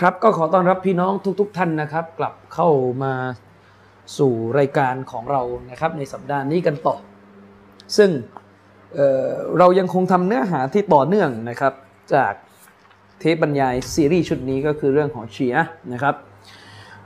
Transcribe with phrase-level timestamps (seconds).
[0.00, 2.68] ครับก็ขอต้อนรับพี่น้องทุกๆทท่านนะครับ กลับเข้า
[3.02, 3.14] มา
[4.18, 6.96] สู่รายการของเรานะครับ ในสัปดาห์นี้กันต่อ
[7.96, 8.10] ซึ่ง
[8.94, 11.72] เเรายังคงทำเนื้อหาที่ต่อเนื่องนะครับ
[12.14, 12.32] จาก
[13.18, 16.14] เทปบรรยายซีรีส์ชุดนี้ก็คือเรื่องของเชีอะนะครับ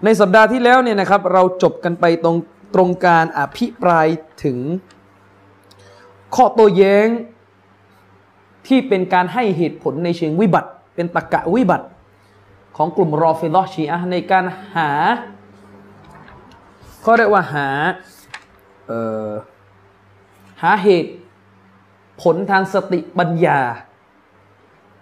[0.04, 2.36] ในสัปดาห์ที่แล้วเนี่ยนะครับ เราจบกันไปตรง
[2.74, 4.06] ตรงการอภิปราย
[4.44, 4.58] ถึง
[6.34, 7.08] ข้อโต้แย้ง
[8.66, 11.86] ที่เป็นการให้เหตุผลในเชิงวิบัติ เป็นตรกะวิบัติ
[12.76, 14.90] ของกลุ่มรอฟิลอชีอะในการหา
[17.02, 17.68] เขาเรียกว่าหา
[20.62, 21.10] หาเหตุ
[22.22, 23.60] ผลทางสติปัญญา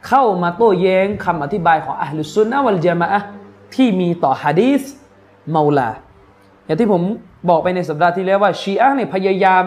[0.09, 3.09] เข้ามาโต้แย้งคำอธิบายของอัลลุซุนนะวัลจามะ
[3.75, 4.83] ที่มีต่อฮะดีส
[5.51, 5.91] เมาลา
[6.65, 7.03] อย่างที่ผม
[7.49, 9.65] บอกไปในสัปดาห์ที่แล้วว่าชีอะเนี่ยพยายาม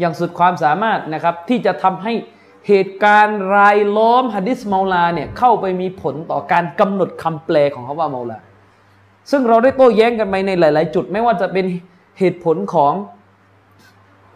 [0.00, 2.12] อย่างสุดความสามารถนะครับ ที่จะทำให้
[2.68, 8.38] เหตุการณ์รายล้อมฮะดิษเมาลาเนี่ยเข้าไปมีผลต่อการกำหนดคำแปลของเขาว่าเมาลา
[9.30, 11.64] ซึ่งเราได้โต้แย้งกันไปในหลาย ๆ จุดไม่ว่าจะเป็น
[12.18, 12.92] เหตุผลของ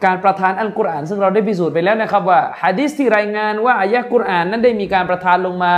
[0.05, 5.73] การประทานอัลกุรอานซึ่งเราได้พิสูจน์ไปแล้วนะครับว่าฮะดิษที่รายงานว่าอายะกุรอานนั้นได้มีการประทานลงมา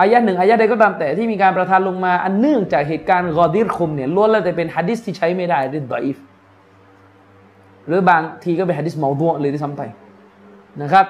[0.00, 6.16] อายะหนึ่งอายะใดก็ตามแต่ที่มีการประทานลงมาอันเนื่องจากเหตุการณ์กอดิรคุมเนี่ยล้วนแล้วแต่เป็นฮะดิษที่ใช้ไม่ได้หรือดอยฟ
[7.86, 9.82] หรือบางทีก็เป็นฮะดิษเมาดัวเลยที่ซ้ำไป
[10.82, 11.06] นะครับ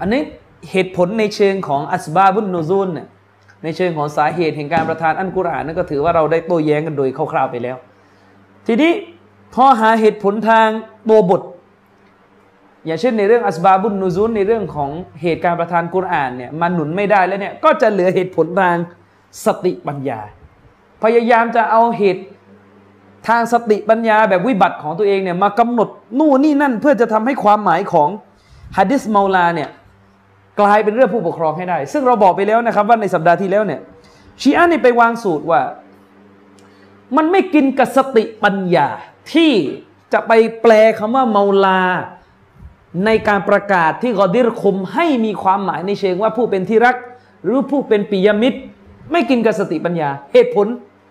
[0.00, 0.22] อันนี้
[0.70, 3.06] เหตุผลในเชิงของอัสบาบุนโนซูนเนี่ย
[3.64, 7.76] ในเชิงของสาเหตุแห่งการประทานอันกุรอานนั่นก็ถือว่าเราได้โต้แย้งกันโดยคร่าวๆไปแล้ว
[8.66, 8.92] ทีนี้
[9.54, 10.68] พอหาเหตุผลทาง
[11.08, 11.42] ตัวบท
[12.86, 14.90] อย่างเช่นในเรื่องอัสบาบุนนูซูนในเรื่องของ
[15.22, 18.76] เหตุการประทานกุรอานเนี่ยมันหนุนไม่ได้แล้วเนี่ยก็จะเหลือเหตุผลทาง
[19.44, 20.20] สติปัญญา
[21.02, 22.22] พยายามจะเอาเหตุ
[23.28, 25.88] ทางสติปัญญาแบบวิบัติของตัวเองเนี่ยมากำหนด
[26.18, 28.08] นู่นนี่นั่นเพื่อจะทำให้ความหมายของ
[28.78, 29.68] ฮะดิษเมาลาเนี่ย
[30.60, 33.80] กลายเป็นเรื่องผู้ปกครองให้ได้ ซึ่งเราบอกไปแล้วนะครับว่าในสัปดาห์ที่แล้วเนี่ย
[34.40, 35.60] ชีอะนี่ไปวางสูตรว่า
[37.16, 38.88] มันไม่กินกับสติปัญญา
[39.32, 39.52] ที่
[40.12, 40.32] จะไป
[40.62, 41.82] แปลคำว่าเมาลา
[43.06, 46.96] ในการประกาศที่กอดิรคมให้มีความหมายในเชิงว่าผู้เป็นที่รัก
[47.44, 48.58] หรือผู้เป็นปิยมิตร
[49.12, 50.66] ไม่กินกับสติปัญญา เหตุผล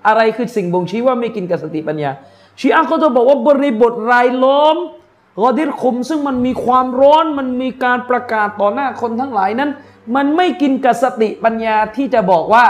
[0.08, 2.12] อะไรคือสิ่งบ่งชี้ว่าไม่กินกับสติปัญญา
[2.60, 4.78] ชีอะก็จะบอกว่าบริบทรายล้อม
[5.38, 9.70] กอดิรคุมซึ่งมันมีความร้อนมันมีการประกาศต่อหน้าคนทั้งหลายนั้น
[10.16, 12.66] มันไม่กินกับสติปัญญาที่จะบอกว่า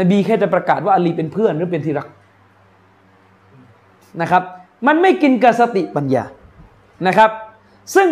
[0.00, 2.08] นบีแค่จะประกาศว่าอาลีเป็นเพื่อนหรือเป็นที่รัก
[4.22, 4.42] นะครับ
[4.86, 6.24] มันไม่กินกับสติปัญญา
[7.06, 7.30] นะครับ
[7.94, 8.08] ซึ่ง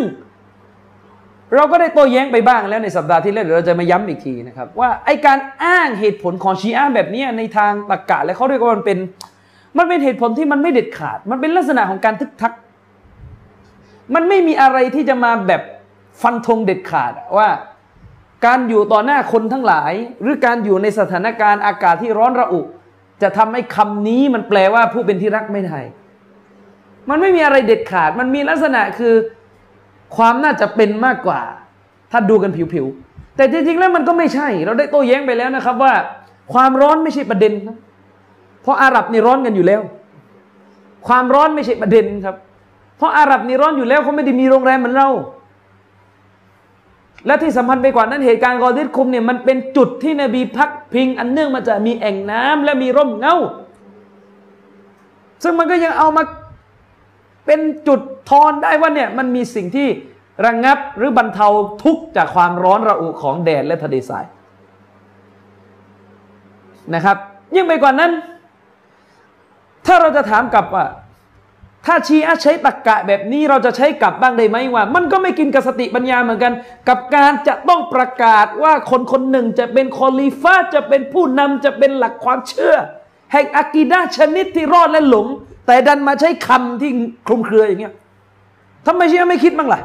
[1.55, 8.99] เราก็ได้โต้แย้งไปบ้างแล้วในสัปดาห์ที่แล้วเดี๋ยวเราจะมาย้ำอีกทีนะครับ ว่าไอการอ้างเหตุผลของชีอะแบบนี้ในทางตรรกะและเขาเรียกว่ามันเป็น
[9.79, 12.53] มันเป็นเหตุผลที่มันไม่เด็ดขาด มันเป็นลักษณะของการทึกทัก
[14.15, 15.63] มันไม่มีอะไรที่จะมาแบบ
[16.23, 17.49] ฟันธงเด็ดขาดว่า
[18.47, 19.93] การอยู่ต่อหน้าคนทั้งหลาย
[20.23, 22.61] หรือการอยู่ในสถานการณ์อากาศที่ร้อนระอุ
[23.23, 25.79] จะทำให้คำนี้มันแปลว่าผู้เป็นที่รักไม่ได้
[27.09, 29.15] มันไม่มีอะไรเด็ดขาด มันมีลักษณะคือ
[30.17, 31.41] ความน่าจะเป็นมากกว่า
[32.13, 35.95] ถ้าดูกันผิวๆ แต่จริงๆ แล้วมันก็ไม่ใช่ เราได้โต้แย้งไปแล้วนะครับว่า
[36.53, 37.77] ความร้อนไม่ใช่ประเด็นนะ
[38.63, 39.83] เพราะอาหรับนี่ร้อนกันอยู่แล้ว
[41.07, 42.37] ความร้อนไม่ใช่ประเด็นครับ
[43.03, 45.09] เพราะอาหรับนี่ร้อนอยู่แล้วเขาไม่ได้มีโรงแรมเหมือนเรา
[47.27, 53.37] และที่สำคัญไปกว่านั้นเหตุการณ์กอดิษคุมเนี่ยมันเป็นจุดที่นบีพักพิง อันเนื่องมาจากมีแอ่งน้ำและมีร่มเงา
[55.43, 56.23] ซึ่งมันก็ยังเอามา
[57.47, 59.89] เป็นจุดทอนได้ว่าเนี่ยมันมีสิ่งที่
[60.45, 61.47] ระงงับหรือบรรเทา
[61.83, 64.25] ทุกข์จากความร้อนระอุของแดดและทะเลทราย
[66.95, 67.17] นะครับ
[67.55, 68.11] ยิ่งไปกว่านั้น
[69.87, 70.85] ถ้าเราจะถามกลับว่า
[71.87, 76.53] ถ้าชีอะใช้ตรกกะแบบนี้เราจะใช้กลับบ้างได้ไหมว่า มันก็ไม่กินกับสติปัญญาเหมือนกัน
[76.89, 82.77] กับการจะต้องประกาศว่าคนคนหนึ่งจะเป็นคอลีฟาจะเป็นผู้นำจะเป็นหลักความเชื่อ
[83.33, 85.27] แห่งอากีดาชนิดที่รอดและหลง
[85.67, 86.91] แต่ดันมาใช้คำที่
[87.27, 87.95] คลุมเครืออย่างเงี้ย
[88.87, 89.81] ทำไมชีอะไม่คิดบ้างล่ะ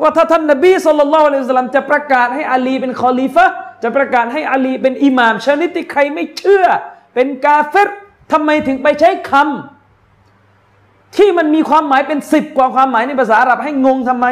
[0.00, 3.46] ว่าถ้าท่านนบีสุลต่านละอัลสลัมจะประกาศให้อาลีเป็นคอลีฟะ
[3.82, 6.66] จะประกาศให้อาลีเป็นอิหม่ามชนิดที่ใครไม่เชื่อ
[7.14, 7.88] เป็นกาเฟร
[8.32, 9.75] ทำไมถึงไปใช้คำ
[11.16, 14.26] ที่มันมีความหมายเป็นสิบกว่าความหมายในภาษาอาหรับให้งงทำไม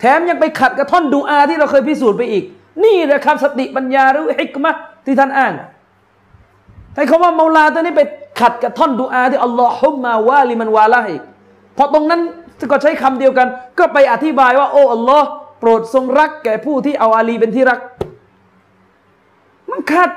[0.00, 2.44] แถมยังไปขัดกับท่อนดูอาที่เราเคยพิสูจน์ไปอีก
[2.84, 4.74] นี่แหละครับสติปัญญาหรือฮิกมะ
[5.06, 5.52] ที่ท่านอ้าง
[6.94, 8.02] แต่คำว่าเมาลาตัวนี้ไป
[8.40, 11.16] ขัดกับท่อนดูอาที่อัลลอฮุมมาวาลิมันวาลาฮิ
[11.76, 12.20] พอตรงนั้น
[12.70, 13.48] ก็ใช้คำเดียวกัน
[13.78, 15.28] ก็ไปอธิบายว่าโอ้อัลลอฮ์
[15.60, 17.80] โปรดทรงรักแก่ผู้ที่เอาอาลีเป็นที่รัก
[19.70, 20.10] มันขัด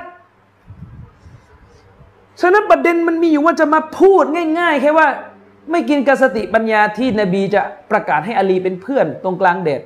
[2.40, 4.24] ฉะนั้นประเด็นมันมีอยู่ว่าจะมาพูด
[4.58, 5.08] ง่าย ๆ แค่ว่า
[5.70, 9.82] ไม่กินกสติปัญญาที่นบีจะประกาศให้อาลีเป็นเพื่อนตรงกลางเดช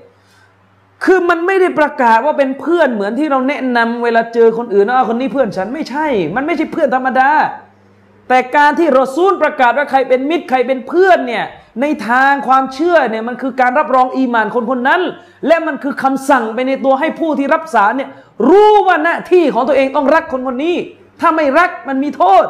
[1.04, 6.06] คือมันไม่ได้ประกาศว่าเป็นเพื่อนเหมือนที่เราแนะนำเวลาเจอคนอื่นว่าคนนี้เพื่อนฉันไม่ใช่
[6.36, 7.30] มันไม่ใช่เพื่อนธรรมดา
[8.28, 11.44] แต่การที่รอซูลประกาศว่าใครเป็นมิตรใครเป็นเพื่อนเนี่ย
[11.80, 15.00] ในทางความเชื่อเนี่ยมันคือการรับรองอีมานคนคนนั้น
[15.46, 18.10] และมันคือคำสั่งไปในตัวให้ผู้ที่รับสารเนี่ย
[18.48, 20.76] รู้ว่าหน้าที่ของตัวเองต้องรักคนคนนี้
[21.20, 22.46] ถ้าไม่รักมันมีโทษ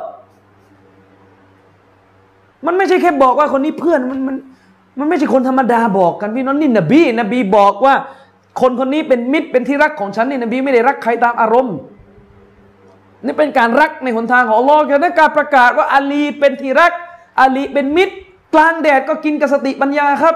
[2.66, 4.36] มันไม่ใช่แค่บอกว่าคนนี้เพื่อนมันมัน
[4.98, 7.94] มันไม่ใช่คนธรรมดาบอกกันพี่น้องนี่นบีนบีบอกว่า
[8.60, 11.76] คนคนนี้เป็นมิตรเป็นที่รักของฉันนี่นบีไม่ได้รักใครตามอารมณ์
[13.24, 16.92] นี่เป็นการรักในหนทางของอัลลอฮ์แค่การประกาศว่าอาลีเป็นที่รัก
[17.40, 18.14] อาลีเป็นมิตร
[18.54, 20.34] กลางแดดก็กินกับสติปัญญาครับ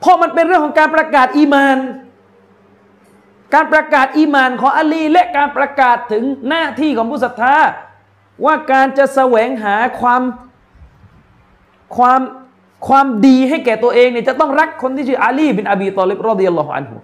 [0.00, 1.78] เพราะมันเป็นเรื่องของการประกาศอีมาน
[3.54, 7.56] การประกาศอีมานของอาลี และการประกาศถึงหน้าที่ของผู้ศรัทธา
[8.44, 10.22] ว่าการจะแสวงหาความ
[11.96, 12.20] ความ
[12.88, 16.96] ความดีให้แก่ตัวเองเนี่ยจะต้องรักคนที่ชื่ออาลีบินอบีตอลิบรอดิยัลลอฮุอันฮุ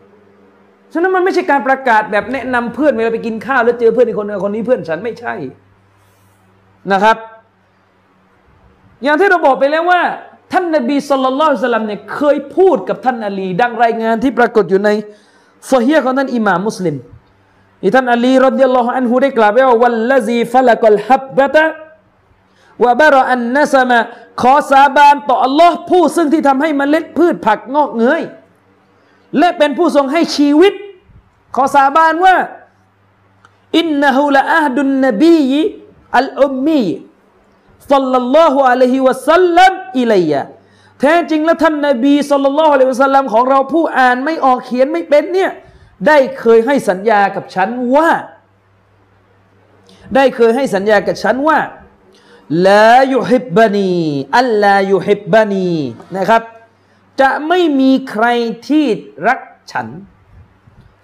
[0.92, 5.34] ฉะนั้นมันไม่ใช่การประกาศแบบแนะนำเพื่อนเวลาไปกินข้าวแล้วเจอเพื่อนอีกคนนึงคนนี้เพื่อนฉันไม่ใช่
[6.92, 7.16] นะครับ
[9.02, 10.02] อย่างที่เราบอกไปแล้วว่า
[10.52, 14.90] ท่านนบีสุลต่านสลัมเนี่ยเคยพูดกับท่านอาลี ดังรายงานที่ปรากฏอยู่ใน
[15.72, 16.96] ซฮีของท่านอิหม่ามมุสลิม
[17.82, 21.64] ที่ท่านอาลีรดิยัลลอฮุอันฮุได้กล่าวไว้ว่าวัลลซีฟลักัลฮับบะตะ
[22.84, 23.98] วะบารอันนัสมะ
[24.42, 28.22] ขอสาบานต่ออัลลอฮ์ผู้ซึ่งที่ทำให้มเมล็ดพืชผักงอกเงย
[29.38, 30.74] และเป็นผู้ทรงให้ชีวิต
[31.56, 32.36] ขอสาบานว่า
[33.78, 35.40] อินนะฮูละอาดุนนบี
[36.18, 36.84] อัลอุมมี
[37.92, 40.42] สัลลัลลอฮุอะลัยฮิวะสัลลัมอิลัยะ
[41.00, 45.50] แท้จริงแล้วท่านนบีสัลลัลลอฮุอะลัยฮิวะสัลลัมของเราผู้อ่านไม่ออกเขียนไม่เป็นเนี่ย
[46.06, 48.10] ได้เคยให้สัญญากับฉันว่า
[50.14, 51.58] ได้เคยให้สัญญากับฉันว่า
[52.68, 53.92] ลายุฮิบบานี
[54.38, 55.70] อัลลายุฮิบบานี
[56.16, 56.42] นะครับ
[57.20, 58.26] จะไม่มีใคร
[58.68, 58.86] ที่
[59.28, 59.40] รัก
[59.72, 59.86] ฉัน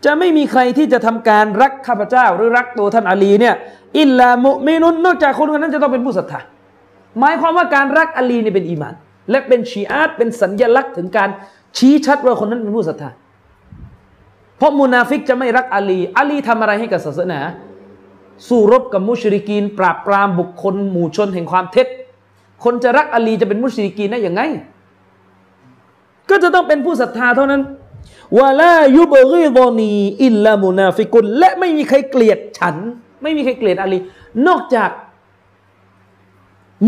[0.04, 3.54] จะไม่มีใครที่จะทำการรักข้าพเจ้า หรือรักตัวท่านอาลีเนี่ย
[4.00, 6.40] อิลลามุมินุนนอกจากคนคนนั้นจะต้องเป็นผู้ศรัทธา
[7.19, 8.94] หมายความว่าการรักอาลีนี่เป็นอีมาน
[9.31, 11.31] และเป็นชีอาตเป็นสัญญลักษณ์ถึงการ
[11.76, 13.11] ชี้ชัดว่าคนนั้นเป็นผู้ศรัทธา
[14.58, 17.40] เพราะมุนาฟิกจะไม่รักอาลีอาลีทำอะไรให้กับศาสนา
[18.49, 21.87] สู้รบกับมุชริกีน ปราบปรามบุคคลหมู่ชนแห่งความเท็จ
[22.64, 24.43] คนจะรักอาลีจะเป็นมุชริกีนได้อย่างไง
[26.31, 27.62] ก็จะต้องเป็นผู้ศรัทธาเท่านั้น
[28.38, 32.76] ولا يبغضني إلا منافقและไม่มีใครเกลียดฉัน
[33.23, 33.99] ไม่มีใครเกลียดอาลี
[34.46, 34.90] นอกจาก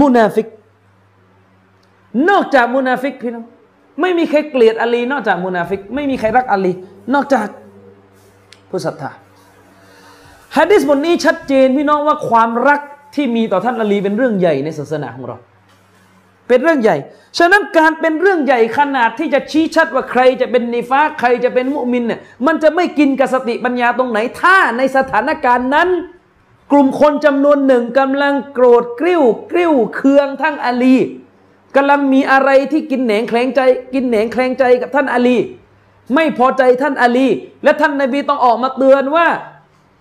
[0.01, 0.47] มุนาฟิก
[2.29, 3.45] นอกจากมุนาฟิกพี่น้อง
[4.01, 6.73] ไม่มีใครเกลียดอาลี นอกจากมุนาฟิก ไม่มีใครรักอาลี
[7.15, 7.47] นอกจาก
[8.71, 9.11] ผู้ศรัทธา
[10.57, 12.81] ฮะดิษบทนี้ชัดเจนพี่น้องว่าความรัก
[13.15, 15.37] ที่มีต่อท่านอาลีเป็นเรื่องใหญ่ในศาสนาของเรา
[16.49, 16.97] เป็นเรื่องใหญ่
[17.39, 25.89] ฉะนั้นการเป็นเรื่องใหญ่ขนาดที่จะชี้ชัดว่าใครจะเป็นนิฟาใครจะเป็นมุมินเนี่ยมันจะไม่กินกับสติปัญญาตรงไหน ถ้าในสถานการณ์นั้น
[26.73, 30.97] กลุ่มคนจำนวนหนึ่งกำลังโกรธกริ้วกริ้วเคืองทั้งอาลี
[31.79, 33.61] กำลังมีอะไรที่กินแหนงแคลงใจ
[33.95, 35.37] กินแหนงแคลงใจกับท่านอาลี
[36.15, 37.29] ไม่พอใจท่านอาลี
[37.65, 39.27] และท่านนบีต้องออกมาเตือนว่า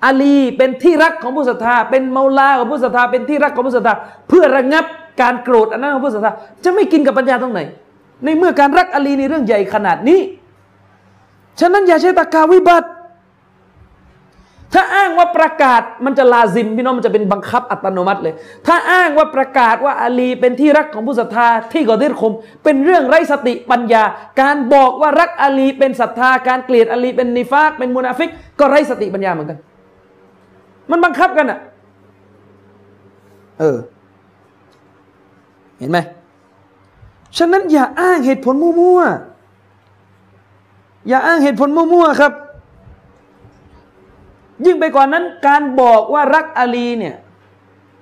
[0.06, 3.94] อาลีเป็นที่รักของผู้ศรัทธา เป็นเมาลาของผู้ศรัทธาเป็นที่รักของผู้ศรัทธา
[4.28, 4.86] เพื่อระงับ
[5.22, 6.32] การโกรธอันนั้นของผู้ศรัทธา
[6.64, 7.62] จะไม่กินกับปัญญาตรงไหน
[8.24, 10.20] ในเมื่อการรักอาลีในเรื่องใหญ่ขนาดนี้
[11.60, 12.88] ฉะนั้นอย่าใช้ตะกาวิบัติ
[14.74, 18.34] ถ้าอ้างว่าประกาศมันจะลาซิมพี่น้องมันจะเป็นบังคับอัตโนมัติเลย
[18.68, 22.34] ถ้าอ้างว่าประกาศว่าอาลีเป็นที่รักของผู้ศรัทธาที่กอดิรคม
[22.64, 24.04] เป็นเรื่องไร้สติปัญญา
[24.42, 29.58] การบอกว่ารักอาลีเป็นศรัทธาการเกลียดอาลีเป็นนิฟากเป็นมุนาฟิก ก็ไร้สติปัญญาเหมือนกัน
[30.92, 31.60] มันบังคับกันอะ
[33.60, 33.78] เออ
[35.80, 35.98] เห็นไหม
[37.38, 42.34] ฉะนั้นอย่าอ้างเหตุผลมั่วๆอย่าอ้างเหตุผลมั่วๆครับ
[44.66, 47.16] ยิ่งไปกว่านั้นการบอกว่ารักอาลีเนี่ย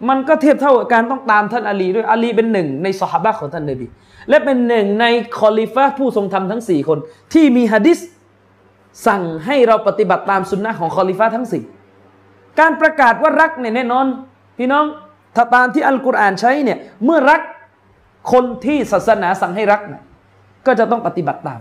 [0.10, 3.88] มันก็เทียบเท่ากับการต้องตามท่านอาลีด้วยอาลีเป็นหนึ่งในสหบะของท่านนบี
[4.30, 5.06] และเป็นหนึ่งใน
[5.38, 6.98] คอลิฟะผู้ทรงธรรมทั้งสี่คน
[7.34, 8.00] ที่มีฮะดิษ
[9.08, 11.64] สั่งให้เราปฏิบัติตามสุนนะของคอลิฟะทั้งสี่
[12.60, 14.06] การประกาศว่ารักเนี่ยแน่นอน
[14.58, 14.86] พี่น้อง
[15.36, 17.42] ถ้าตามที่อัลกุรอานใช้เนี่ยเมื่อรัก
[18.32, 20.04] คนที่ศาสนาสั่งให้รักนะ
[20.66, 21.60] ก็จะต้องปฏิบัติตาม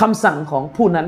[0.00, 1.06] คำสั่งของผู้นั้น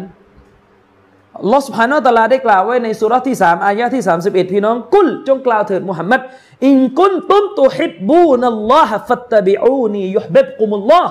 [1.52, 6.20] ลอสพานอตลาได้กล่าวไว้ในสุรที่สามอายะที่สามสิบเอ็ดพี่น้องกุลจงกล่าวเถิดมุฮัมมัด
[6.66, 11.10] อินกุนตุมตุฮิบบูนัลลอฮะฟัตตบิอูนียุฮบิบกุมุลลอฮ์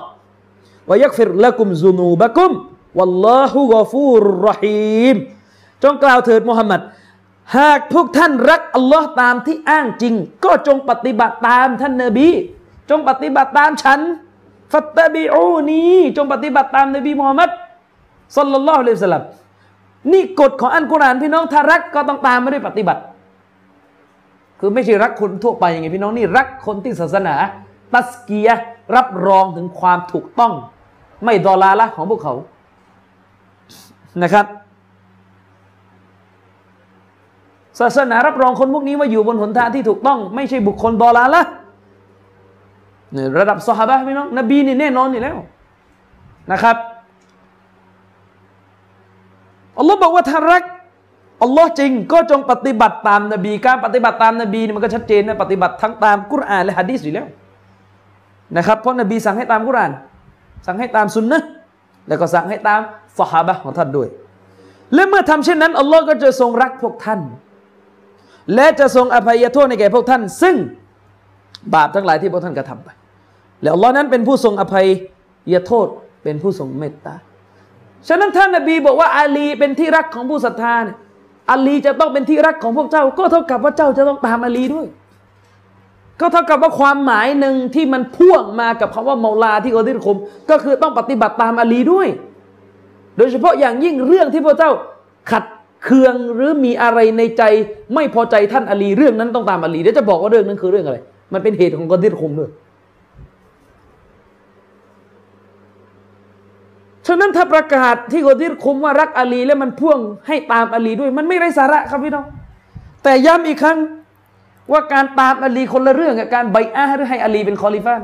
[0.90, 2.52] วยักฟิรละกุมซุนูบะกุม
[2.98, 5.16] วัลลอฮุกฟูรรหีม
[5.84, 6.82] จงกล่าวเถิดมุฮัมมัด
[7.58, 10.14] หากพวกท่านรักอัลลอฮ์ตามที่อ้างจริง
[10.46, 12.28] ก็จงปฏิบัติตามท่านนบี
[12.90, 14.00] จงปฏิบัติตามฉัน
[14.72, 15.84] ฟัตตบิอูนี
[16.18, 17.50] จงปฏิบัติตามนบีมุฮัมมัด
[18.38, 19.24] สัลลัลลอฮุอะลัยฮิสลาม
[20.12, 23.02] นี่กฎของอันกุรอานพี่น้องถ้ารักก็ต้องตามไม่ได้ปฏิบัติ
[24.60, 27.36] คือไม่ใช่รักคนทั่วไปอย่างไงพี่น้องนี่รักคนที่ศาสนา
[27.94, 28.50] ตัสเกีย
[28.96, 30.54] รับรองถึงความถูกต้อง
[31.26, 32.34] ไม่ดอลาละของพวกเขา
[34.24, 34.46] นะครับ
[37.80, 41.44] ศาสนารับรองคนพวกนี้ว่าอยู่บนหนทางที่ถูกต้อง ไม่ใช่บุคคลดอลาละ
[43.40, 45.38] ระดับสหายพี่น้องนบีนี่แน่นอนอยู่แล้ว
[46.52, 46.78] นะครับ
[49.78, 50.64] อัลลอฮ์บอกว่าถ้ารัก
[51.44, 57.28] อัลลอฮ์จริงก็จงปฏิบัติตามนบี การปฏิบัติตามนบีนี่มันก็ชัดเจนนะปฏิบัติทั้งตามกุรอานและฮะดีษอยู่แล้ว
[58.58, 59.92] นะครับเพราะนบีสั่งให้ตามกุรอาน
[60.66, 61.42] สั่งให้ตามสุนนะ
[62.08, 62.82] แล้วก็สั่งให้ตาม
[63.18, 64.08] สหายของท่านด้วย
[64.94, 67.20] และเมื่อทำเช่นนั้นอัลลอฮ์ก็จะทรงรักพวกท่าน
[68.56, 70.56] และจะทรงอภัยโทษในแก่พวกท่าน ซึ่ง
[71.74, 72.90] บาปทั้งหลายที่พวกท่านกระทำไป
[73.62, 74.88] แล้วอัลลอฮ์นั้นเป็นผู้ทรงอภัย
[75.68, 75.88] โทษ
[76.24, 77.16] เป็นผู้ทรงเมตตา
[78.08, 80.98] ฉะนั้นท่านนบีบอกว่าอาลีเป็นที่รักของผู้ศรัทธาเนี่ย
[81.52, 84.88] อาลีจะต้องเป็นที่รักของพวกเจ้า ก็เท่ากับว่าเจ้าจะต้องตามอาลีด้วย
[86.20, 90.18] ก็เท่ากับว่าความหมายหนึ่งที่มันพ่วงมากับคำว่าเมาลาที่อัลดิรคม
[90.50, 92.08] ก็คือต้องปฏิบัติตามอาลีด้วย
[93.18, 94.72] โดยเฉพาะอย่างยิ่งเรื่องที่พวกเจ้า
[95.32, 95.44] ขัด
[95.84, 97.44] เคืองหรือมีอะไรในใจ
[97.94, 100.98] ไม่พอใจท่านอาลีเรื่องนั้นต้องตามอาลีเดี๋ยวจะบอกว่าเรื่องนั้นคือเรื่องอะไร
[101.34, 102.50] มันเป็นเหตุของอดิรคมด้วย
[107.08, 112.26] ฉะนั้นถ้าประกาศที่กอดิรคุมว่ารักอาลี แล้วมันพ่วงให้ตามอาลีด้วย มันไม่ไร้สาระครับพี่น้อง
[113.04, 113.78] แต่ย้ำอีกครั้ง
[114.72, 117.96] ว่าการตามอาลีคนละเรื่องกับการبيعةหรือให้อาลีเป็นคอลิฟ้า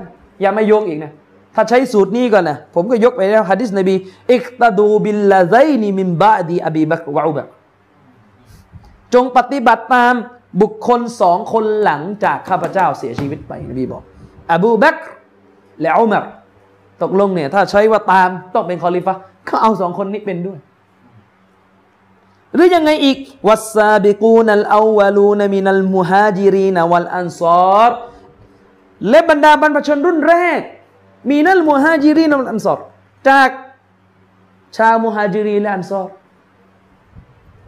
[0.41, 1.11] อย่ามาโยงอีกนะ
[1.55, 3.95] ถ้าใช้สูตรนี้ก่อนนะผมก็ยกไปแล้วฮะดิษนบี
[4.31, 7.47] اقتدوا باللذين من بعدي أبي بكر وعمر
[9.13, 10.13] จงปฏิบัติตาม
[10.61, 14.03] บุคคลสองคนหลังจากข้าพเจ้าเสียชีวิตไปนบีบอก
[14.51, 14.97] อบูบัก
[15.81, 16.25] และอุมาร
[17.03, 19.13] ตกลงเนี่ยถ้าใช้ว่าตามต้องเป็นคอลิฟะ
[19.47, 20.59] ก็เอาสองคนนี้เป็นด้วย
[22.55, 27.91] หรือยังไงอีกوالسابقون الأولون من المهاجرين والأنصار
[29.09, 30.61] และบรรดาบรรพชนรุ่นแรก
[31.29, 32.79] من المهاجرين والأنصار
[33.29, 33.49] จาก
[34.77, 36.07] ชาวมุฮาจิรีและอันซอร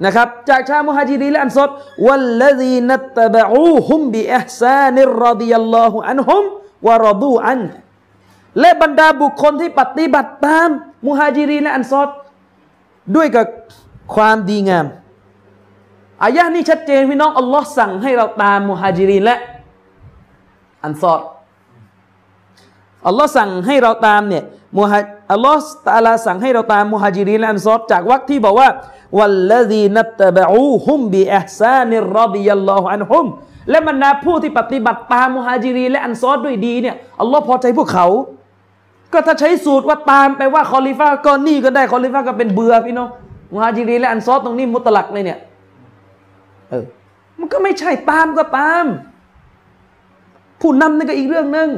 [0.05, 1.69] นะครับจากชาวมุฮาจิรีและอันซอร
[2.05, 6.43] والذين اتبعوهم بإحسان رضي الله عنهم
[6.87, 7.59] ورضوا عنه
[8.59, 10.69] และบรรดาบุคคลที่ปฏิบัติตาม
[11.07, 12.09] มุฮาจิรีและอันซอร
[13.15, 13.45] ด้วยกับ
[14.15, 14.85] ความดีงาม
[16.23, 19.35] อายะนี้ชัดเจนพี่น้องอัลลอฮ์สั่งให้เราตามมุฮาจิรีและ
[20.83, 21.21] อันซอร
[23.07, 24.43] อัลลอฮ์สั่งให้เราตามเนี่ย
[24.77, 24.99] มุฮั
[25.31, 28.69] อัลลอฮ์ตาลาสั่งให้เราตามมุฮาจิรีและอันซอรจากวรรคที่บอกว่า
[29.17, 33.25] والذين اتبعوهم بإحسان رضي الله عنهم
[33.69, 38.07] และบรรดาผู้ที่ปฏิบัติตามมุฮาจิรีและอันซอรด้วยดีเนี่ยอัลลอฮ์พอใจพวกเขา
[39.13, 43.09] ก็ถ้าใช้สูตรว่าตามไปว่าคอลิฟ้าก็นี่ก็ได้คอลิฟ้าก็เป็นเบือพี่น้อง
[43.53, 45.39] มุฮาจิรีและอันซอรตรงนี้مطلقเลยเนี่ย
[46.69, 46.85] เออ
[47.39, 48.85] มันก็ไม่ใช่ตามก็ตาม
[50.61, 51.69] ผู้นำนี่ก็อีกเรื่องหนึ่ง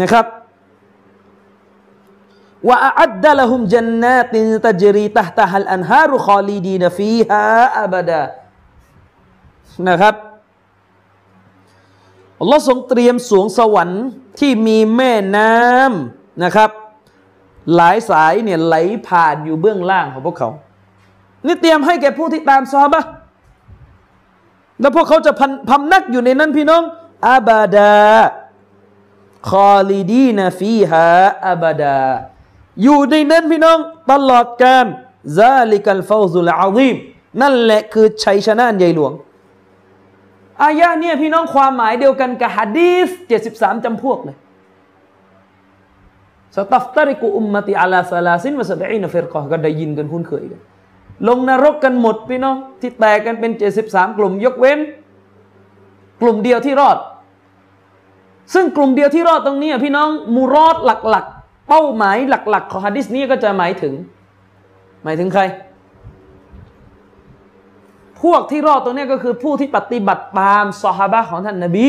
[0.00, 0.26] นะครับ
[2.68, 8.22] وأعد لهم جنات تجري تحتها الأنهار خالدين فيها أبدا
[9.88, 10.14] นะครับ
[12.40, 14.04] อัลลอฮ์ทรงเตรียมสวงสวรรค์
[14.40, 16.70] ที่มีแม่น้ำนะครับ
[17.74, 18.74] หลายสายเนี่ยไหล
[19.06, 20.50] ผ่านอยู่เบื้องล่างของพวกเขา
[21.46, 23.02] นี่เตรียมให้แก่ผู้ที่ตามซอบะ
[24.80, 25.32] แล้วพวกเขาจะ
[25.68, 26.82] พำนักอยู่ในนั้นพี่น้อง
[27.28, 27.94] อาบาดา
[29.50, 31.06] คอลีดีนฟีฮา
[31.48, 31.98] อาบาดา
[32.82, 33.78] อยู่ในนั้นพี่น้อง
[34.10, 34.86] ตลอดกาล
[35.38, 36.96] ซาลิกัลฟาวซุลอาซีม
[37.40, 39.12] นั่นแหละคือชัยชนะใหญ่หลวง
[40.62, 43.08] อายะเนี่ยพี่น้องความหมายเดียวกันกับฮะดีส
[43.46, 44.36] 73จำพวกเลย
[46.54, 50.60] สตัฟตาริกุอุมมติอาลาซาลาซินวะสบอีนเฟรกอก็ได้ยินกันคุ้นเคยกัน
[51.28, 53.52] ลงนรกกันหมดพี่น้องที่แตกกันเป็น
[53.84, 54.78] 73 กลุ่มยกเว้น
[56.20, 56.98] กลุ่มเดียวที่รอด
[58.54, 62.16] ซึ่งกลุ่มเดียวที่รอดตรงนี้พี่น้องมูรอดหลักๆ เป้าหมาย
[62.50, 63.94] หลัก ๆ ของฮะดิษนี้ก็จะหมายถึง
[65.04, 65.42] หมายถึงใคร
[68.22, 71.88] พวกที่รอดตรงนี้ก็คือผู้ที่ปฏิบัติตามสฮาบะของท่านนาบี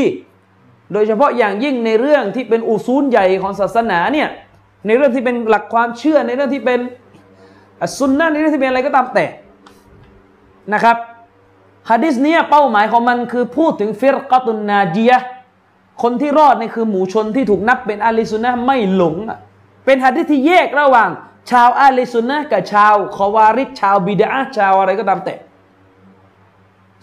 [0.94, 4.28] โดยเฉพาะอย่างยิ่งในเรื่องที่เป็นอุซูลใหญ่ของศาสนาเนี่ย
[4.88, 6.80] ในเรื่องที่เป็นหลักความเชื่อในเรื่องที่เป็น
[7.82, 9.26] อัสซุนนะในเรื่องที่เป็นอะไรก็ตามแต่
[10.74, 10.98] นะครับ
[11.90, 15.18] ฮะดิษเนี้เป้าหมายของมันคือพูดถึงฟิรกตุนนาจียะ
[16.02, 19.16] คนที่รอดนี่คือหมู่ชนที่ถูกนับเป็นอาลีซุนนะไม่หลง
[19.86, 21.10] เป็นฮะดิษที่แยกระหว่าง
[21.52, 25.36] ชาวอาลีซุนนะกับชาวคอวาริชชาวบิดาชาวอะไรก็ตามแต่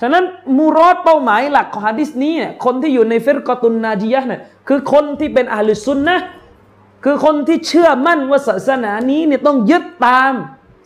[0.00, 0.24] ฉะนั้น
[0.56, 6.16] มูรอดเป้าหมายหลักของฮะดิษนี้เนี่ยคนที่อยู่ในฟิรกตุนนาจียะเนี่ยคือคนที่เป็นอาลิซุนนะ
[7.04, 10.32] คือคนที่เชื่อมั่นว่าศาสนานี้เนี่ยต้องยึดตาม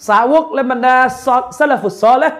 [0.08, 0.96] สาวกและบรรดา
[1.58, 2.32] ซาลฟุตซอลและ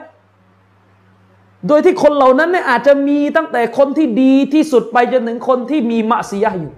[1.68, 6.72] โดยที่คนเหล่านั้นเนี่ยอาจจะมีตั้งแต่คนที่ดีที่สุดไปจนถึงคนที่มีมะซียะอยู่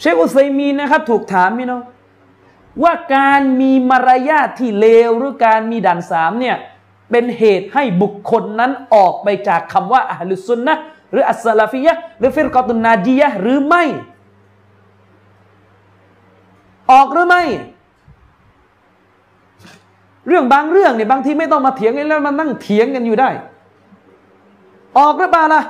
[0.00, 1.82] เชคอุซัยมีนะครับถูกถามพี่น้อง
[2.82, 6.56] ว่าการมีมารยาทที่เลวหรือการมีด่านสามเนี่ย
[7.10, 10.74] เป็นเหตุให้บุคคลนั้นออกไปจากคำว่าอัลลุซุนนะ
[11.12, 13.84] หรืออัสซาลาฟียะหรือฟิรกอตุนนาจียะหรือไม่
[16.92, 17.42] ออกหรือไม่
[20.28, 23.28] เรื่องบางเรื่องเนี่ยบางทีไม่ต้องมาเถียงกันแล้วมานั่งเถียงกันอยู่ได้
[24.98, 25.62] ออกหรือเปล่าล่ะ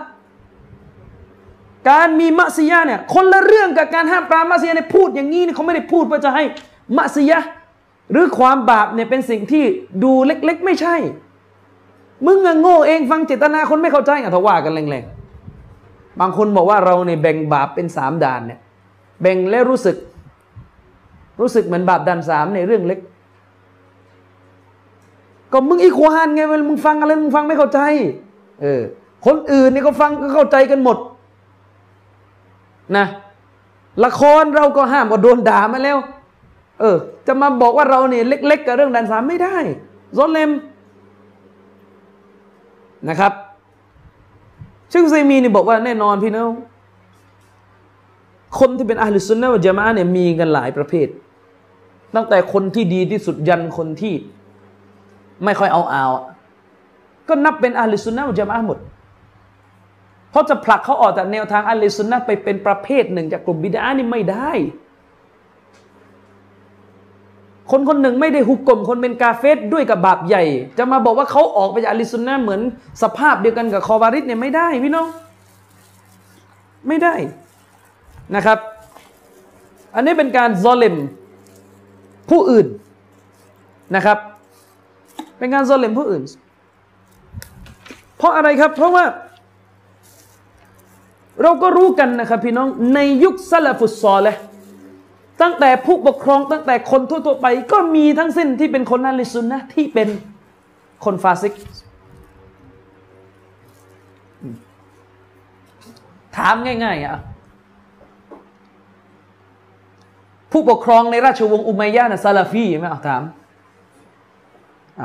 [1.91, 6.45] การมีมัสยิดเนี่ยคนละเรื่องกับการห้ามปรามมัสยิดเนี่ยพูดอย่างนี้เนี่ยเขาไม่ได้พูดเพื่อจะให้
[6.99, 7.43] มัสยิด
[8.13, 9.65] หรือความบาปเนี่ยเป็นสิ่งที่
[10.05, 10.97] ดูเล็ก ๆ ไม่ใช่
[12.27, 18.61] มึงอะโง่เองฟังเจตนาคนไม่เข้าใจอะทว่ากันแรงๆ บางคนบอกว่าเราเนี่ยแบ่งบาปเป็นสามด่านเนี่ย
[19.23, 19.97] แบ่งแล้วรู้สึก
[21.41, 23.01] รู้สึกเหมือนบาปด่านสามในเรื่องเล็ก
[25.53, 27.81] ก็มึงอีควานไงเวลามึงฟังอะไรมึงฟังไม่เข้าใจ
[28.63, 28.83] เออ
[29.27, 30.99] คนอื่นนี่ก็ฟังก็เข้าใจกันหมด
[32.97, 33.07] นะ
[34.05, 35.99] ละครเราก็ห้ามก็โดนด่ามาแล้ว
[36.81, 36.97] เออ
[37.27, 39.57] จะมาบอกว่าเราเนี่ยเล็ก ๆ กับเรื่องด่านสามไม่ได้
[40.17, 40.51] ซอนเลม
[43.09, 43.33] นะครับ
[44.93, 46.53] ซึ่งไซมีนี่บอกว่าแน่นอนพี่น้อง
[48.59, 51.09] คนที่เป็นอาลิสุนนะวะจามะเนี่ยมีกันหลายประเภท
[52.15, 54.15] ตั้งแต่คนที่ดีที่สุดยันคนที่
[55.45, 56.05] ไม่ค่อยเอาเอา
[57.29, 58.79] ก็นับเป็นอาลิสุนนะวะจามะหมด
[60.31, 64.51] เพราะจะผลักเขาออกจากแนวทางอาลิสุนนะไปเป็นประเภทหนึ่งจากกลุ่มบิดานี่ไม่ได้
[67.71, 70.45] คนคนหนึ่งไม่ได้หุกกลมคนเป็นกาเฟสด้วยกับบาปใหญ่
[70.79, 72.61] จะมาบอกว่าเขาออกไปจากอลิซุนนะเหมือน
[73.03, 75.07] สภาพเดียวกันกับคอบาริสเนี่ยไม่ได้พี่น้อง
[76.89, 77.15] ไม่ได้
[78.37, 78.59] นะครับ
[79.95, 80.97] อันนี้เป็นการซอเลม
[82.31, 82.67] ผู้อื่น
[83.97, 84.19] นะครับ
[85.39, 86.23] เป็นการซอเลมผู้อื่น
[88.17, 89.05] เพราะอะไรครับ เพราะว่า
[91.43, 94.37] เราก็รู้กันนะครับพี่น้องในยุคซาลฟุตซอลเลย
[95.43, 100.09] ตั้งแต่ผู้ปกครองตั้งแต่คนทั่วๆไป ก็มีทั้งสิ้นที่เป็นคนนัลิซุนนะที่เป็น
[101.05, 101.53] คนฟาซิก
[106.37, 107.19] ถามง่ายๆอะ
[110.53, 113.23] ผู้ปกครองในราชวงศ์อุมัยยะเนี่ยซาลาฟีไหมถาม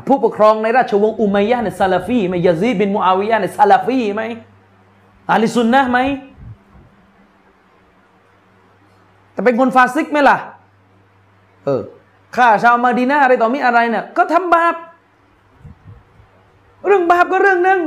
[0.08, 4.22] ผู้ปกครองในราชวงศ์อุมัยยะเนี่ยซาลาฟีไหมยาซีดบินมูอาวิยะเนี่ยซาลาฟีไหม
[5.32, 6.00] อาลิซุนนะไหม
[9.42, 10.38] แต่เป็นคนفاسقไหมล่ะ
[11.66, 11.82] เออ
[12.36, 14.76] ข้าชาวมาดีนาอะไรต่อมีอะไรเนี่ยก็ทำบาป
[16.88, 17.80] เรื่องบาปก็เรื่องนึง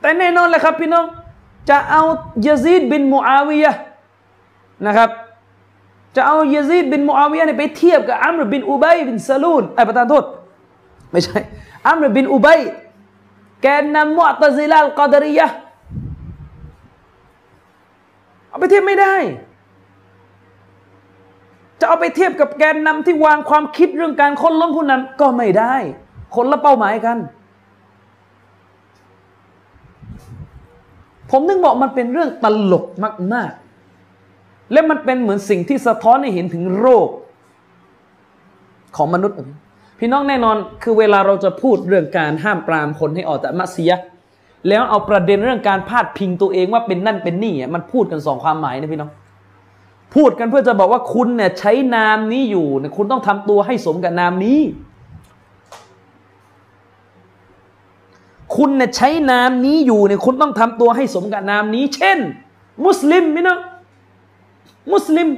[0.00, 1.06] แต่แน่นอนแหละครับพี่น้อง
[1.70, 2.02] จะเอา
[2.46, 3.72] ยาซีดบินมูอาวิยะ
[4.86, 5.10] นะครับ
[6.16, 10.24] จะเอายาซีดบินมูอาวิยะเนี่ยไปเทียบกับอัมรบินอุบัยบินซาลูนไอ้ประธานโทษ
[11.10, 11.38] ไม่ใช่
[11.86, 12.60] อัมรบินอุบัย
[13.62, 15.46] แกนนำมุตซิลาลกอดรียะ
[18.48, 19.14] เอาไปเทียบไม่ได้
[21.82, 25.74] จะเอาไปเทียบกับแกนนำที่วางความคิดเรื่องการค้นล้มผู้นำก็ไม่ได้
[26.34, 27.18] คนละเป้าหมายกัน
[31.30, 32.84] ผมนึกบอกมันเป็นเรื่องตลก
[33.34, 33.50] มาก
[34.10, 37.08] ๆ และมันเป็นเหมือนสิ่งที่สะท้อนให้เห็นถึงโรค
[38.96, 39.36] ของมนุษย์
[39.98, 44.00] พี่น้องแน่นอนคือเวลาเราจะพูดเรื่องการห้ามปรามคนให้ออกจากมัสยิด
[44.68, 49.10] แล้วเอาประเด็นเรื่องการพาดพิงตัวเองว่าเป็นนั่นเป็นนี่มันพูดกันสองความหมายนะพี่น้อง
[50.14, 54.60] พูดกันเพื่อจะบอกว่าคุณเนี่ยใช้นามนี้อยู่เนี่ยคุณต้องทำตัวให้สมกับนามนี้
[58.56, 62.18] คุณเนี่ยใช้นามนี้อยู่เนี่ยคุณต้องทำตัวให้สมกับนามนี้ เช่น
[62.86, 63.58] มุสลิมนี่นะ
[64.92, 65.28] มุสลิม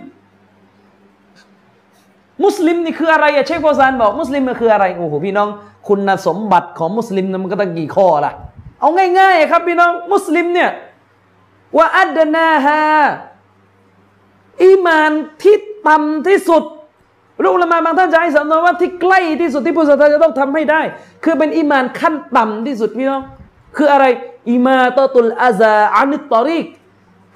[2.45, 5.49] มุสลิมนี่คืออะไรอะเชคโฟซานบอกมุสลิมมันคืออะไรโอ้โหพี่น้อง
[5.89, 8.33] คุณสมบัติของมุสลิมมันก็ตั้งกี่ข้อล่ะ
[8.81, 10.71] เอาง่ายๆครับพี่น้อง มุสลิมเนี่ย
[11.77, 12.81] وأدناها
[14.62, 15.11] อีมาน
[15.43, 15.57] ที่
[15.88, 16.62] ต่ำที่สุด
[17.42, 20.83] อุละมาบางท่านจะให้สำนวนว่าที่ใกล้ที่สุดที่ผู้ศรัทธาจะต้องทำให้ได้
[21.25, 23.23] คือเป็นอีมานขั้นต่ำที่สุดพี่น้อง
[23.77, 24.05] คืออะไร
[24.51, 26.64] อีมาตตุลอาซาอานิตตอริก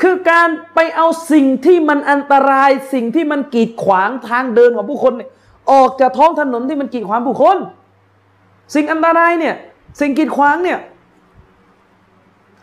[0.00, 5.12] คือการไปเอาสิ่งที่มันอันตรายสิ่งที่มันกีดขวางทางเดินของผู้คน
[5.72, 7.56] ออกจากท้องถนนที่มันกีดขวางผู้คน
[8.74, 9.54] สิ่งอันตรายเนี่ย
[10.00, 10.78] สิ่งกีดขวางเนี่ย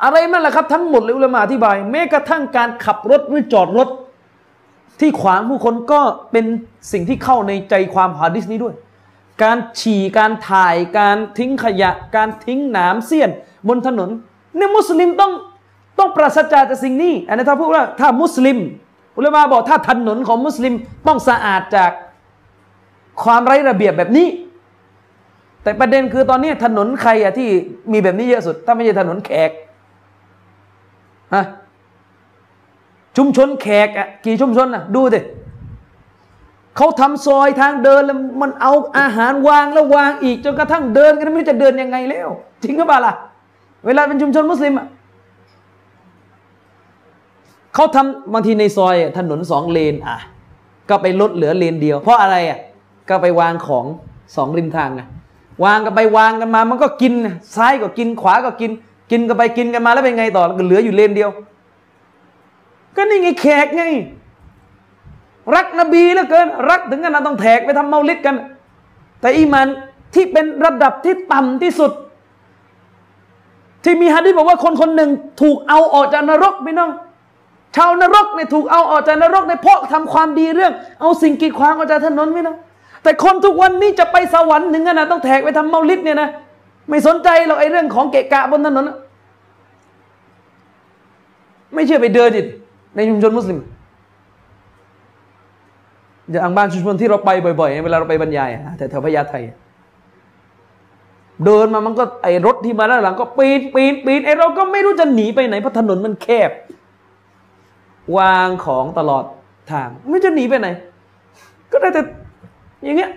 [0.04, 3.88] อะไรนั่นแหละครับทั้งหมดเลยอุลามะอธิบายแม้กระทั่งการขับรถหรือจอดรถ
[5.00, 6.46] ที่ขวางผู้คนก็เป็น
[6.92, 8.76] สิ่งที่เข้าในใจความฮะดิษนี้ด้วย
[9.44, 13.30] การฉี่การถ่ายการทิ้งขยะ การทิ้งหนามเสี้ยน
[13.68, 14.10] บนถนน
[14.56, 15.32] เนี่ยมุสลิมต้อง
[16.00, 18.58] ต้องปราศจากจากสิ่งนี้ อันนี้ถ้าพูดว่าถ้ามุสลิม
[19.18, 20.74] อุลามะบอกถ้าถนนของมุสลิม
[21.08, 21.92] ต้องสะอาดจาก
[23.24, 24.28] ความไร้ระเบียบแบบนี้
[25.64, 27.50] แต่ประเด็นคือตอนนี้ถนนใครอะที่
[27.92, 29.52] มีแบบนี้เยอะสุด ถ้าไม่ใช่ถนนแขก
[31.36, 31.46] ฮะ
[33.18, 35.20] ชุมชนแขกอะกี่ชุมชนอะดูสิ
[36.78, 42.28] เขาทำซอยทางเดินแล้วมันเอาอาหารวางแล้ววางอีกจนกระทั่งเดินกันไม่รู้จะเดินยังไงแล้ว
[42.64, 43.14] จริงหรือเปล่าล่ะ
[43.86, 44.88] เวลาเป็นชุมชนมุสลิมอะ
[47.74, 50.18] เขาทำบางทีในซอยถนนสองเลนอะ
[50.90, 52.60] ก็ไปลดเหลือเลนเดียว เพราะอะไรอะ
[53.10, 53.86] ก็ไปวางของ
[54.36, 55.02] สองริมทางไง
[55.66, 57.14] วางกันไปวางกันมา มันก็กิน
[57.56, 58.72] ซ้ายก็กินขวาก็กิน
[59.12, 61.30] กินกันไปกินกันมาแล้วเป็นไงต่อก็เหลืออยู่เลนเดียว
[62.96, 63.84] ก็นี่ไงแขกไง
[65.56, 68.36] รักนบีเหลือเกิน รักถึงขนาดต้องแทกไปทำเมาลิดกัน
[69.22, 69.68] แต่อีมัน
[70.14, 71.92] ที่เป็นระดับที่ต่ำที่สุด
[73.84, 75.10] ที่มีฮะดีบอกว่าคนคนหนึ่ง
[75.42, 76.92] ถูกเอาออกจากนรกพี่น้อง
[77.76, 82.58] ชาวนรกเนี่ยถูกเอาออกจากนรกในเพราะทำความดีเรื่อง เอาสิ่งกีดขวางออกจากถนนพี่น้อง
[83.04, 86.30] แต่คนทุกวันนี้จะไปสวรรค์ถึงขนาดต้องแทกไปทำเมาลิดเนี่ยนะ
[86.90, 88.86] ไม่สนใจหรอกไอ้เรื่องของเกะกะบนถนน
[91.74, 92.42] ไม่เชื่อไปเดินดิ
[92.96, 93.60] ในชุมชนมุสลิม
[96.32, 97.30] อย่างบ้านชุมชนที่เราไป
[97.60, 99.36] บ่อยๆ เวลาเราไปบรรยายแต่แถวพญาไท
[101.46, 106.52] เดินมามันก็ไอรถที่มาด้านหลังก็ปีนปีนปีนไอเราก็ไม่รู้จะหนีไปไหนเพราะถนนมันแคบ
[108.18, 109.24] วางของตลอด
[109.72, 110.68] ทาง ไม่จะหนีไปไหน
[111.72, 112.02] ก็ได้แต่
[112.84, 113.12] อย่างเงี้ย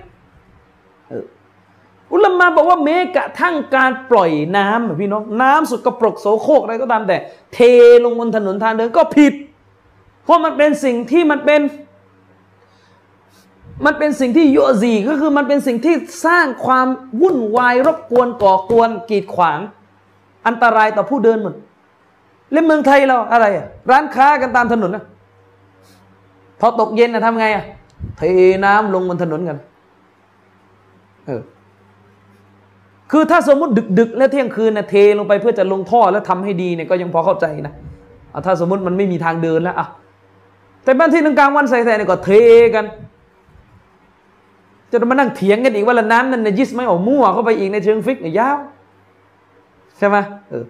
[2.12, 7.16] อุลามะบอกว่าแม้กระทั่งการปล่อยน้ำพี่น้องน้ำสุกกระปรกโสโครกอะไรก็ตามแต่
[7.54, 7.58] เท
[8.04, 9.34] ลงบนถนนทางเดินก็ผิด
[10.28, 11.60] เพราะมันเป็นสิ่งที่มันเป็น
[13.86, 15.94] มันเป็นสิ่งที่ยุซีก็คือมันเป็นสิ่งที่
[16.26, 16.88] สร้างความ
[17.22, 19.58] วุ่นวายรบกวนก่อกวนกีดขวาง
[20.46, 21.54] อันตรายต่อผู้เดินหมด
[22.52, 25.04] แล้วเมืองไทยเราอะไรอะร้านค้ากันตามถนนนะ
[26.60, 27.64] พอตกเย็นนะทำไงอะ
[28.18, 28.22] เท
[28.64, 29.58] น้ำลงบนถนนกัน
[31.26, 31.42] เออ
[33.10, 37.74] คือถ้าสมมติดึก ๆ และเที่ยงคืนนะเทลงไปเพื่อจะลงท่อแล้วทำให้ดีเนี่ยก็ยังพอเข้าใจนะ
[38.46, 39.86] ถ้าสมมติมันไม่มีทางเดินแล้วอะ
[40.88, 42.30] แต่บ้านที่หนึ่งกลางวันใส่ๆเนี่ก็เท
[42.74, 42.84] กัน
[44.90, 48.56] จะมานั่งเถียงกันอีกว่าละน้ำนั้นเนี่ยยิสไม่ออกมั่วเข้าไปอีกในเชิงฟิกเนี่ยยาว
[49.98, 50.16] ใช่ไหม
[50.48, 50.64] เออ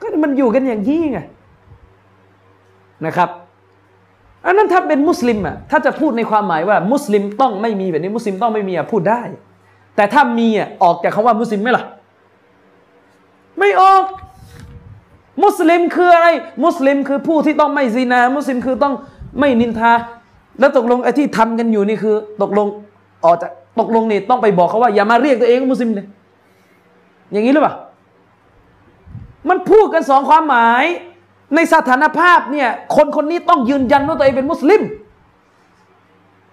[0.00, 1.18] ก็มันอยู่กันอย่างนี้ไง
[3.06, 3.30] นะครับ
[4.44, 9.22] อันนั้นถ้าเป็นมุสลิมอะถ้าจะพูดในความหมายว่ามุสลิมต้องไม่มีแบบนี้มุสลิมต้องไม่มีอะพูดได้
[9.96, 11.84] แต่ถ้ามีอะออกจากคาว่ามุสลิมไหมล่ะ
[13.58, 14.04] ไม่ออก
[15.44, 16.28] มุสลิมคืออะไร
[16.64, 18.94] มุสลิมคือผู้ที่ต้องไม่ซีนา มุสลิมคือต้อง
[19.40, 19.92] ไม่นินทา
[20.60, 22.66] แล้วตกลงไอ้ที่ทำกันอยู่นี่คือ ตกลง
[23.24, 26.06] ออกจากตกลงนี่ต้องไปบอกเขาว่าอย่ามาเรียกตัวเองมุสลิมเลย
[27.32, 27.74] อย่างนี้หรือเปล่า
[29.48, 30.84] มันพูดกันสองความหมาย
[31.54, 34.82] ในสถานภาพเนี่ยคนคนนี้ต้องยืนยันว่าตัวเองเป็นมุสลิม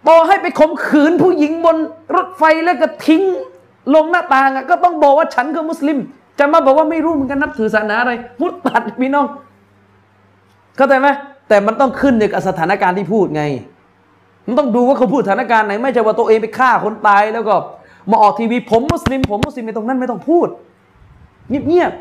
[0.07, 1.77] ต่อให้ไปข่มขืนผู้หญิงบน
[2.15, 3.23] รถไฟแล้วก็ทิ้ง
[3.95, 5.97] ลงหน้าต่างก็ต้องบอกว่าฉันคือมุสลิม
[6.39, 9.27] จะมาบอกว่าไม่รู้เหมือนกันนับถือศาสนาอะไรมุดตัดพี่น้อง
[10.77, 11.07] เข้าใจไหม
[11.47, 13.43] แต่มันต้องขึ้นอยู่กับสถานการณ์ที่พูดไง
[14.47, 17.55] มันต้องดูว่าเขาพูดสถานการณ์ไหน ไม่ใช่ว่าตัวเองไปฆ่าคนตายแล้วก็
[18.11, 20.47] มาออกทีวีผมมุสลิม ผมมุสลิมในตรงนั้นไม่ต้องพูด
[21.49, 21.91] เงียบ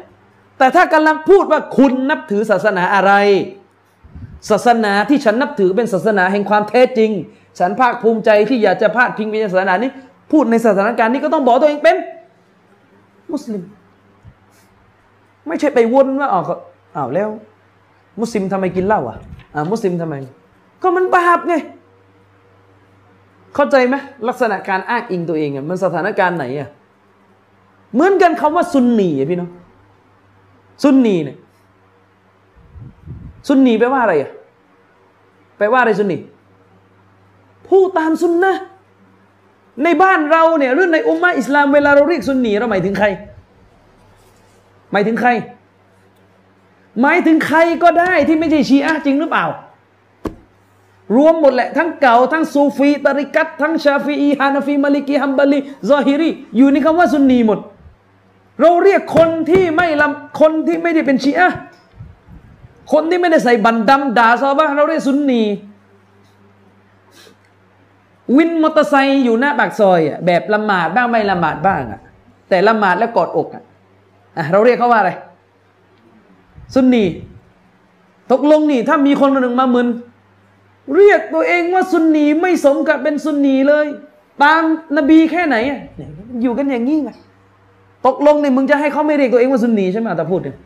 [0.59, 3.13] แต่ถ้ากำลังพูดว่าคุณนับถือศาสนาอะไร
[4.51, 7.11] ศาสนาที่ฉันนับถือเป็นศาสนาแห่งความแท้จริง
[7.59, 9.91] ฉันภาคภูมิใจที่อยากจะพาดพิงไปศาสนานี้
[10.33, 11.97] พูดในสถานการณ์นี้ก็ต้องบอกตัวเองเป็น
[13.33, 13.63] มุสลิม
[15.47, 16.41] ไม่ใช่ไปวนว่าอ๋อ
[16.97, 17.29] อ้าวแล้ว
[18.21, 19.19] มุสลิมทำไมกินเหล้าอะ
[19.55, 20.15] อ่ามุสลิมทำไม
[20.83, 21.55] ก็มันบาปไง
[23.55, 23.95] เข้าใจไหม
[24.29, 26.69] ลักษณะการอ้างอิงตัวเองอะมันสถานการณ์ไหนอะ
[27.95, 29.51] เหมือนกันคำว่าซุนนีอะพี่น้อง
[30.83, 31.37] ซุนนีเนี่ย
[33.49, 34.31] ซุนนีแปลว่าอะไรอะ
[35.57, 36.19] แปลว่าอะไรซุนนี
[37.69, 38.55] ผู้ตามซุนนะ
[39.85, 43.07] ในบ้านเราเนี่ยหรือในอุมมะอิสลามเวลาเราเรียกซุนนีเราหมายถึงใคร
[44.93, 45.31] หมายถึงใคร
[47.01, 49.47] หมายถึงใครก็ได้ที่ไม่ใช่ชีอะจริงหรือเปล่า
[51.17, 55.59] รวมหมดแหละ ทั้งเก่าทั้งซูฟีตาริกัตทั้งชาฟีอีฮานาฟีมาลิกีฮัมบาลี
[55.91, 57.59] ซอฮิรีอยู่ในคำว่าซุนนีหมด
[58.61, 61.49] เราเรียกคนที่ไม่ลำคนที่ไม่ได้เป็นชีอะ
[62.93, 65.43] คนที่ไม่ได้ใส่บันดำด่าซอฮาบะเราเรียกซุนนี
[68.37, 72.01] วินมอเตอร์ไซค์อยู่หน้าปากซอยอะแบบละหมาดบ้างไม่ละหมาดบ้างอะ
[72.51, 73.63] แต่ละหมาดแล้วกอดอกอะอะ
[74.53, 75.11] เราเรียกเขาว่าอะไร
[76.75, 77.05] ซุนนี
[78.33, 79.89] ตกลงนี่ ถ้ามีคนหนึ่งมามึน
[80.97, 83.87] เรียกตัวเองว่าซุนนีไม่สมกับเป็นซุนนีเลย
[84.43, 84.63] ตาม
[84.97, 85.81] นบีแค่ไหนอะ
[86.43, 87.11] อยู่กันอย่างนี้ไง
[88.07, 90.57] ตกลงเนี่ยมึงจะให้เขาไม่เรียกตัวเองว่าซุนนีใช่ไหมแต่พูดเนี่ย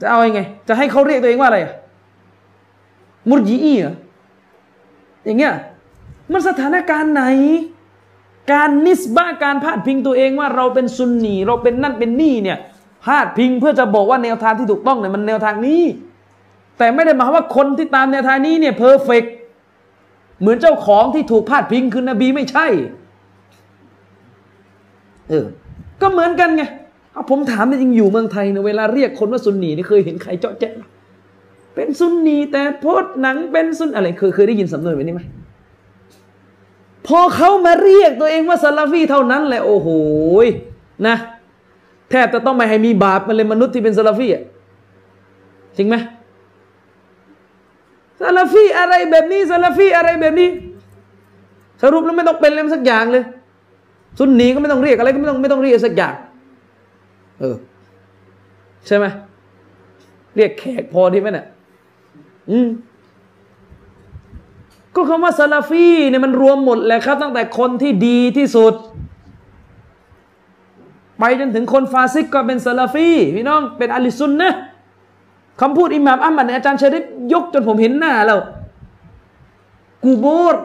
[0.00, 1.58] จะเอาอยัางไง จะให้เขาเรียกตัวเองว่าอะไร
[3.28, 3.94] มุรยีอีเหรอ
[5.24, 5.54] อย่างเงี้ย
[6.32, 7.24] มันสถานการณ์ไหน
[8.52, 12.58] การนิสบ้าการพาดพิงตัวเองว่าเราเป็นซุนนีเราเป็นนั่นเป็นนี่เนี่ย
[13.04, 15.82] พาดพิงเพื่อจะบอกว่าแนวทางที่ถูกต้องเนี่ยมันแนวทางนี้
[16.78, 19.24] แต่ไม่ได้หมายว่าคนที่ตามแนวทางนี้เนี่ยเพอร์เฟก
[20.40, 22.66] เหมือนเจ้าของที่ถูกพาดพิงคือนบีไม่ใช่
[25.28, 25.46] เออ
[26.00, 26.62] ก็เหมือนกันไง
[27.12, 30.72] เอาผมถามจริงอยู่เมืองไทยเนี่ยเวลาเรียกคนว่าซุนนีนี่เคยเห็นใครเจาะแจ๊ะ
[31.74, 35.22] เป็นซุนนีแต่โพสหนังเป็นซุนอะไรเคยเคยได้ยินสำนวนแบบนี้ไหม
[37.06, 39.88] พอเขามาเรียกตัวเองว่าซาลาฟีเท่านั้นแหละโอ้โห
[41.06, 41.16] นะ
[42.10, 44.42] แทบจะต้องไม่ให้มีบาปมันเลยมนุษย์ที่เป็นซาลาฟีอะ
[45.76, 45.96] จริงไหม
[48.20, 50.48] ซาลาฟีอะไรแบบนี้ซาลาฟีอะไรแบบนี้
[51.82, 53.24] สรุปแล้วไม่ต้องเป็นอะไรสักอย่างเลย
[54.18, 56.14] ซุนนีก็ไม่ต้องเรียกอะไรก็ไม่ต้องไม่ต้องเรียกสักอย่าง
[57.40, 57.56] เออ
[58.86, 59.06] ใช่ไหม
[60.36, 61.46] เรียกแขกพอที่ไหมเนี่ย
[62.50, 62.68] อืม
[64.96, 68.74] ก็คำว่าซาลาฟีเนี่ยมันรวมหมดแหละครับ ตั้งแต่คนที่ดีที่สุด
[71.18, 74.52] ไปจนถึงคนฟาซิกก็เป็นซาลาฟีพี่น้องเป็นอัลิซุนนะ
[75.60, 78.40] คำพูดอิหม่ามอัมมัดอาจารย์ชริฟยกจนผมเห็นหน้าแล้ว
[80.04, 80.56] กูโบร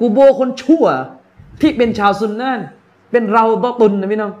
[0.00, 0.84] กูโบคนชั่ว
[1.60, 2.60] ที่เป็นชาวซุนนั่น
[3.10, 4.32] เป็นเราตตุนนะพี่น้อง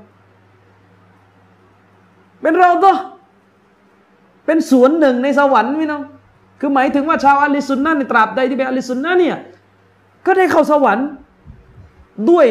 [2.42, 2.96] เป็นเราตัว
[4.46, 6.02] เป็นสวนหนึ่งในสวรรค์พี่น้อง
[6.64, 9.36] คือหมายถึงว่าชาวอัลิสุนนะในตราบใดที่เป็นอัลิสุนนะเนี่ย
[10.26, 11.08] ก็ได้เข้าสวรรค์
[12.30, 12.46] ด้วย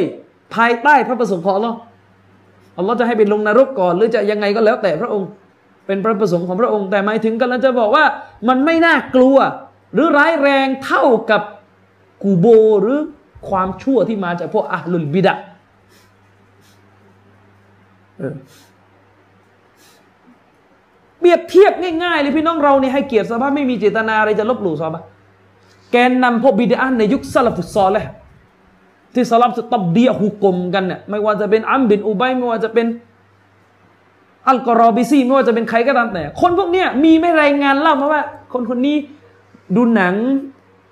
[0.56, 1.78] ภายใต้พระประสงค์ของอัลลอฮ์
[2.78, 5.30] อัลลอฮ์จะให้เป็นลงนรกก่อนหรือจะยังไงก็แล้วแต่พระองค์
[5.88, 8.06] เป็นพระประสงค์ของพระองค์แต่หมายถึงกันแล้วจะบอกว่า
[8.48, 9.38] มันไม่น่ากลัว
[9.94, 11.42] หรือร้ายแรงเท่ากับ
[12.24, 12.46] กูโบ
[12.82, 13.00] หรือ
[13.50, 15.34] ความชั่วที่มาจากพวกอัลลุลบิดะ
[21.22, 25.04] เปรียบเทียบง่ายๆเลยพี่น้องเราเนี่ยให้เกียรติสภาพไม่มีเจตนาอะไรจะลบหลู่ซอฮาบะ
[25.92, 28.06] แกนนำพวกบิดาในยุคซาลฟุตซอลเลย
[29.14, 32.88] ที่สลับจะตับเดียหุกกลมกันเนี่ยไม่ว่าจะเป็นอัมบินอุบัยไม่ว่าจะเป็น
[34.48, 38.22] อัลกอรอบิซีไม่ว่าจะเป็นใครก็ตามแต่ คนพวกเนี้ยมีไม่รายงานเล่ามาว่า
[38.54, 38.98] คนคนนี้
[39.76, 40.16] ดูหนัง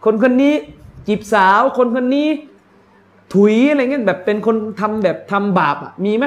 [0.06, 0.54] คนคนนี้
[1.08, 2.28] จีบสาว คนคนนี้
[3.34, 6.26] ถุยอะไรเงี้ยแบบเป็นคนทำแบบทำบาปอะมีไหม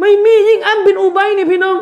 [0.00, 1.76] ไม่มียิ่งอัมบินอุบัยนี่พี่น้อง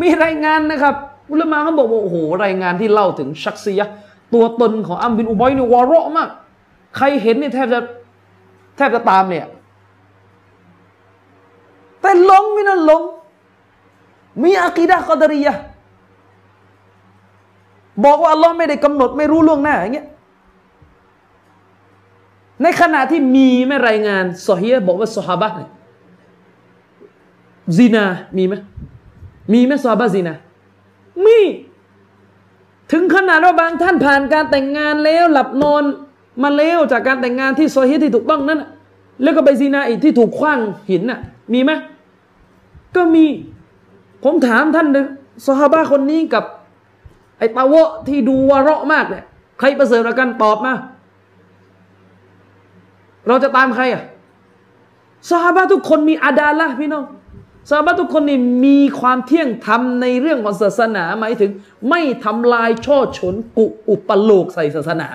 [0.00, 0.94] มีรายงานนะครับ
[1.30, 3.86] อุลามะเขาบอกว่าโอ้โหรายงานที่เล่าถึงชักซียะ
[4.34, 6.28] ตัวตนของอัมบินอุบัยนี่วาระมาก
[6.96, 7.80] ใครเห็นเนี่ยแทบจะ
[8.76, 9.46] แทบจะตามเนี่ย
[12.00, 13.02] แต่หลงไม่นั่นหลง
[14.42, 15.54] มีอะกีดะกอดรียะ
[18.04, 20.06] บอกว่าอัลลอฮ์ไม่ได้กำหนดไม่รู้ล่วงหน้าอย่างเงี้ย
[22.62, 25.70] ในขณะที่มีไม่รายงานซอฮีบอกว่าสฮาบะเนี่ย
[27.76, 28.04] ซีนา
[28.36, 28.54] มีไหม
[29.52, 30.36] มีไหมซอบาซีนะ
[31.24, 31.38] มี
[32.92, 35.82] ถึงขนาดว่าบางท่านผ่านการแต่งงานแล้ว หลับนอน
[36.42, 38.60] มาแล้วจากการแต่งงานที่โซฮีที่ถูกต้องนั้น
[39.22, 40.58] แล้วก็ไปซีนาอีกที่ถูกคว้าง
[40.90, 41.20] หินน่ะ
[41.52, 41.70] มีไหม
[42.96, 43.24] ก็มี
[44.24, 45.06] ผมถามท่านเลย
[45.46, 46.44] ซอฮาบะคนนี้กับ
[47.38, 49.24] ไอ้ตาวะที่ดูวาระมากเนี่ย
[49.58, 50.72] ใครประเสริฐกันตอบมา
[53.26, 54.02] เราจะตามใครอะ
[55.28, 57.04] ซอฮาบะทุกคนมีอาดาละพี่น้อง
[57.68, 61.50] ซาบะทุกคนนี่มีความเที่ยงธรรมในเรื่องของศาสนาหมายถึง
[61.90, 65.08] ไม่ทำลายช่อฉนกุอุปโลกใส่ศาสนา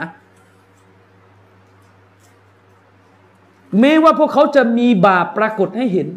[3.80, 6.08] แม้ว่าพวกเขาจะมีบาปปรากฏให้เห็น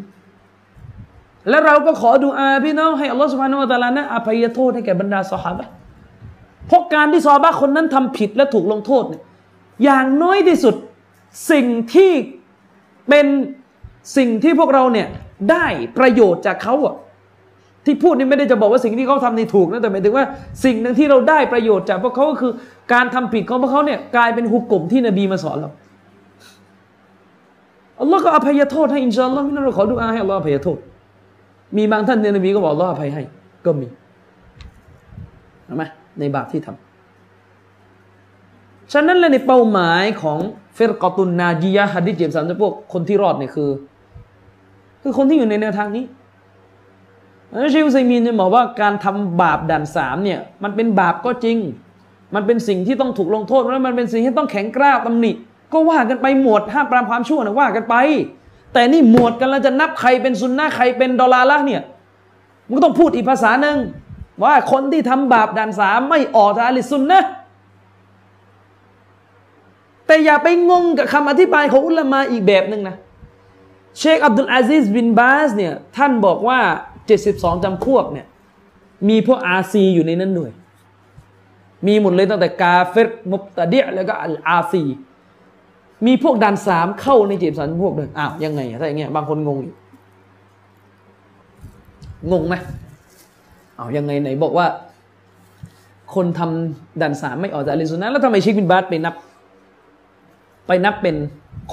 [1.49, 5.61] และเราก็ขอดูอาพี่น้องให้อัลลอฮฺสุบฮานุวะตาลานะอภัยโทษให้แก่บรรดาสหาย
[6.67, 9.23] เพราะการที่ซอบะคนนั้นทำผิดและถูกลงโทษเนี่ย
[9.83, 10.75] อย่างน้อยที่สุด
[11.51, 12.11] สิ่งที่
[13.09, 13.25] เป็น
[14.17, 15.07] สิ่งที่พวกเราเนี่ย
[15.49, 15.65] ได้
[15.97, 16.95] ประโยชน์จากเขาอะ
[17.85, 20.25] ที่พูดนี่ไม่ได้จะบอกว่าสิ่งที่เขาทำนี่ถูกนะแต่หมายถึงว่า
[20.65, 22.51] สิ่งหนึ่งที่เราได้ประโยชน์จากพวกเขาก็คือ
[22.93, 25.71] การทำผิดของพวกเขาเนี่ยกลายเป็นหุกกลมที่นบีมาสอนเรา
[27.99, 30.77] อัลลอฮ์ก็อภัยโทษให้อินชาอัลลอฮ์นี่เราขอดูอาให้อัลลอฮ์อภัยโทษ
[31.77, 33.23] มีบางท่านในนบีก็บอกอัลลอฮ์อภัยให้
[33.65, 33.87] ก็มี
[35.65, 35.83] เห็นไหม
[36.19, 36.75] ในบาปที่ทำ
[38.93, 40.39] ฉะนั้นเลยในเป้าหมายของ
[40.75, 43.69] เฟรกอตุนนาจียะฮัดดิษเจมสันจะพวกคนที่รอดเนี่ยคือ
[45.01, 46.05] คือคนที่อยู่ในแนวทางนี้
[47.49, 51.57] แล้วชิวไซมีนจะบอกว่าการทำบาปด่านสามเนี่ย มันเป็นบาปก็จริง
[52.35, 55.31] มันเป็นสิ่งที่ต้องถูกลงโทษแล้วมันเป็นสิ่งที่ต้องแข็งกร้าวตำหนิ
[55.73, 57.95] ก็ว่ากันไปหมวดห้ามปรามความชั่วนะว่ากันไป
[58.73, 61.81] แต่นี่หมวดกันแล้วจะนับใครเป็นซุนนะใครเป็นดอลลาร์ละเนี่ย
[62.67, 63.77] มันก็ต้องพูดอีกภาษาหนึ่ง
[64.43, 67.23] ว่าคนที่ทำบาปด่านสามไม่ออกจากอลิซุนนะ
[70.07, 72.95] แต่อย่าไปงงกับคำอธิบายของอุลามะอีกแบบหนึ่งนะ
[73.97, 76.59] เชคอับดุลอาซิสบินบาสเนี่ยท่านบอกว่า
[77.11, 78.27] 72 จำพวกเนี่ย
[79.09, 80.51] มีพวกอาซีอยู่ในนั้นด้วย
[81.87, 84.83] มีหมดเลยตั้งแต่กาเฟรมุตตะเดียแล้วก็อัลอาซี
[86.05, 89.75] มีพวกดันสามเข้าในเจ็บสันพวกเลยอ้าวยังไงถ้าอย่างเงี้ยบางคนงงอยู่
[92.31, 92.55] งงไหม
[93.77, 94.67] อ้าวยังไงไหนบอกว่า
[96.15, 99.15] คนทำดันสามไม่ออกจากอลิสุนนะแล้วทำไมเชคบินบาสไปนับ
[100.67, 101.15] ไปนับเป็น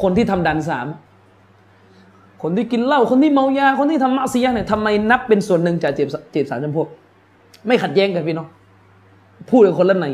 [0.01, 0.87] คนที่ทำดันสาม
[2.43, 6.89] คนที่กินเหล้าคนที่เมายาคนที่ทำมะซียะเนี่ยทำไมนับเป็นส่วนหนึ่งจากเจ็บเจ็บสามจำพวก
[7.67, 8.49] ไม่ขัดแย้งกันพี่น้อง
[9.51, 10.07] พูดกับคนละใน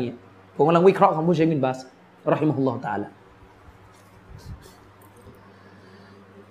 [0.55, 1.77] ผมกำลังวิเคราะห์คำพูดเชคบินบาส
[2.31, 3.09] รอฮิมฮุลลอฮฺตาละ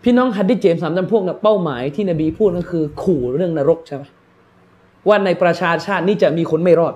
[0.02, 4.02] พี่น้องฮัดดิเจมสามจำพวกเนี่ยเป้าหมายที่นบีพูดก็คือ ขู่เรื่องนรกใช่ไหม
[5.08, 6.94] ว่าในประชาชาตินี้จะมีคนไม่รอด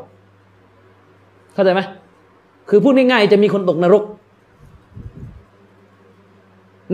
[1.54, 1.80] เข้าใจไหม
[2.68, 4.04] คือพูดง่ายๆจะมีคนตกนรก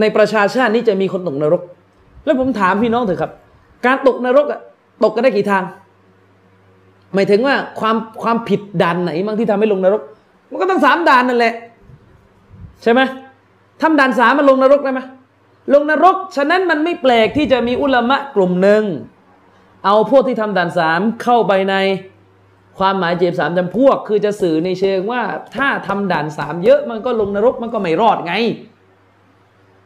[0.01, 1.63] ในประชาชาตินี้จะมีคนตกนรก
[2.25, 3.33] แล้วผมถามพี่น้องเถอะครับ
[3.87, 4.61] การตกนรกอะ
[5.05, 5.65] ตกกันได้กี่ทาง
[7.15, 10.03] หมายถึงว่าความความผิดด่านไหนบางที่ทำให้ลงนรก
[10.51, 11.55] มันก็ต้องสามด่านนั่นแหละ
[12.83, 13.01] ใช่ไหม
[13.83, 15.01] ทำด่านสามมันลงนรกได้ไหม
[15.75, 18.83] ลงนรก ฉะนั้นมันไม่แปลกที่จะมีอุลามะกลุ่มหนึ่ง
[19.85, 21.75] เอาพวกที่ทำด่านสามเข้าไปใน
[22.79, 25.23] ความหมายเจ็บสามจำพวก คือจะสื่อในเชิงว่า
[25.57, 28.35] ถ้าทำด่านสามเยอะมันก็ลงนรกมันก็ไม่รอดไง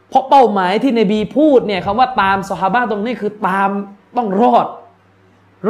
[0.09, 3.69] เพราะเป้าหมายที่นบีพูดเนี่ยคำว่าตามสหาบะตรงนี้คือตาม
[4.17, 4.67] ต้องรอด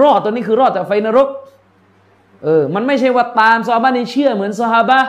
[0.01, 1.27] รอดตัวนี้คือรอดจากไฟนรก
[2.43, 4.99] เออมันไม่ใช่ว่าตามซอฮาบะนี่เชื่อเหมือนซอฮาบะ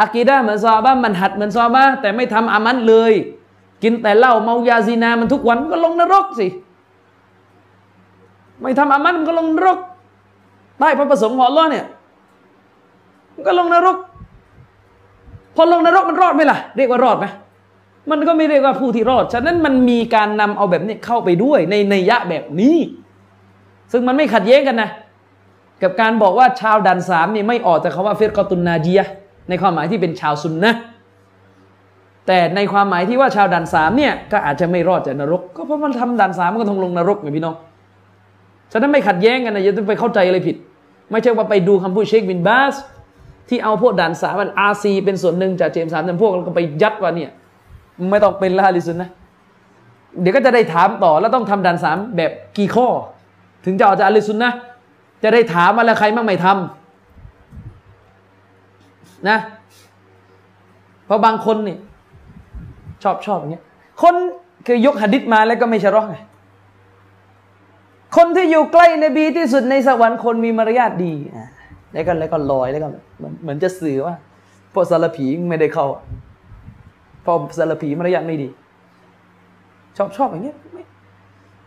[0.00, 3.12] อากีดะเหมือนซอฮาบะมันหัดเหมือนซอฮาบะแต่ไม่ทำอามันเลย
[3.82, 6.46] กินแต่เหล้าเมายาซีนามันทุกวันก็ลงนรกสิ
[8.60, 9.78] ไม่ทำอามันมันก็ลงนรก
[10.78, 11.86] ใต้พระประสงค์ของอัลลอฮ์เนี่ย
[13.34, 13.96] มันก็ลงนรก
[15.56, 17.26] พอลงนรกมันรอดไหมล่ะ เรียกว่ารอดไหม
[18.10, 22.76] มันก็ไม่เรียกว่าผู้ที่รอด ฉะนั้นมันมีการนำเอาแบบนี้เข้าไปด้วยในในยะแบบนี้
[23.92, 24.90] ซึ่งมันไม่ขัดแย้งกันนะ
[25.82, 29.00] กับการบอกว่าชาวดันสามนี่ไม่ออกจากคาว่าเฟรกอตุนนาจีย
[29.48, 30.72] ในความหมายที่เป็นชาวซุนนะ
[32.26, 37.56] แต่ในความหมายที่ว่าชาวดันสามเนี่ยก็อาจจะไม่รอดจากนรก ก็เพราะมันทำดันสามก็ต้องลงนรกไงพี่น้อง
[38.72, 40.56] ฉะนั้นไม่ขัดแย้งกันนะอย่าไปเข้าใจอะไรผิด
[41.10, 42.74] ไม่ใช่ว่าไปดูคำพูดเชคบินบาส
[43.48, 47.30] ที่เอาพวกดันสามันอาซีเป็นส่วนหนึ่งจากเจมสามจำพวกแล้วก็ไปยัดว่าเนี่ย
[48.10, 49.10] ไม่ต้องเป็นละลิสุนนะ
[50.20, 52.86] เดี๋ยวก็จะได้ถามต่อแล้วต้องทำดันสามแบบกี่ข้อ
[53.64, 54.50] ถึงจะออกจากอลิสุนนะ
[55.22, 59.38] จะได้ถามมาแล้วใครมั่งไม่ทำนะ
[61.06, 61.76] เพราะบางคนนี่
[63.02, 63.64] ชอบชอบอย่างเงี้ย
[64.02, 64.14] คน
[64.66, 66.16] คือยกหะดิษมาแล้วก็ไม่ชะรอไง
[68.16, 71.14] คนที่อยู่ใกล้นบีที่สุดในสวรรค์คนมีมารยาทดี
[71.92, 72.88] แล้วก็แล้วก็ลอยแล้วก็
[73.42, 74.14] เหมือนจะสื่อว่า
[74.72, 75.86] พวกสารผีไม่ได้เข้า
[77.24, 78.48] พอสารผีมารยาทไม่ดี
[79.96, 80.82] ชอบชอบอย่างเงี้ยไม่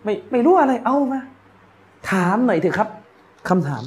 [0.03, 1.19] ไม่ไม่รู้อะไรเอามา
[2.09, 2.89] ถามหน่อยเถอะครับ
[3.49, 3.83] คำถาม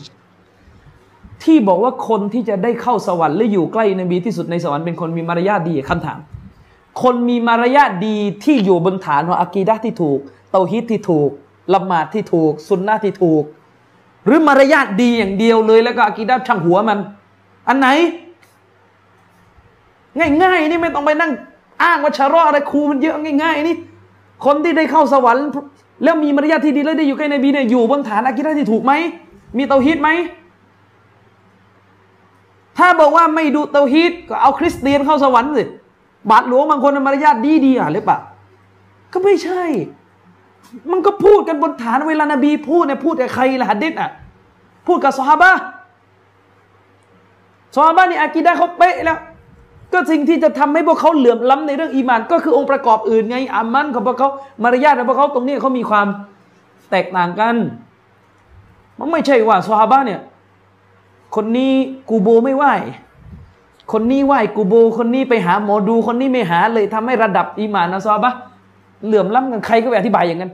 [1.45, 6.19] ที่บอกว่าคนที่จะได้เข้าสวรรค์หรืออยู่ใกล้นบีที่สุดในสวรรค์เป็นคนมีมารยาทดีคำถาม
[7.03, 10.19] คนมีมารยาทดีที่อยู่บนฐานของอากีดะที่ถูก
[10.51, 11.31] เตาฮิตที่ถูก
[11.75, 13.45] ละหมาดที่ถูกซุนนะที่ถูก
[14.27, 16.99] หรือมารยาทดีอย่างเดียวเลยแล้วก็อากีดะช่างหัวมัน
[17.69, 17.89] อันไหน
[20.43, 21.33] ง่ายๆนี่ไม่ต้องไปนั่ง
[21.83, 23.77] อ้างว่าชะรออะไรครูมันเยอะง่ายๆนี่
[24.45, 25.45] คนที่ได้เข้าสวรรค์
[26.05, 28.93] แล้วมีมารยาทที่ดีแล้วได้อยู่ใกล้นบีเนี่ยอยู่บนฐานอากิดะที่ถูกไหม
[29.57, 30.09] มีเตาฮีดไหม
[32.79, 35.64] ถ้าบอกว่าไม่ดูเตาฮีดก็เอาคริสเตียนเข้าสวรรค์สิ
[36.31, 38.19] บาทหลวงบางคนมารยาทดีดีอะหรือเปล่า
[39.12, 39.62] ก็ไม่ใช่
[40.90, 44.11] มันก็พูดกันบนฐานเวลานบีพูดเนี่ยพูดกับใครละฮัดดิษอะ
[44.87, 45.53] พูดกับซอฮาบะ
[47.74, 49.18] ซอฮาบะนี่อากิดะเขาเป๊ะแล้ว
[49.93, 54.30] ก็สิ่งที่จะทำให้พวกเขาเหลื่อมล้ำในเรื่องอีมาน ก็คือองค์ประกอบอื่นไงอามันของพวกเขา
[54.62, 56.07] มารยาทของพวกเขาตรงนี้เขามีความ
[56.91, 57.55] แตกต่างกัน
[58.99, 60.20] มันไม่ใช่ว่าซอฮาบะเนี่ย
[61.36, 61.72] คนนี้
[62.09, 62.64] กูโบไม่ไหว
[63.93, 68.32] คนนี้ไหวกูโบ คนนี้ไปหาหมอดูคนนี้ไม่หาเลยทำให้ระดับอีมานนะซอฮาบะ
[69.07, 70.53] เหลื่อมล้ำกันใครก็ไปอธิบายอย่างนั้น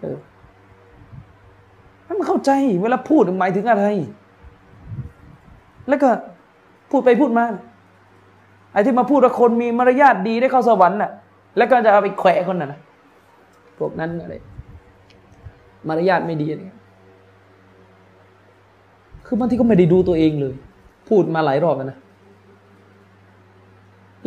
[0.00, 0.18] เออ
[2.18, 2.50] มันเข้าใจ
[2.82, 3.84] เวลาพูดหมายถึงอะไร
[5.88, 6.08] แล้วก็
[6.90, 7.44] พูดไปพูดมา
[8.72, 11.10] ไอ้ที่มาพูดว่าคนมีมารยาทดีได้เข้าสวรรค์น่ะ
[11.56, 12.80] แล้วก็จะเอาไปแขวะคนน่ะนะ
[13.78, 14.34] พวกนั้นอะไร
[15.88, 16.76] มารยาทไม่ดีเนี่ย
[19.26, 20.54] คือบางทีก็ไม่ได้ดูตัวเองเลย
[21.08, 21.98] พูดมาหลายรอบแล้วนะ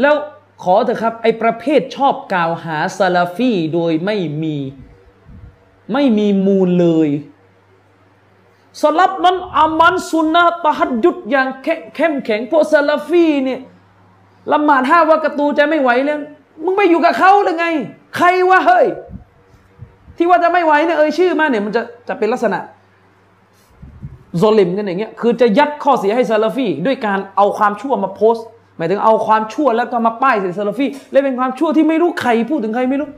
[0.01, 0.15] แล้ว
[0.63, 4.55] ขอเถอะครับ ไอ้ประเภทชอบกล่าวหาซาลาฟีโดยไม่มี
[5.93, 7.09] ไม่มีมูลเลย
[8.81, 11.47] สลับนั้นอามันสุนนะตะฮัดยุดอย่าง
[11.95, 13.59] เข้มแข็งพวกซาลาฟีเนี่ย
[14.51, 16.19] ละหมาดห้า وقتจะไม่ไหวแล้ว
[16.63, 17.65] มึงไปอยู่กับเขาหรือไง
[18.17, 18.85] ใครวะเฮ้ย
[20.17, 22.59] ที่ว่าจะไม่ไหวเนี่ยเอ่ยชื่อมาเนี่ยมันจะจะเป็นลักษณะ
[24.37, 28.45] ظالمกันอย่างเงี้ยคือจะยัดข้อเสียให้ซาลาฟีด้วยการเอาความชั่วมาโพสต์
[28.77, 33.09] หมายถึงเอาความชั่วแล้วก็มาป้ายใส่ซาลาฟีและเป็นความชั่วที่ไม่รู้ใครพูดถึงใครไม่รู้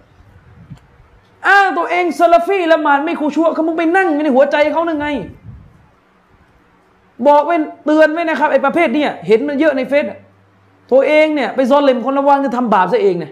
[1.48, 5.08] อ้างตัวเองซาลาฟีละหมาดไม่خشوعเขามึงไปนั่งในหัวใจเขาหรือไง
[7.28, 7.56] บอกไว้
[7.86, 10.06] เตือนไว้นะครับไอ้ประเภทเนี่ยเห็นมันเยอะในเฟซ
[10.92, 13.32] ตัวเองเนี่ยไปซอลเลมคนระวังจะทำบาปซะเองเนี่ย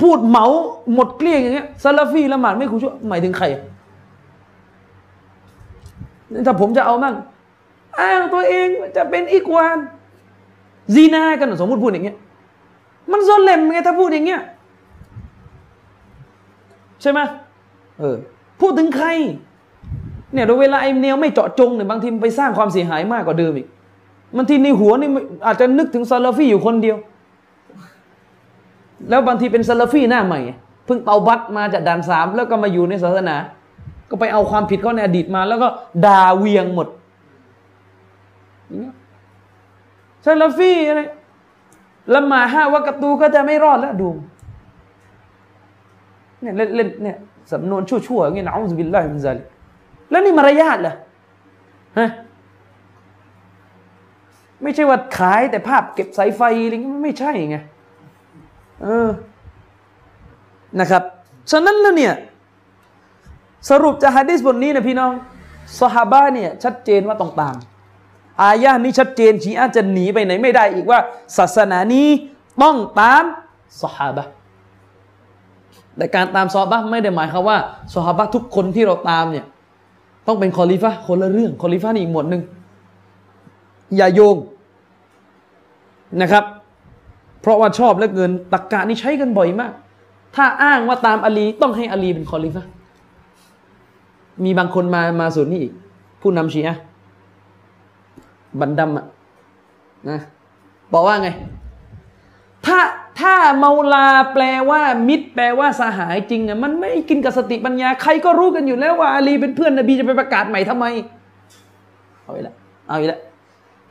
[0.00, 0.46] พูดเหมา
[0.94, 3.46] หมดเกลี้ยงอย่างเงี้ยซาลาฟีละหมาดไม่คูชั่วหมายถึงใคร
[6.46, 7.14] ถ้าผมจะเอามั่ง
[8.00, 9.78] อ้างตัวเองจะเป็นอีกวาน
[10.94, 12.16] ซีนากันสมมติพูดอย่างเงี้ย
[13.12, 14.42] มันซอลเลมไงถ้าพูดอย่างเงี้ย
[17.02, 17.20] ใช่ไหม
[17.98, 18.16] เออ
[18.60, 19.08] พูดถึงใคร
[20.32, 23.68] เนี่ยโดยเวลาไอ้แนวไม่เจาะจงเนี่ยบางทีไปสร้างความเสียหายมากกว่าเดิมอีก
[24.36, 25.08] บางทีในหัวนี่
[25.46, 26.96] อาจจะนึกถึงซาลาฟีอยู่คนเดียว
[29.08, 30.40] แล้วบางทีเป็นซาลาฟีหน้าใหม่
[30.84, 33.36] เพิ่งเตาบัตมาจากด่านสามแล้วก็มาอยู่ในศาสนา
[34.10, 35.68] ก็ไปเอาความผิดเขาในอดีตมา แล้วก็
[36.06, 36.88] ด่าเวียงหมด
[40.24, 41.00] ซาลาฟีอะไร
[42.14, 44.08] ละหมาห้าวักตูก็จะไม่รอดแล้วดู
[46.40, 47.16] เนี่ยเล่นเนี่ย
[47.52, 49.42] สำนวนชั่วๆอย่างเงี้ยนะنعوذ بالله من ذلك
[50.10, 50.94] แล้วนี่มารยาทเหรอ
[51.98, 52.10] ฮะ
[54.62, 57.56] ไม่ใช่ว่าขายแต่ภาพเก็บสายไฟอะไรไม่ใช่ไง
[58.82, 59.08] เออ
[60.80, 61.02] นะครับ
[61.50, 62.14] ฉะนั้นแล้วเนี่ย
[63.70, 65.12] สรุปจากฮะดิษบทนี้นะพี่น้อง
[65.80, 67.56] สฮาบะเนี่ยชัดเจนว่าต้องตาม
[68.42, 70.98] อายะนี้ชัดเจนชีอาจะหนีไปไหนไม่ได้อีกว่า
[71.36, 72.08] ศาสนานี้
[72.62, 73.24] ต้องตาม
[73.82, 74.24] สฮาบะ
[75.96, 77.58] แต่การตามซอบะไม่ได้หมายความว่า
[77.94, 79.46] ซฮาบะทุกคนที่เราตามเนี่ย
[80.28, 82.42] ต้องเป็นคอลิฟะคนละเรื่องคอลิฟะนี่อีกหมวดหนึ่ง
[83.96, 84.36] อย่าโยง
[86.22, 86.44] นะครับ
[87.40, 89.72] เพราะว่าชอบและเกินตักกะนี่ใช้กันบ่อยมาก
[90.36, 92.64] ถ้าอ้างว่าตามอาลีต้องให้อาลีเป็นคอลิฟะ
[94.44, 95.72] มีบางคนมามาส่วนนี้อีก
[96.20, 96.76] ผู้นำชีอะ
[98.60, 99.06] บันดำอะ
[100.08, 100.18] นะ
[100.92, 101.28] บอกว่าไง
[102.66, 102.78] ถ้า
[103.20, 110.84] ถ้าเมาลาแปลว่า มิตร แปลว่าสหายจริงอะมันไม่กินกับสติปัญญา ใครก็รู้กันอยู่แล้วว่าอาลีเป็นเพื่อนนบีจะไปประกาศใหม่ทำไม
[112.24, 112.54] เอาอีกแล้ว
[112.88, 113.20] เอาอีกแล้ว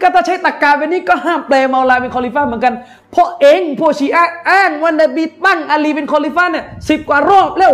[0.01, 2.73] ก็ถ้าใช้ตักกาเป็นนี้ก็ห้ามแปลเมาลาเป็นคอลิฟ้าเหมือนกัน
[3.11, 7.73] เพราะเองพวกชีอะอ้างว่านบีตั้งอาลีเป็นคอลิฟ้าเนี่ยสิบกว่ารอบแล้ว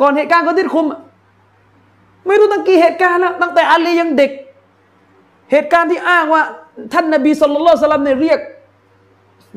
[0.00, 0.86] ก่อนเหตุการณ์คนที่คุม
[2.26, 4.30] ไม่รู้ตั้งกี่เหตุการณ์แล้วตั้งแต่อาลียังเด็ก
[5.52, 6.42] เหตุการณ์ที่อ้างว่า
[6.92, 8.38] ท่านนบีสุลต่านสลัมเนี่ยเรียก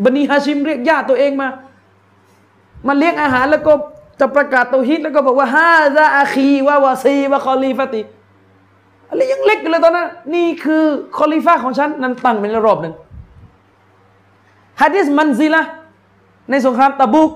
[0.03, 1.47] บันีฮาชิมเรียกญาติตัวเองมา
[2.87, 3.73] มาเลี้ยงอาหารแล้วก็
[4.19, 8.01] จะประกาศตัวฮิตแล้วก็บอกว่าฮาซาอาคีวาวาซีวะคอลีฟติ
[9.09, 10.83] อะไรยังเล็กอยู่เลยตอนนั้นนี่คือ
[11.17, 12.93] คอลีฟ้าของฉันนั้นตั้งเป็นรอบหนึ่ง
[14.81, 15.63] ฮะดิษมันซิละ
[16.49, 17.31] ในสงครามตะบุก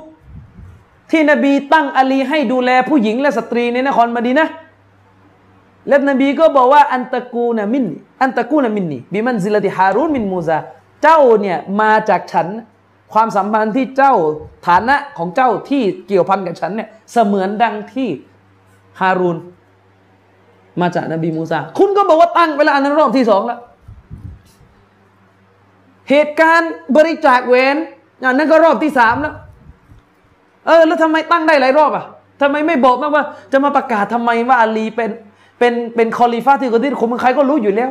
[1.12, 4.48] ที่นบีตั้งอาลีให้ดูแลผู้หญิงและสตรีในนครมดีนะ
[5.88, 7.86] และนบีก็บอกว่าอันตะกูนะมิน
[8.22, 10.58] อันตะกูนะมินนี่บิมันซิลติฮารุนมินมูซา
[11.04, 12.48] เจ้าเนี่ยมาจากฉัน
[13.14, 14.14] ความสัมพันธ์ที่เจ้า
[14.68, 18.10] ฐานะของเจ้าที่เกี่ยวพันกับฉันเนี่ยเสมือนดังที่
[19.00, 19.38] ฮารูน
[20.82, 23.60] มาจากนบีมูซา คุณก็บอกว่าตั้งเวลานั้นรอบที่สองแล้ว
[26.10, 27.76] เหตุการณ์บริจาคเวน
[28.22, 29.36] อย่างนั้นก็รอบที่สามแล้ว
[30.68, 32.06] เออ แล้วทำไมตั้งได้หลายรอบอะ
[32.42, 35.10] ทำไมไม่บอกมาว่า จะมาประกาศทำไมว่าอาลีเป็น
[35.60, 37.90] เป็นเป็นคอลีฟาที่คนที่คนใครก็รู้อยู่แล้ว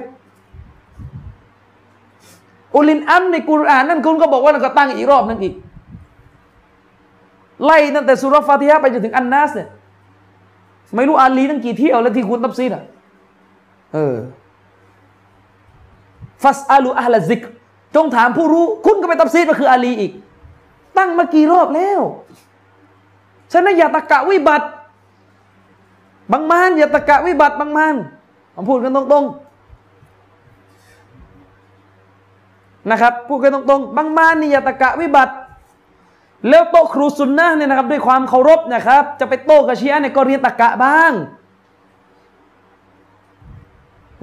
[2.75, 5.55] อุลินอัมในกุรอานนั่นคุณก็บอกว่าเราก็ตั้งอีกรอบนึงอีก
[7.65, 9.69] ไล่ตั้งแต่สุรฟาติฮะไปจนถึงอันนัสเนี่ย
[10.95, 12.83] ไม่รู้อาลีตั้งกี่เที่ยวแล้วที่คุณตับซีดอะ
[13.95, 14.17] เออ
[16.43, 17.43] ฟัสอาลูอัลซิก
[17.95, 20.13] จงถามผู้รู้ คุณก็ไปตับซีดก็คืออาลีอีก
[20.99, 22.01] ตั้งมากี่รอบแล้ว
[23.53, 24.67] ฉะนั้นอย่าตะกะวิบัติ
[26.33, 27.95] บางมานอย่าตะกะวิบัติบางมาน
[28.55, 29.48] ผมพูดกันตรงๆ
[32.91, 35.35] นะครับพูดกันตรงๆบางมานี่ยตะกะวิบัติ
[36.49, 41.13] แล้วโตครูซุนนะเนี่ยนะครับ ด้วยความเคารพนะครับ จะไปโตกับชีอะเนี่ยก็เรียนตะกะบ้าง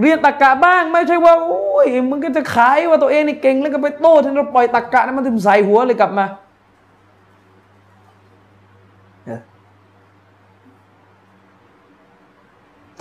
[0.01, 6.25] เรียนตะกะบ้างไม่ใช่ว่าโอ้ยมึงก็จะขายว่าตัวเองนี่เก่งแล้วก็ไปโต้ทันเราปล่อยตะกะนั้นมันถึงใส่หัวเลยกลับมา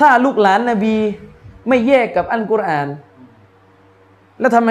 [0.00, 0.96] ถ้าลูกหลานนบี
[1.68, 2.88] ไม่แยกกับอัลกุรอาน
[4.40, 4.70] แล้วทำไม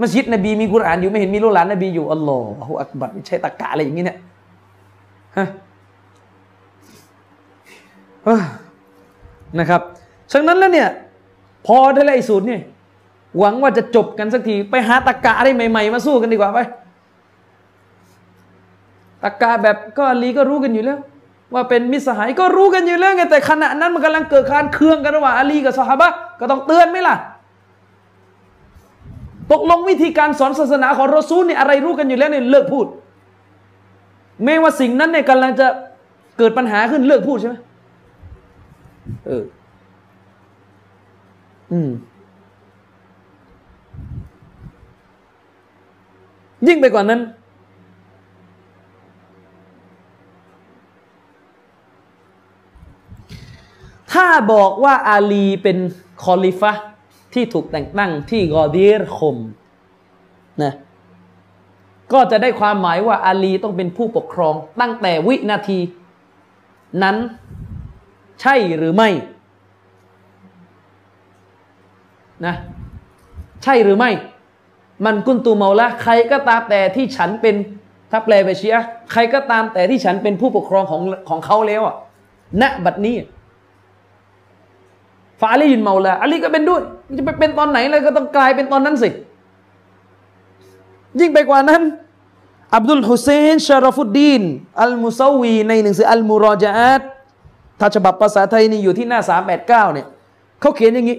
[0.00, 4.18] มัสยิดนบีมีกุรอานอยู่ไม่เห็นมีลูกหลานนบีอยู่อัลลอฮฺอักบัรใช้ตะกะอะไรอย่างนี้เนี่ย
[5.36, 5.46] ฮะ
[9.58, 9.82] นะครับ
[10.32, 10.88] ฉะนั้นแล้วเนี่ย
[11.66, 12.58] พอได้ไล่สูตรนี่
[13.38, 16.58] หวังว่าจะจบกันสักที ไปหาตะกะอะไรใหม่ ๆ มาสู้กันดีกว่าไป
[19.24, 20.98] ตะกะแบบก็ลีก็รู้กันอยู่แล้ว
[21.54, 26.08] ว่าเป็นมิสหายก็รู้กันอยู่แล้วไงแต่ขณะนั้นมันกำลังเกิดการเคืองกันระหว่างอาลีกับสหบะ
[26.40, 27.16] ก็ต้องเตือนไหมล่ะ
[29.52, 32.86] ตกลงวิธีการสอนศาสนาของรอซูลนี่ยอะไรรู้กันอยู่แล้วเนี่ยเลิกพูด
[34.44, 35.66] แม้ว่าสิ่งนั้นเนี่ยกำลังจะ
[36.38, 37.56] เกิดปัญหาขึ้นเลิกพูดใช่ไหม
[39.26, 39.44] เออ
[41.72, 41.90] อืม
[46.68, 47.20] ยิ่งไปกว่านั้น
[54.12, 55.76] ถ้าบอกว่าอาลีเป็น
[56.22, 56.72] คอลิฟะ
[57.34, 59.36] ที่ถูกแต่งตั้งที่กอดีรคม
[60.62, 60.72] นะ
[62.12, 65.78] ก็จะได้ความหมายว่าอาลีต้องเป็นผู้ปกครอง ตั้งแต่วินาที
[67.02, 67.16] นั้น
[68.40, 69.08] ใช่หรือไม่
[72.46, 72.54] นะ
[73.62, 74.10] ใช่หรือไม่
[75.04, 77.54] มันกุนตูเมาละใครก็ตามแต่ที่ฉันเป็น
[78.10, 78.76] ถ้าแปลไปเชีย
[79.12, 81.96] ใครก็ตามแต่ที่ฉันเป็นผู้ปกครองของของเขาแล้วอะ
[82.60, 83.16] ณบัดนี้
[85.40, 86.82] ฟาลียินเมาละอาลีก็เป็นด้วย
[87.18, 89.10] จะไปเป็นตอนไหนเลยก็ต้องกลายเป็นตอนนั้นสิ
[91.20, 91.82] ยิ่งไปกว่านั้น
[92.74, 94.42] อับดุลฮุเซนชารฟุดดีน
[94.82, 97.00] อัลมุซาวี ในหนังสืออัลมุรอจาต
[97.80, 99.60] ถ้าฉบับภาษาไทยนี่อยู่ที่หน้าสามแปด
[99.92, 100.06] เนี่ย
[100.60, 101.18] เขาเขียนอย่างนี้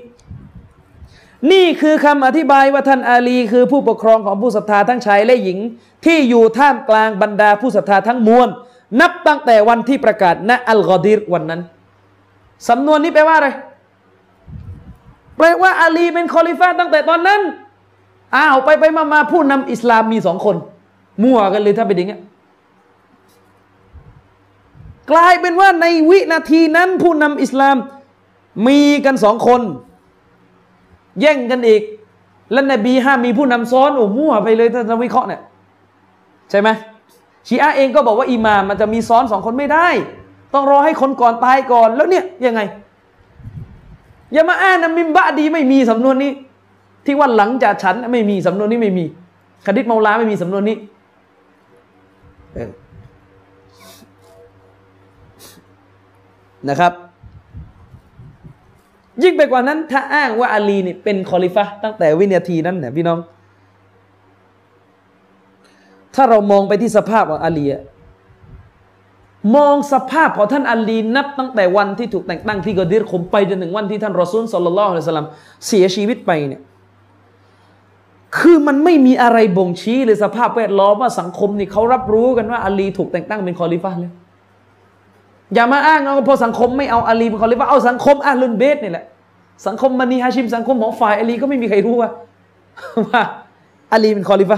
[1.52, 5.58] นี่คือคำอธิบายว่าท่านอาลี คือผู้ปกครองของผู้ศรัทธาทั้งชายและหญิง
[6.06, 8.50] ที่อยู่ท่ามกลางบรรดาผู้ศรัทธาทั้งมวล
[9.02, 11.62] นับตั้งแต่วันที่ประกาศณอัลกอดีรวันนั้น
[12.70, 13.50] สำนวนนี้แปลว่าอะไร
[15.38, 17.42] แปลว่าอาลีเป็นคอลิฟ้าตั้งแต่ตอนนั้น
[18.36, 20.56] อ้าวไปไปมามาผู้นำอิสลามมีสองคน
[21.24, 22.20] มั่วกันเลยถ้าเป็นอย่างนี้
[25.12, 27.78] กลายเป็นว่าในวินาทีนั้นผู้นำอิสลาม
[28.68, 29.62] มีกันสองคน
[31.20, 31.82] แย่งกันอีก
[32.52, 35.42] และนบีห้ามมีผู้นำซ้อนโอ้มั่วไปเลยถ้าจะวิเคราะห์เนี่ย
[36.50, 36.70] ใช่ไหม
[37.48, 39.88] ชีอะเองก็บอกว่าอิมามมันจะมีซ้อนสองคนไม่ได้
[40.54, 42.62] ต้องรอให้คนก่อนตายก่อนแล้วเนี่ยยังไง
[44.34, 46.32] อย่ามาอ้างนะมิมบะดีไม่มีสำนวนนี้
[47.06, 49.06] ที่ว่าหลังจากฉันไม่มีสำนวนนี้ไม่มี
[49.66, 50.78] คดิษเมาลาไม่มีสำนวนนี้
[56.70, 56.94] นะครับ
[59.24, 63.20] ยิ่งไปกว่านั้น ถ้าอ้างว่าอาลีนี่เป็นคอลิฟะตั้งแต่วินาทีนั้นเนี่ยพี่น้อง
[66.16, 67.84] ถ้าเรามองไปที่สภาพของอาลีอะ
[69.56, 75.28] มองสภาพของท่านอาลีนับตั้งแต่วันที่ถูกแต่งตั้งที่กอดีรคมไปจนถึงวันที่ท่านรอซูลสัลลัลลอฮุอะลัยฮิสลาม
[75.68, 76.62] เสียชีวิตไปเนี่ย
[78.38, 84.12] คือมันไม่มีอะไรบ่งชี้เลยสภาพแวดล้อมว่าสังคมนี่เขารับรู้กันว่าอาลีถูกแต่งตั้งเป็นคอลิฟะเลย
[85.54, 89.06] อย่ามาอ้างเอาพอสังคมไม่เอาอาลีเป็นคอลิฟะเอาสังคมอะฮ์ลุลบัยต์นี่แหละ
[89.68, 92.10] สังคมบะนีฮาชิมสังคมของฝ่ายอาลีก็ไม่มีใครรู้ว่า
[93.06, 93.22] ว่า
[93.94, 94.58] อาลีเป็นคอลิฟะ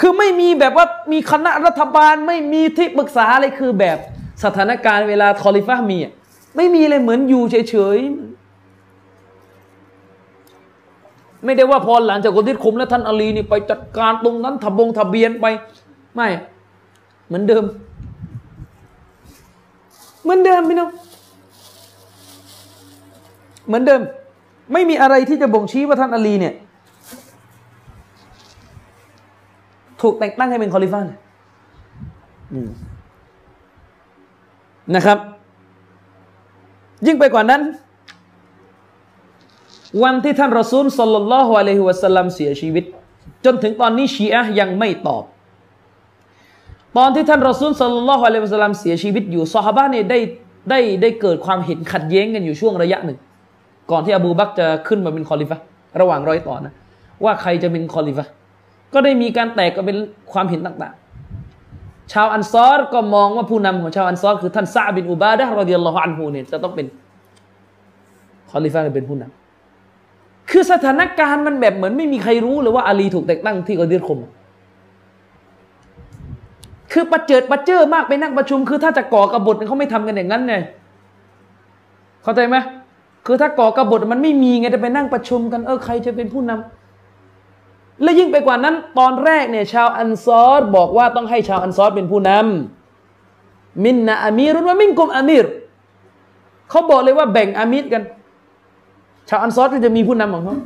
[0.00, 3.98] คือไม่มีแบบว่ามีคณะรัฐบาลไม่มีที่ปรึกษาอะไรคือแบบ
[4.44, 5.98] สถานการณ์เวลาคอลิฟะมี
[6.56, 15.46] ไม่มีเลยเหมือนอยู่เฉยๆ ไม่ได้ว่าพอหลังจากกอดีรคมแล้วท่านอาลีนี่ไปจัดการตรงนั้นทบงทะเบียนไป
[16.14, 16.28] ไม่
[17.26, 17.64] เหมือนเดิม
[20.22, 20.90] เหมือนเดิมพี่น้อง
[23.66, 24.00] เหมือนเดิม
[24.72, 26.54] ไม่มีอะไรที่จะบ่งชี้ว่าท่านอาลีเนี่ย
[30.00, 31.00] ถูกแต่งตั้งให้เป็นคอลิฟ้า
[34.94, 35.18] นะครับ
[37.06, 37.62] ยิ่งไปกว่านั้น
[40.02, 42.84] วันที่ท่านรอซูลสัลลัลลอฮุอะลัยฮิวะสัลลัมเสียชีวิต
[43.44, 45.24] จนถึงตอนนี้ชีอะยังไม่ตอบ
[46.96, 50.18] ตอนที่ท่านรอซูลสัลลัลลอฮุอะลัยฮิวะสัลลัมเสียชีวิตอยู่ซอฮาบะเนี่ยได้
[50.70, 53.18] ได้ได้เกิดความเห็นขัดแย้งกันอยู่ช่วงระยะหนึ่ง
[53.90, 55.56] ก่อนที่อบูบักจะขึ้นมาเป็นคอลิฟะ
[56.00, 56.74] ระหว่างรอยต่อนะ
[57.24, 58.24] ว่าใครจะเป็นคอลิฟะ
[58.94, 59.96] ก็ได้มีการแตกก็เป็น
[60.32, 66.86] ความเห็นต่างๆ ชาวอันซอรก็มองว่าผู้นำของชาวอันซอรคือท่านซะอ์ดบินอุบาดะรอดิยัลลอฮุอันฮูเนี่ยจะต้องเป็น
[68.50, 74.18] คอลิฟะเป็นผู้นำคือสถานการณ์มันแบบเหมือนไม่มีใครรู้เลยว่าอาลีถูกแต่งตั้งที่กอดีรคม
[76.92, 80.54] คือประเจิดประเจิอมากไปนั่งประชุม คือถ้าจะก่อกระบฏเขาไม่ทำกันอย่างนั้นไง
[82.22, 82.56] เข้าใจไหม
[83.26, 86.79] คือถ้าก่อกระบฏมันไม่มีไงจะไปนั่งประชุมกันเออใครจะเป็นผู้นำ
[88.02, 95.46] และยิ่งไปกว่านั้น ตอนแรกเนี่ยชาวอันซอรบอกว่าต้องให้ชาวอันซอรเป็นผู้นำมินนาอามีรุนว่ามินกุมอามีร
[96.70, 98.02] เขาบอกเลยว่าแบ่งอามิดกัน
[99.28, 100.56] ชาวอันซอรก็จะมีผู้นำของเขา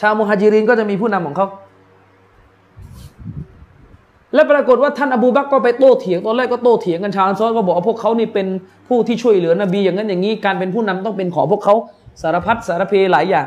[0.00, 1.46] ชาวมุฮัจิรินก็จะมีผู้นำของเขา
[4.34, 8.46] และปรากฏว่าท่านอบูบักก็ไปโต้เถียงตอนแรกก็โต้เถียงกันชาวอันซอรก็บอกว่าพวกเขานี่เป็น
[8.88, 11.74] ผู้ที่ช่วยเหลือนบีอย่างนั้นอย่างนี้การเป็นผู้นำต้องเป็นของพวกเขา
[12.22, 13.46] สารพัดสารเพหลายอย่าง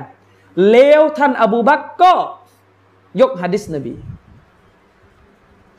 [0.72, 2.12] แล้วท่านอบูบักก็
[3.22, 3.94] ยกฮะดิษนบี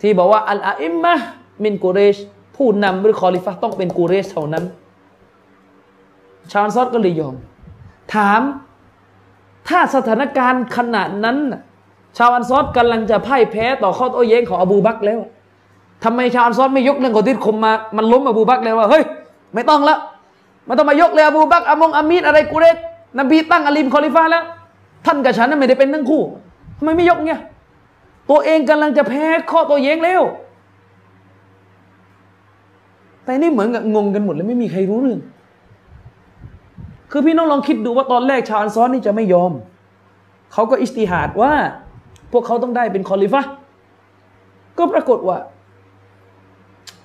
[0.01, 1.15] ที่บอกว่า อัลอาอิมมะ
[1.65, 2.17] มินกุเรช
[2.57, 4.65] ผู้นำหรือคอลิฟะต้องเป็นกุเรชเท่านั้น
[6.53, 7.35] ชาวอันซอรก็เลยยอม
[8.15, 8.41] ถาม
[9.69, 11.39] ถ้าสถานการณ์ขนาดนั้น
[12.19, 15.21] ชาวอันซอรกำลังจะพ่ายแพ้ต่อข้อโต้แย้งของอบูบักแล้ว
[16.05, 19.05] ทำไมชาวอันซอรไม่ยกเรื่องของกอดีรคมมา มันล้มอบูบักเลยว่าเฮ้ย
[19.55, 19.97] ไม่ต้องละ
[20.67, 22.77] ไม่ต้องมายกเลยอบูบักอามงอามีดอะไรกูเรช
[23.19, 24.45] นบีตั้งอาลีมคอลิฟ้าแล้ว
[25.07, 26.23] ท่านกับฉันนั้นไม่ได้เป็นทั้งคู่
[26.77, 27.41] ทำไมไม่ยกเนี่ย
[28.31, 30.23] ตัวเองกำลังจะแพ้ข้อโต้แย้งแล้ว
[33.25, 35.21] แต่นี่เหมือนกับงงกันหมดเลยไม่มีใครรู้เรื่อง
[37.11, 39.53] คือพี่น้องลองคิดดูว่าตอนแรกชาวอันซอรนี่จะไม่ยอม
[40.53, 41.53] เขาก็อิจติฮาดว่า
[42.33, 43.43] พวกเขาต้องได้เป็นคอลิฟะ
[44.79, 45.39] ก็ปรากฏว่า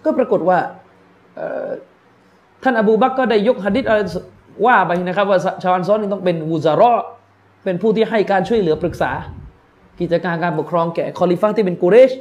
[0.05, 0.57] ก็ปรากฏว่า
[2.63, 3.86] ท่านอบูบักก็ได้ยกฮะดิษ
[4.65, 6.93] ว่าไปนะครับ ว่าชาวอันซอรนี่ต้องเป็นวูซารอ
[7.63, 9.11] เป็นผู้ที่ให้การช่วยเหลือปรึกษา
[10.00, 12.12] กิจการการปกครองแก่คอลิฟะที่เป็นกูเรช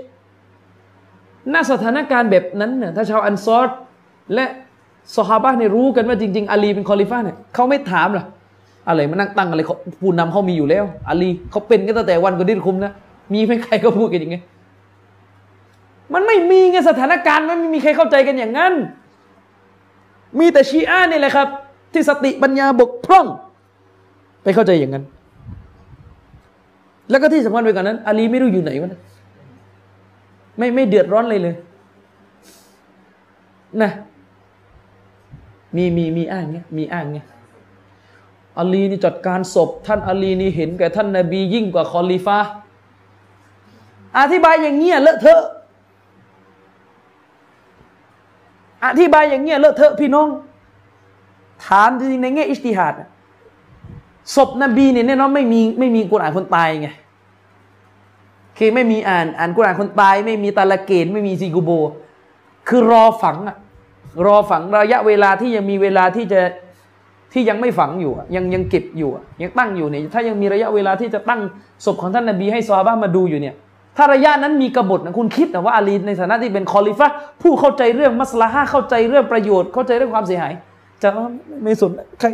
[1.52, 3.66] ณสถานการณ์แบบนั้นเนี่ยถ้าชาวอันซอร
[4.34, 4.46] และ
[5.16, 8.24] สฮาบะเนี่ยรู้กันว่าจริง ๆอาลีเป็นคอลิฟะเนี่ยเขาไม่ถามหรอ
[8.88, 9.60] อะไรมานั่งตั้งอะไร
[10.02, 12.92] ผู้นำเขามีอยู่แล้วอาลีเขาเป็นกันตั้งแต่วันกอดิษคุมนะ
[13.32, 14.36] มีไม่ใครก็พูดกันอย่างไง
[16.14, 18.72] มันไม่มีไงสถานการณ์มันไม่มีใครเข้าใจกันอย่างนั้น
[20.38, 21.48] มีแต่ชีอะนี่แหละครับ
[21.92, 23.26] ที่สติปัญญาบกพร่อง
[24.42, 25.04] ไปเข้าใจอย่างนั้น
[27.10, 28.90] แล้วก็ที่สำคัญไปกว่านั้นอาลีไม่รู้อยู่ไหนวะ
[30.58, 31.54] ไม่ไม่เดือดร้อนเลยเลย
[33.82, 33.90] นะ
[35.76, 37.26] มีมีมีอ้างเงี้ยมีอ้างเงี้ย
[38.58, 42.38] อาลีนี่จัดการศพ ท่านอาลีนี่เห็นแก่ท่านนาบียิ่งกว่าคอลีฟา
[44.18, 45.42] อธิบายอย่างเงี้ยเลอะเทอะ
[48.86, 50.28] อธิบายอย่างเงี้ยเลอะเทอะพี่น้อง
[51.66, 52.94] ถามจริงในแง่อิสติฮัด
[54.34, 56.88] ศพนบีเนี่ยแน่นอนไม่มีไม่มีกุรอานคนตายไง
[58.58, 61.70] คือไม่มีอ่านอ่านกุรานคนตาย ไม่มีตาลเกนไม่มีซีกูโบ
[62.68, 63.56] คือรอฝังอะ
[64.26, 66.40] รอฝังระยะเวลาที่ยังมีเวลาที่จะ
[67.32, 69.10] ที่ยังไม่ฝังอยู่ยังยังเก็บอยู่
[69.42, 71.40] ยังตั้งอยู่เนี่ยถ้ายังมีระยะเวลาที่จะตั้ง
[71.84, 73.54] ศพของท่านนบีให้ซอบ้ามาดูอยู่เนี่ย
[73.96, 77.08] ถ้าระยะนั้นมีกบฏนะคุณคิดนะว่าอาลีในฐานะที่เป็นคอลิฟะ
[77.42, 80.52] ผู้เข้าใจเรื่องมัสลาฮะเข้าใจเรื่องประโยชน์ เข้าใจเรื่องความเสียหาย
[81.02, 81.08] จะ
[81.62, 81.90] ไม่สน
[82.20, 82.26] ใคร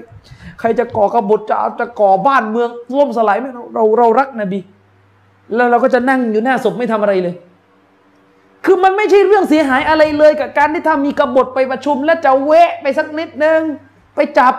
[0.61, 4.59] ใครจะก่อกบฏจะจะก่อบ้านเมืองร่วมสลายไม่เราเรารักนบี
[5.55, 7.35] แล้วเราก็จะนั่งอยู่หน้าศพไม่ทำอะไรเลย
[8.65, 13.61] คือมันไม่ใช่เรื่องเสียหายอะไรเลยกับการที่ถ้ามีกบฏไปประชุม แล้วจะเวะไปสักนิดนึง
[14.15, 14.55] ไปจับ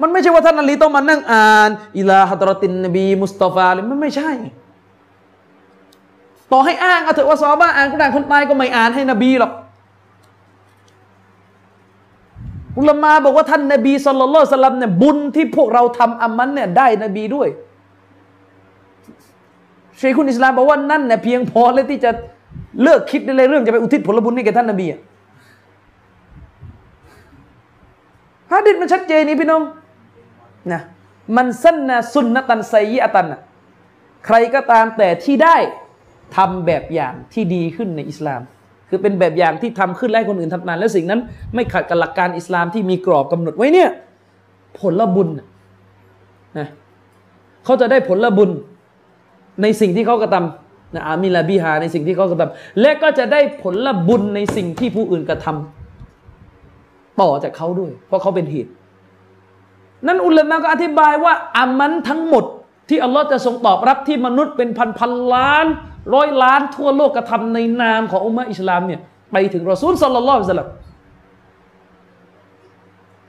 [0.00, 4.30] มันไม่ใช่ว่าท่านอลีต้องมานั่งอ่านอิลาฮัตรตินนบี มุสตาฟาเลยมันไม่ใช่
[6.52, 9.52] ต่อให้อ้างเอาเถอะว่าซอบ้าอ่านกุรอานคนตายก็ไม่อ่านให้นบีหรอก
[12.78, 17.48] อุลามาบอกว่าท่านนบีสุลต่านสลัมเนี่ยบุญที่พวกเราทำอามันเนี่ยได้นบีด้วย
[20.00, 22.10] เชคุนอิสลามบอกว่านั่นเนี่ยเพียงพอเลยที่จะ
[22.82, 24.86] เลิกคิดในเรื่องจะไปอุทิศผลบุญให้แก่ท่านนบี
[28.52, 29.62] ฮะดิษมันชัดเจนนี่พี่น้อง
[30.72, 30.80] นะ
[31.36, 33.40] มันสั้นนะสุนนะตันไซยะตันนะ
[34.26, 35.56] ใครก็ตามแต่ที่ได้
[36.36, 38.40] ทำแบบอย่างที่ดีขึ้นในอิสลาม
[38.88, 41.20] คือเป็นแบบอย่างที่ทำขึ้นแล้วคนอื่นทำนานแล้วสิ่งนั้น
[41.54, 43.90] ไม่ขัดกับหลักการอิสลามที่มีกรอบกำหนดไว้เนี่ย
[44.78, 45.28] ผลบุญ
[46.58, 46.68] นะ
[47.64, 48.50] เขาจะได้ผลบุญ
[49.62, 58.70] ในสิ่งที่เขากระทำนะอามิลาบิฮาในสิ่งที่เขากระทำและก็จะได้ผลบุญในสิ่งที่ผู้อื่นกระทำต่อจากเขาด้วย เพราะเขาเป็นเหตุ
[60.06, 62.44] นั้นอุลามะก็อธิบายว่าอามันทั้งหมด
[62.88, 65.66] ที่อัลลอฮ์จะทรงตอบรับที่มนุษย์เป็นพันพันล้าน
[66.14, 69.00] ร้อยล้านทั่วโลกกระทำในนามของอุมมะอิสลามเนี่ย
[69.32, 70.70] ไปถึงรอซูลสัลลัลลอฮุอะลัยฮิ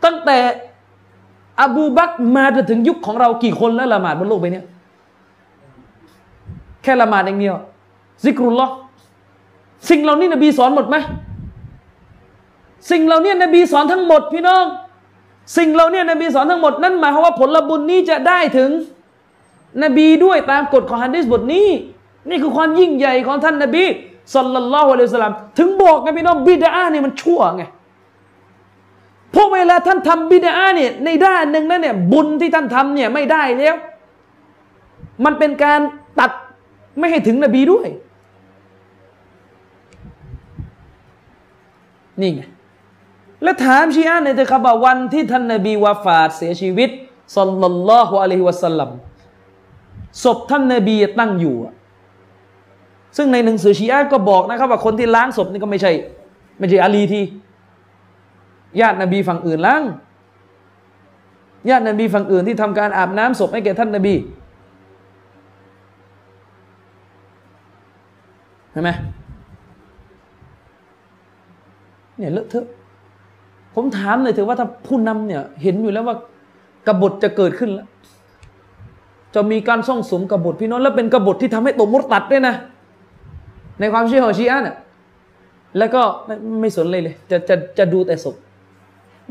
[0.06, 0.38] ตั้งแต่
[1.64, 4.64] อบูบักมาจนถึงยุคของเรากี่คนแล้วละหมาดบนโลกใบนี้
[6.84, 7.56] แค่ละหมาดอย่างเดียว
[8.24, 8.68] ซิกรุลลอ
[9.90, 10.96] สิ่งเหล่านี้นบีสอนหมดไหม
[12.92, 14.66] สิ่งเหล่านี้นบีสอนทั้งหมดพี่น้อง
[15.58, 18.70] สิ่งเรานี่ยนบีสอนทั้งหมดนั่นหมายความว่าผลบุญนี้จะได้ถึง
[19.84, 21.68] นบีด้วยตามกฎของฮะดิษบทนี้
[22.30, 23.84] นี่คือความยิ่งใหญ่ของท่านนบี
[24.36, 27.64] สัลลัลลอฮุอะลัยฮิสลามถึงบอกไงพี่น้องบิดาเนี่ยมันชั่วไง
[29.34, 33.76] พราะเวลาท่านทำบิดาเนี่ยในด้านหนึ่งนั่นเนี่ยบุญที่ท่านทำเนี่ยไม่ได้แล้ว
[35.26, 35.80] มันเป็นการ
[36.20, 36.32] ตัด
[37.00, 37.88] ไม่ให้ถึงนบีด้วย
[42.22, 42.42] นี่ไง
[43.44, 46.90] และถามชีอะห์เนี่ยจะครับว่าวันที่ท่านนบีวาฟาดเสียชีวิต
[47.38, 48.90] สัลลัลลอฮุอะลัยฮิวะสัลลัม
[50.24, 51.56] ศพท่านนบีตั้งอยู่
[53.18, 55.92] ซึ่งในหนังสือชีอะห์ก็บอกนะครับ ว่าคนที่ล้างศพนี่ก็ไม่ใช่
[56.60, 57.24] ไม่ใช่อาลีที่
[58.82, 59.84] ญาตินบีฝั่งอื่นล้าง
[61.70, 64.14] ญาตินบีฝั่งอื่นที่ทำการอาบน้ำศพให้แก่ท่านนบี
[68.72, 68.90] เห็นไหม
[72.18, 72.68] เนี่ยเลอะเทอะ
[73.76, 76.16] ผมถามเลยเถอะว่าถ้าผู้นำเนี่ย เห็นอยู่แล้วว่า
[76.88, 77.88] กบฏจะเกิดขึ้นแล้ว
[79.34, 82.56] จะมีการส่องสมกบฏพี่น้องแล้วเป็นกบฏที่ทำให้ตกมุตัดด้วยนะ
[83.80, 84.78] ในความเชื่อของชีอะเนี่ย
[85.78, 88.36] แล้วก็ไม่ไม่สนเลยเลย จะจะจะดูแต่ศพ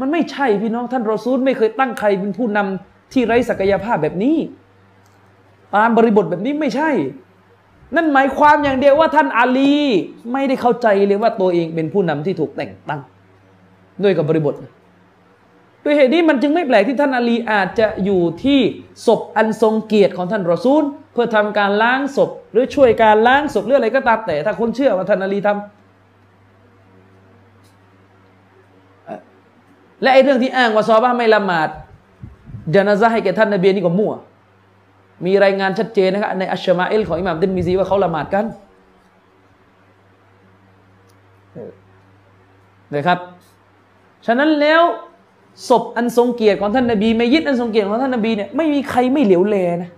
[0.00, 4.36] มันไม่ใช่พี่น้องท่านรอซูลไม่เคยตั้งใครเป็นผู้นำที่ไร้ศักยภาพแบบนี้
[5.74, 6.90] ตามบริบทแบบนี้ไม่ใช่
[7.96, 9.74] นั่นหมายความอย่างเดียวว่าท่านอาลี
[10.32, 13.00] ไม่ได้เข้าใจเลยว่าตัวเองเป็นผู้นำที่ถูกแต่งตั้ง
[14.02, 14.54] ด้วยกับบริบท
[15.84, 18.60] ด้วยเหตุนี้มันจึงไม่แปลกที่ท่านอาลีอาจจะอยู่ที่
[19.06, 20.82] ศพอันทรงเกียรติของท่านรอซูล
[21.12, 25.58] เพื่อทำการล้างศพ หรือช่วยการล้างศพหรืออะไรก็ตามแต่ ถ้าคนเชื่อว่าท่านอาลีทำ
[30.02, 31.68] และไอ้เรื่องที่อ้างว่าซอบ้าไม่ละหมาด
[32.74, 34.14] จานาซาให้แก่ท่านนบีนี่ก็มั่ว
[35.26, 38.44] มีรายงานชัดเจนนะครับในอัชมาเอลของอิหม่ามตินมีซีว่าเขาละหมาดกัน
[42.94, 43.18] นะครับ
[44.26, 44.82] ฉะนั้นแล้ว
[45.68, 49.90] ศพอันทรงเกียรติของท่านนบีไม่ยึดอันทรงเกียรติของท่านนบีเนี่ยไม่มีใครไม่เหลียวแลนะ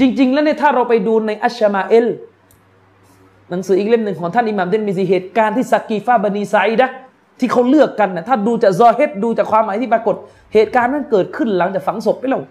[0.00, 2.06] จริง ๆ แล้วเนี่ยถ้าเราไปดูในอัชมาเอล
[3.50, 6.88] หนังสืออีกเล่มหนึ่งของท่านอิหม่ามตินมีซีเหตุการณ์ที่สักกีฟาบันีไซดะ
[7.40, 10.14] ที่เขาเลือกกันนะถ้าดูจากซอเฮดดูจากความหมายที่ปรากฏ
[10.54, 12.42] เหตุการณ์นั้นเกิดขึ้นหลังจากฝังศพไปแล้ว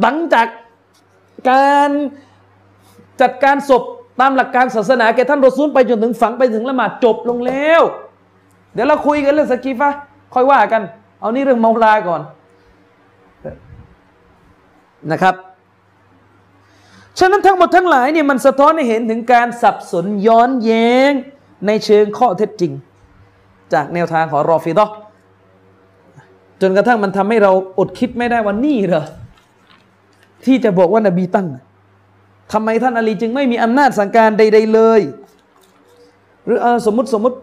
[0.00, 0.46] หลังจาก
[1.50, 1.90] การ
[3.20, 3.82] จัดการศพ
[4.20, 7.82] ตามหลักการศาสนาแกท่านรอซูลไปจนถึงฝังไปถึงละหมาดจบลงแล้ว
[8.74, 9.90] เดี๋ยวเราคุยกันเรื่องสกีฟะ
[10.34, 10.82] ค่อยว่ากัน
[11.20, 12.20] เอานี่เรื่องเมาลาก่อน
[15.12, 15.34] นะครับ
[17.18, 21.12] ฉะนั้นทั้งหมดทั้งหลายเนี่ยมันสะท้อนให้เห็นถึงการสับสนย้อนแย้ง
[21.66, 22.72] ในเชิงข้อเท็จจริง
[23.72, 24.86] จากแนวทางของรอฟิดอ
[26.60, 29.04] จนกระทั่งมันทำให้เราอดคิดไม่ได้ว่านี่เหรอ
[30.46, 31.46] ที่จะบอกว่านบีตั้ง
[32.52, 35.00] ทำไมท่านอาลีจึงไม่มีอำนาจสั่งการใด ๆเลย
[36.44, 37.36] หรืออสมมติสมมติ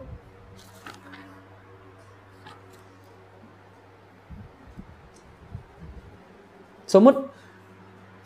[6.93, 7.19] สมมติ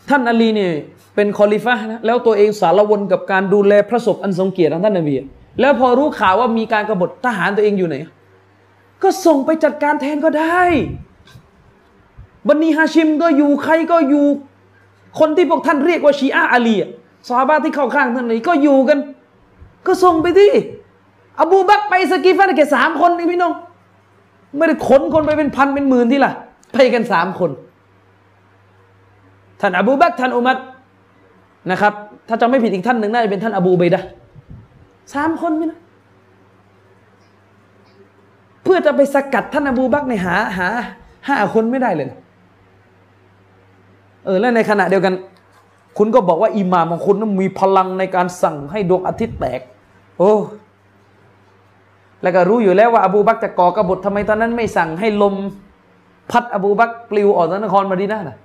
[0.09, 0.73] ท่านอาลีเนี่ย
[1.15, 5.15] เป็นคอลิฟะนะแล้วตัวเองสารวนกับการดูแลพระศพอันทรงเกียรติของท่านนบี
[5.59, 7.95] แล้วพอรู้ข่าวว่ามีการกรบฏทหารตัวเองอยู่ไหน
[9.03, 10.61] ก็ส่งไปจัดการแทนก็ได้
[12.47, 14.25] บันีฮาชิมก็อยู่ใครก็อยู่
[15.19, 16.75] คนที่พวกท่านเรียกว่าชีอาอาลี
[17.27, 18.99] ซาบาที่เข้าข้างท่านนี้ก็อยู่กัน
[19.87, 20.51] ก็ส่งไปที่
[21.39, 23.53] อบูบักไปสกีฟันแค่สามคนนี่พี่น้อง
[24.57, 26.33] ไม่ได้ขนคนไปเป็นพันเป็นหมื่นที่ล่ะ
[26.73, 27.51] ไปกันสามคน
[29.61, 30.57] ท่านอบูบักท่านอุมัด
[31.71, 31.93] นะครับ
[32.27, 34.01] ถ้าจะไม่ผิดอีกท่านหนึ่งน่าจะเป็นท่านอบูเบดะ
[35.13, 35.79] สามคนพี่นะ
[38.63, 40.67] เพื่อจะไปสกัดท่านอบูบักในหาหา
[41.27, 42.07] ห้าคนไม่ได้เลย
[44.25, 45.13] เออแล้วในขณะเดียวกัน
[45.97, 49.61] คุณก็บอกว่าอิหม่ามของคุณนั้นมีพลังในการสั่งให้ดวงอาทิตย์แตก
[50.17, 50.33] โอ้
[52.21, 55.35] แล้วก็รู้อยู่แล้วว่าอบูบักจะก่อกระบฏทำไมตอนนั้นไม่สั่งให้ลม
[56.31, 58.37] พัดอบูบักปลิวออกจากนครมาดีน่าน่ะ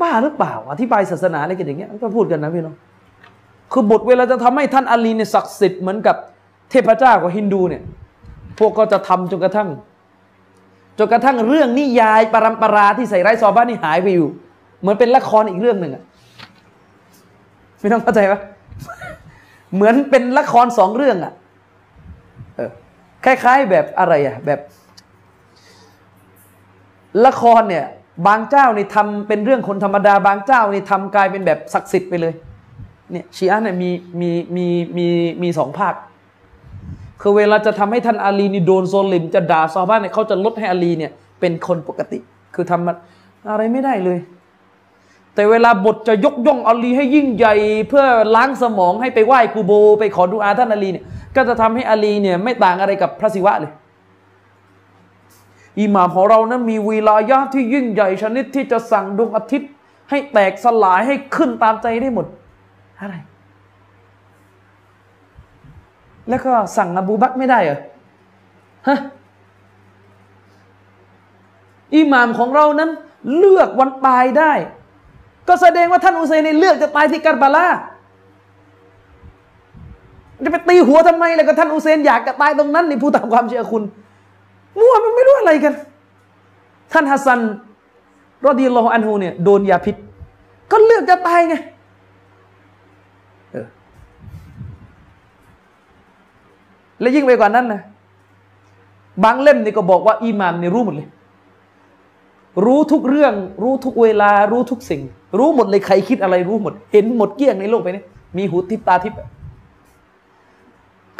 [0.00, 2.76] บ้าหรือเปล่า อธิบายศาสนาอะไรกันอย่างเงี้ยก็พูดกันนะพี่น้อง
[3.72, 6.16] คือบทเวลาจะทำให้ท่านอาลีเนี่ยศักดิ์สิทธิ์เหมือนกับ
[6.70, 7.82] เทพเจ้าของฮินดูเนี่ย
[8.58, 9.68] พวกก็จะทำจนกระทั่ง
[10.98, 14.28] จนกระทั่งเรื่องนิยายปรำปราที่ใส่ไร้ซอบ้านนี่หายไปอยู่
[14.80, 16.02] เหมือนเป็นละครอีกเรื่องหนึ่งอะ
[17.80, 18.40] ไม่ต้องเข้าใจปะ
[19.74, 21.32] เหมือนเป็นละครสองเรื่องอะ
[22.56, 22.70] เออ
[23.24, 24.60] คล้ายๆแบบอะไรอะแบบ
[27.26, 27.86] ละครเนี่ย
[28.26, 32.34] บางเจ้านี่ทำเป็นเรื่องคนธรรมดา บางเจ้านี่ทำกลายเป็นแบบศักดิ์สิทธิ์ไปเลย
[33.10, 33.90] เนี่ยชีอะเนี่ยมี
[34.20, 34.66] มีมี
[34.98, 35.06] มี
[35.42, 35.94] มีสองภาค
[37.20, 42.18] คือเวลาจะทำให้ท่านอาลีนี่โดนโซลิม จะด่าซอบ้านเนี่ยเขาจะลดให้อาลีเนี่ยเป็นคนปกติ
[42.54, 42.88] คือทำ
[43.50, 44.18] อะไรไม่ได้เลย
[45.34, 47.54] แต่เวลาบทจะยกย่องอาลีให้ยิ่งใหญ่
[47.88, 48.04] เพื่อ
[48.34, 51.04] ล้างสมองให้ไปไหว้กูโบ ไปขอดูอาท่านอาลีเนี่ย
[51.36, 53.72] ก็จะทำให้อาลีเนี่ยไม่ต่างอะไรกับพระศิวะเลย
[55.80, 59.70] อิหม่ามของเรานั้นมีวีลายะที่ยิ่งใหญ่ชนิดที่จะสั่งดวงอาทิตย์
[60.10, 62.26] ให้แตกสลายให้ขึ้นตามใจได้หมด
[63.00, 63.14] อะไร
[66.28, 67.78] แล้วก็สั่งอบูบักไม่ได้เหรอ
[68.88, 68.98] ฮะ
[71.94, 72.90] อิหม่ามของเรานั้น
[73.38, 74.52] เลือกวันตายได้
[75.48, 77.66] ก็แสดงว่าท่านอุซัยนเลือกจะตายที่กัรบาลา
[80.44, 83.82] จะไปตีหัวทำไมเลยก็ท่านอุเซนอยากจะตายตรงนั้นนี่ผู้ตามความเชื่อคุณ
[84.78, 85.74] มั่วมันไม่รู้อะไรกัน
[86.92, 87.40] ท่านฮัสซัน
[88.44, 89.96] รอดีลออันฮูเนี่ยโดนยาพิษ
[90.70, 91.54] ก็เลือกจะตายไง
[97.00, 97.80] และยิ่งไปกว่านั้นนะ
[99.24, 101.08] บางเล่มนี่ก็บอกว่าอิหมามนี่รู้หมดเลย
[102.66, 105.02] รู้ทุกเรื่อง รู้ทุกเวลา รู้ทุกสิ่ง
[105.38, 108.04] รู้หมดเลยใครคิดอะไรรู้หมด เห็นหมดเกลี้ยงในโลกไปนี้
[108.36, 109.14] มีหูทิพตาทิพ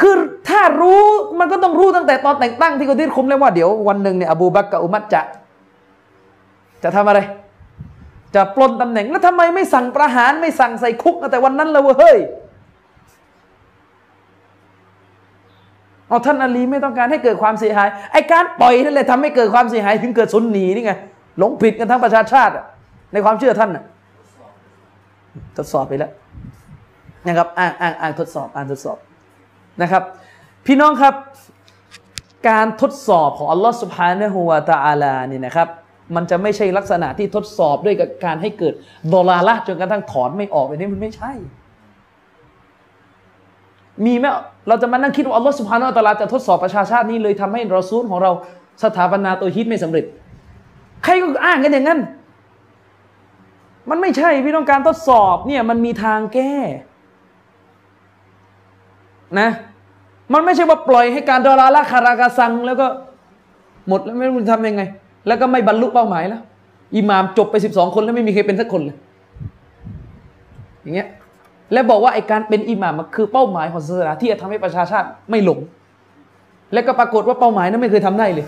[0.01, 0.15] คือ
[0.49, 1.03] ถ้ารู้
[1.39, 5.23] มันก็ต้องรู้ตั้งแต่ตอนแต่งตั้งที่กอดิคุมแล้วว่าเดี๋ยววันหนึ่งเนี่ยอบูบักกับอุมัดจะ
[6.83, 7.21] จะทำอะไร
[8.35, 12.17] จะปล้นตำแหน่งแล้วทำไมไม่สั่งประหารไม่สั่งใส่คุกแต่วันนั้นเลยเฮ้ย
[16.09, 20.93] เอาท่านอาลีไม่ต้องการให้เกิดความเสียหายไอ้การปล่อยนั่นแหละทำให้เกิดความเสียหายถึงเกิดสุนหนีนี่ไง
[21.39, 22.53] หลงผิดกันทั้งประชาชาติ
[23.13, 23.71] ในความเชื่อท่าน
[25.57, 26.13] ทดสอบไปแล้ว
[27.27, 28.99] นะครับอ่านอ่านอ่านทดสอบอ่านทดสอบ
[29.83, 30.03] นะครับ
[30.67, 31.15] พี่น้องครับ
[32.49, 35.69] การทดสอบของอัลลอฮฺสุบฮานะฮูวาตาอาลานี่นะครับ
[36.17, 38.75] มันจะไม่ใช่ลักษณะที่ทดสอบด้วยกับการให้เกิด
[39.15, 41.33] ดอลาละจนกระทั่งถอนไม่ออกไปนี่มันไม่ใช่
[44.05, 44.25] มีไหม
[44.69, 48.31] เราจะมานั่งคิดว่าอัลลอฮฺสุบฮานาอัลลอฮฺจะทดสอบประชาชาตินี้เลยทำให้รอซูลของเรา
[48.83, 50.05] สถาปนาตัวฮิตไม่สำเร็จ
[51.05, 52.01] ใครก็อ้างกันอย่างนั้น
[53.91, 56.53] มันไม่ใช่พี่ต้องการทดสอบเนี่ยมันมีทางแก้
[59.41, 59.49] นะ
[60.33, 62.87] มันไม่ใช่ว่าปล่อยให้การดอลาละคารากาซัง แล้วก็
[63.89, 64.83] หมดแล้วไม่รู้จะทำยังไง
[65.27, 66.43] แล้วก็ไม่บรรลุเป้าหมายแล้ว
[66.97, 68.97] อิหมามจบไปสิบสองคนแล้วไม่มีใครเป็นสักคนเลย
[70.83, 71.09] อย่างเงี้ย
[71.73, 75.59] และบอกว่าไอการเป็นอิหมามคือเป้าหมายของศาสนาที่จะทำให้ประชาชาติไม่หลง
[76.73, 78.47] และก็ปรากฏว่าเป้าหมายนั้นไม่เคยทำได้เลย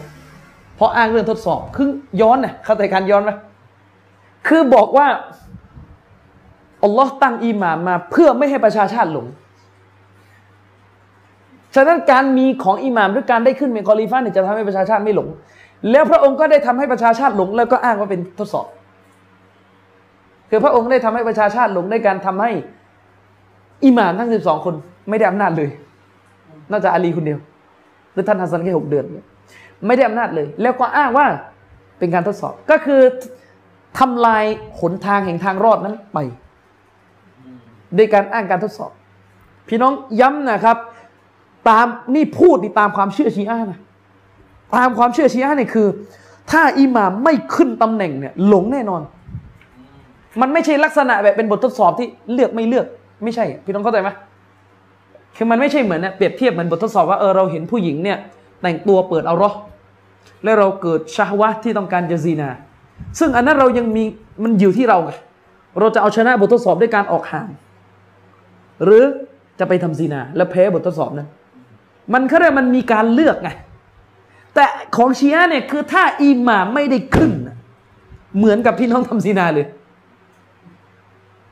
[0.76, 1.88] เพราะอ้างเรื่องทดสอบคือ
[2.20, 3.30] ย้อนน่ะเข้าใจการย้อนไหม
[4.48, 5.06] คือบอกว่า
[6.84, 9.26] อัลลอฮ์ตั้งอิหมามมาเพื่อไม่ให้ประชาชาติหลง
[11.74, 15.28] ฉะนั้นการมีของอิหม่ามหรือการได้ขึ้นเป็นคอลีฟ้าเนี่ยจะทำให้ประชาชาติไม่หลง
[15.90, 18.66] แล้วพระองค์ก็ได้ทำให้ประชาชาติหลง แล้วก็อ้างว่าเป็นทดสอบ
[20.50, 22.50] คือพระองค์ได้ทำให้ประชาชาติหลงในการทำให้
[23.84, 24.74] อิหม่ามทั้งสิบสองคน
[25.08, 25.70] ไม่ได้อำนาจเลย
[26.70, 27.38] นอกจากอาลีคนเดียว
[28.12, 29.04] หรือท่านฮัสซันแค่หกเดือน
[29.86, 31.26] ไม่ได้อำนาจเลย แล้วก็อ้างว่า
[31.98, 33.00] เป็นการทดสอบก็คือ
[33.98, 34.44] ทำลาย
[34.80, 36.18] หนทางแห่งทางรอดนั้นไป
[37.96, 38.90] ด้วยการอ้างการทดสอบ
[39.68, 40.76] พี่น้องย้ำนะครับ
[41.68, 43.80] ตามนี่พูดนี่ตามความเชื่อชีอะนะ
[44.76, 45.88] ตามความเชื่อชีอะเนี่ยคือ
[46.50, 49.02] ถ้าอิหม่ามไม่ขึ้นตำแหน่งเนี่ยหลงแน่นอน
[50.40, 52.86] มันไม่ใช่ลักษณะแบบเป็นบททดสอบที่เลือกไม่เลือก
[53.22, 54.08] ไม่ใช่ พี่ต้องเข้าใจไหม
[55.36, 58.18] คือมันไม่ใช่เหมือนเนี่ยเปรียบเทียบเหมือนบททดสอบว่าเออเราเห็นผู้หญิงเนี่ย
[58.62, 59.50] แต่งตัวเปิดเอารอ
[60.44, 62.48] และเราเกิดชาวะที่ต้องการจะซีนา
[63.18, 64.04] ซึ่งอันนั้นเรายังมี
[64.42, 65.10] มันอยู่ที่เราไง
[65.80, 67.48] เราจะเอาชนะบททดสอบด้วยการออกห่าง
[68.84, 69.04] หรือ
[69.58, 71.28] จะไปทำซีนา แล้วแพ้บททดสอบนั้น
[72.12, 73.50] มันเขาเรียกมันมีการเลือกไง
[74.54, 74.64] แต่
[74.96, 77.32] ของชีอะเนี่ยคือถ้าอิหม่ามไม่ได้ขึ้น
[78.36, 79.66] เหมือนกับพี่น้องทำซีนาเลย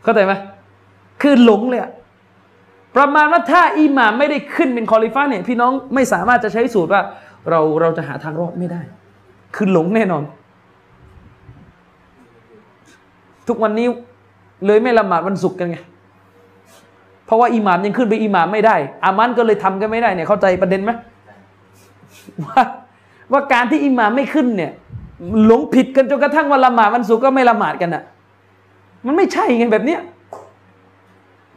[0.02, 0.32] เข้าใจไหม
[1.26, 1.80] คือหลงเลย
[2.96, 7.02] ประมาณว่าถ้าอิหม่ามไม่ได้ขึ้นเป็นคอลิฟ้าเนี่ยพี่น้องไม่สามารถจะใช้สูตรว่า
[7.50, 8.80] เราเราจะหาทางรอดไม่ได้
[9.56, 10.22] คือหลงแน่นอน
[13.48, 13.86] ทุกวันนี้
[14.66, 15.78] เลยไม่ละหมาดวันศุกร์กันไง
[17.26, 20.90] เพราะว่าอิหม่ามยังขึ้นไปอิหม่ามไม่ได้ อามันก็เลยทำกันไม่ได้เนี่ยเข้าใจประเด็นไหม
[22.44, 22.62] ว่า
[23.32, 24.72] ว่าการที่อิหม่ามไม่ขึ้นเนี่ย
[25.44, 28.02] หลงผิดกันจนกระทั่งวันละหมาดวันศุกร์ก็ไม่ละหมาดกันอะ
[29.06, 30.00] มันไม่ใช่ไงแบบเนี้ย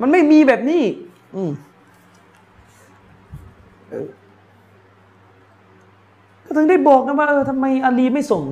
[0.02, 0.84] มันไม่มีแบบนี้
[1.36, 1.52] อืม
[6.46, 8.44] ก็ถึงได้บอกนะว่าเออทำไมอาลีไม่ส่ง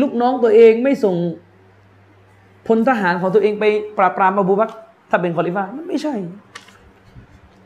[0.00, 1.16] ลูกน้องตัวเองไม่ส่ง
[2.66, 3.64] พลทหารของตัวเองไป
[3.98, 4.70] ปราบปรามอบูบัก
[5.10, 6.14] ถ้าเป็นคอลิฟ้ามันไม่ใช่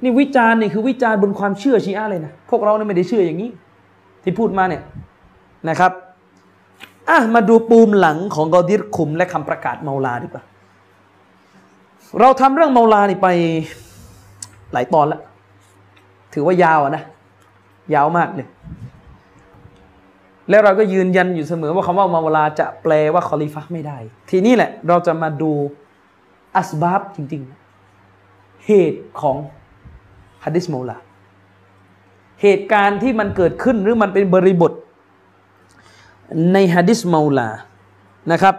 [0.02, 3.50] นี่วิจารณ์นี่คือวิจารณ์บนความเชื่อชีอะเลยนะพวกเราเนี่ยไม่ได้เชื่ออย่างนี้
[4.22, 4.82] ที่พูดมาเนี่ย
[5.68, 5.92] นะครับ
[7.08, 10.42] อะมาดูปูมหลังของกอดิรคุมและคำประกาศเมาลาดีกว่า
[12.20, 13.28] เราทำเรื่องเมาลานี่ไป
[14.72, 15.20] หลายตอนแล้ว
[16.32, 17.02] ถือว่ายาวนะ
[17.94, 18.48] ยาวมากเลย
[20.48, 23.96] แล้วเราก็ยืนยันอยู่เสมอว่าคำว่ามาลาจะแปลว่าคอลิฟะไม่ได้
[24.30, 25.52] ทีนี้แหละเราจะมาดู
[26.56, 27.42] อัสบาบจริง
[28.02, 29.36] ๆ เหตุของ
[30.44, 30.98] ฮัดดิสโมลา
[32.42, 34.72] เหตุการณ์ที่มันเกิดขึ้นหรือมันเป็นบริบท
[36.52, 37.48] ในฮัดิสมาลา
[38.32, 38.54] นะครับ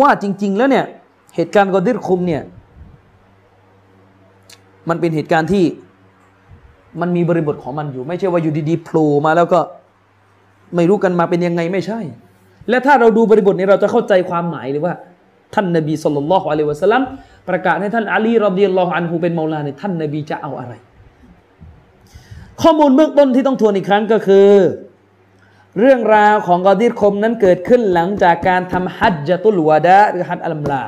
[0.00, 0.86] ว่าจริง ๆ แล้วเนี่ย
[1.36, 2.42] เหตุการณ์กอดิรคุมเนี่ย
[4.88, 5.64] มันเป็นเหตุการณ์ที่
[7.00, 9.60] มันมีบริบทของมันอยู่ ไม่ใช่ว่าอยู่ดีๆโผล่มาแล้วก็
[10.74, 12.00] ไม่รู้กันมาเป็นยังไงไม่ใช่
[12.68, 14.94] และถ้าเราดูบริบทนี้เราจะเข้าใจความหมายเลยว่า
[15.54, 17.02] ท่านนบีสุลต่านละฮ์อะลัยวะสัลลัม
[17.48, 20.72] ประกาศให้ท่านอาลีรอดียลลอฮอันฮูเป็นเมาลาเนี่ยท่านนบีจะเอาอะไร
[22.62, 24.48] ข้อมูลเบื้องต้นที่ต้องทวนอีกครั้งก็คือ
[25.78, 30.82] เรื่องราวของกอดีรคมนั้นเกิดขึ้นหลังจากการทำฮัจจตุลวาดะหรือฮัจอัลมลา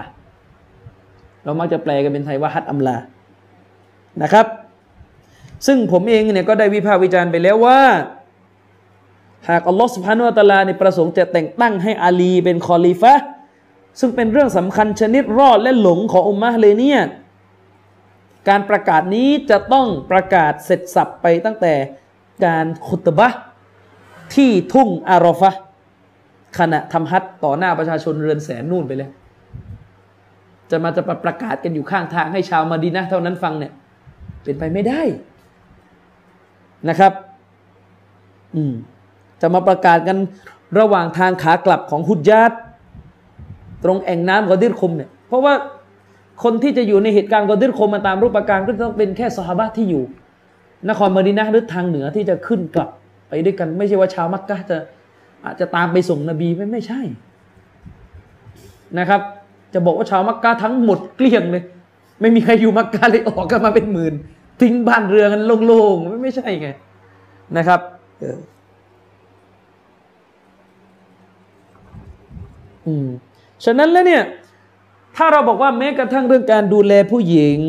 [1.44, 2.96] เรามักจะแปลกันเป็นไทยว่าฮัจอัมลา
[4.22, 4.46] นะครับ
[5.66, 7.80] ซึ่งผมเองเนี่ยก็ได้วิพากษ์วิจารณ์ไปแล้วว่า
[9.48, 13.14] หากอัลลอฮฺสุบฮานุอัตลาในประสงค์จะแต่งตั้งให้อาลีเป็นคอลีฟะ
[14.00, 17.00] ซึ่งเป็นเรื่องสำคัญชนิดรอดและหลงของอุมมะเลยเนี่ย
[18.48, 21.74] การประกาศนี้จะต้องประกาศเสร็จสับไปตั้งแต่
[22.46, 23.28] การขุตบะ
[24.34, 25.50] ที่ทุ่งอารอฟะ
[26.58, 29.10] ขณะทำฮัตต่อหน้าประชาชนเรือนแสนนู่นไปเลย
[30.72, 33.72] จะมาจะประกาศกันอยู่ข้างทางให้ชาวมาดีนะเท่านั้นฟังเนี่ย
[34.44, 35.02] เป็นไปไม่ได้
[36.88, 37.12] นะครับ
[38.54, 38.74] อืม
[39.40, 40.16] จะมาประกาศกัน
[40.78, 42.52] ระหว่างทางขากลับของฮุดญาต
[43.84, 45.54] ตรงแอ่งน้ำกอดิรคมเนี่ย เพราะว่า
[46.42, 50.04] คนที่จะอยู่ในเหตุการณ์กอดิรคมมาตามรูปการก็ต้องเป็นแค่สหบะที่อยู่
[50.88, 52.90] นครมาดินะหรือทางเหนือที่จะขึ้นกลับ
[53.28, 54.78] ไปด้วยกัน ไม่ใช่ว่าชาวมักกะจะ
[55.44, 57.00] อาจจะตามไปส่งนบีไม่ไม่ใช่
[58.98, 59.20] นะครับ
[59.74, 61.62] จะบอกว่าชาวมักกะทั้งหมดเกลี้ยงเลย
[62.20, 64.14] ไม่มีใครอยู่มักกะเลยออกกันมาเป็นหมื่น
[64.60, 66.68] ทิ้งบ้านเรือนกันโล่งๆไม่ใช่ไง
[67.56, 67.80] นะครับ
[72.86, 73.08] อืม
[73.64, 74.22] ฉะนั้นแล้วเนี่ย
[75.16, 77.60] ถ้าเราบอกว่าแม้กระทั่งเรื่องการดูแลผู้หญิง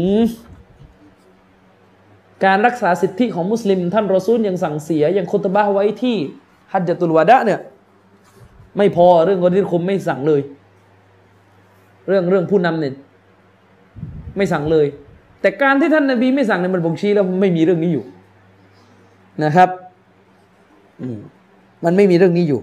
[2.45, 6.15] การรักษาสิทธิของมุสลิม ท่านรอซูลยังสั่งเสียยังคุตบะไว้ที่
[6.71, 7.59] ฮัจจตุลวาดะเนี่ย
[8.77, 10.41] ไม่พอเรื่องกอดีคุมไม่สั่งเลย
[12.07, 12.93] เรื่องเรื่องผู้นำเนี่ย
[14.37, 14.87] ไม่สั่งเลย
[15.41, 18.05] แต่การที่ท่านนบีไม่สั่งเนี่ยมันบ่งชี้แล้วไม่มีเรื่องนี้อยู่
[19.43, 19.69] นะครับ
[21.85, 22.61] มันไม่มีเรื่องนี้อยู่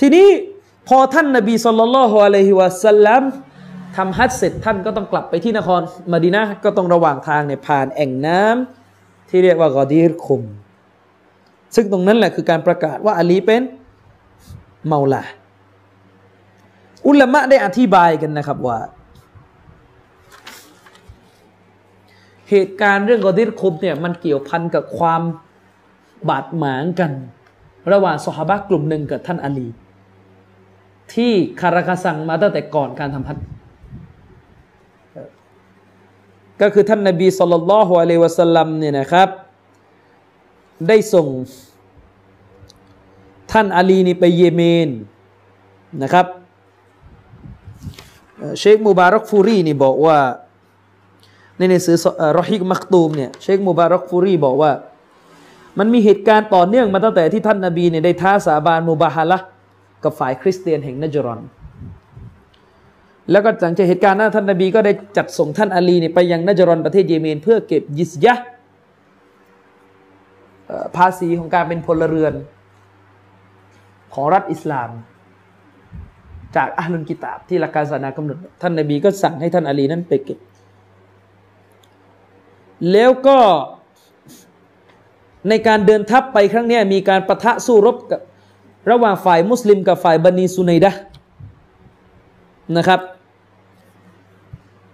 [0.00, 0.26] ทีนี้
[0.88, 3.22] พอท่านนบีสุลต่านละฮ์อะลัยฮิวะสัลลัม
[3.96, 5.80] ทำฮัจเสร็จท่านก็ต้องกลับไปที่นคร
[6.12, 10.42] มาดีนะก็ต้องระหว่างทางเนี่ยผ่านแอ่งน้ำที่เรียกว่ากอดีรคุม
[11.74, 13.62] ซึ่งตรงนั้นแหละคือการประกาศว่าอาลีเป็น
[14.86, 15.22] เมาลา
[17.06, 18.78] อุลามะได้อธิบายกันนะครับว่า
[22.50, 25.22] เหตุการณ์เรื่องกอดิรคุมเนี่ยมันเกี่ยวพันกับความ
[26.28, 27.12] บาดหมางกัน
[27.92, 29.68] ระหว่างสหบะกลุ่มหนึ่งกับท่านอาลี
[31.14, 33.36] ที่คาราคาสังมาตั้งแต่ก่อนการทำพัด
[36.60, 39.28] ก็คือท่านนบีสุลต่านละฮ์อะลัยวะสัลลัมเนี่ยนะครับ
[40.88, 41.26] ได้ส่ง
[43.52, 44.88] ท่านอาลีนี่ไปเยเมน
[46.02, 46.26] นะครับ
[48.58, 50.18] เชคมูบารักฟูรีนี่บอกว่า
[51.58, 51.96] ในหนังสือ
[52.38, 54.72] รอฮิกมักตูมเนี่ยเชคมูบารักฟูรีบอกว่า
[55.78, 59.38] มันมีเหตุการณ์ต่อเนื่องมาตั้งแต่ที่ท่านนาบีเนี่ยได้ท้าสาบานมูบาฮาละ
[60.04, 61.40] กับฝ่ายคริสเตียนแห่งนจรอน
[63.30, 68.34] แล้วก็หลังจากเหตุการณ์นั้นท่านนบีก็ได้จัดส่งท่านอาลีเนี่ยไปยังนจรอนประเทศเยเมน เพื่อเก็บยิสยะ
[70.96, 72.34] ภาษีของการเป็นพลเรือน
[74.14, 74.90] ของรัฐอิสลาม
[76.56, 80.38] จากอัลลุนกิตาบที่หลักการศาสนากำหนด ท่านนบีก็สั่งให้ท่านอาลีนั้นไปเก็บ
[82.92, 83.38] แล้วก็
[85.48, 88.20] ในการเดินทัพไปครั้งนี้มีการประทะสู้รบกับ
[88.90, 90.92] ระหว่างฝ่ายมุสลิมกับฝ่ายบันีซุนัยดะ
[92.76, 93.00] นะครับ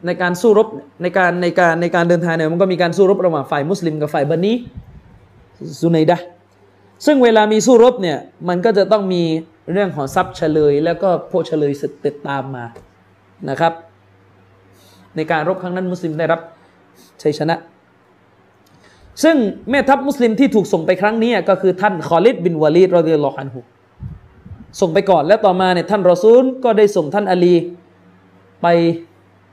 [0.07, 0.69] ในการสู้รบ
[1.03, 4.53] ในการในการในการเดินทางเนี่ยมันก็มีการสู้รบระหว่างฝ่ายมุสลิมกับฝ่ายบันี
[5.81, 6.17] ซุนัยดะ
[7.07, 9.23] ซึ่งเวลามีสู้รบเนี่ยมันก็จะต้องมี
[9.73, 12.64] เรื่องของทรัพย์เฉลย แล้วก็พวกเฉลยสืบติดตามมา
[13.51, 13.73] นะครับ
[15.17, 16.41] ในการรบครั้งนั้นมุสลิมได้รับ
[17.23, 17.57] ชัยชนะ
[19.23, 19.37] ซึ่ง
[19.71, 23.61] แม่ทัพมุสลิมที่ถูกส่งไปครั้งนี้ก็คือท่านคอลิดบินวาลีดรอดิลลอฮันฮุ
[24.81, 27.55] ส่งไปก่อนและต่อมาเนี่ยท่านรอซูลก็ได้ส่งท่านอาลี
[28.62, 28.67] ไป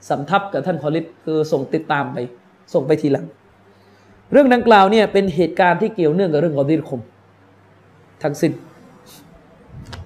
[0.09, 2.17] สำทับกับท่านคอลิดคือส่งติดตามไป
[2.73, 3.25] ส่งไปทีหลัง
[4.31, 7.01] เรื่องดังกล่าวเนี่ยเป็นเหตุการณ์ที่เกี่ยวเนื่องกับเรื่องกอดีรคม
[8.23, 8.51] ทั้งสิ้น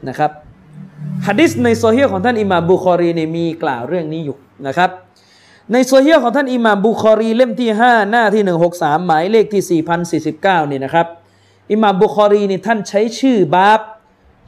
[0.09, 0.31] นะครับ
[1.27, 4.89] ฮะดิษในซอเฮียะห์ของท่านอิหม่ามบุคอรีเนี่ยมีกล่าวเรื่องนี้อยู่นะครับ
[5.71, 8.43] ในซอเฮียะห์ของท่านอิหม่ามบุคอรีเล่มที่ 5 หน้าที่
[8.75, 9.83] 163 หมายเลขที่
[10.63, 11.07] 4049นี่นะครับ
[11.71, 13.79] อิหม่ามบุคอรีเนี่ยท่านใช้ชื่อบาบ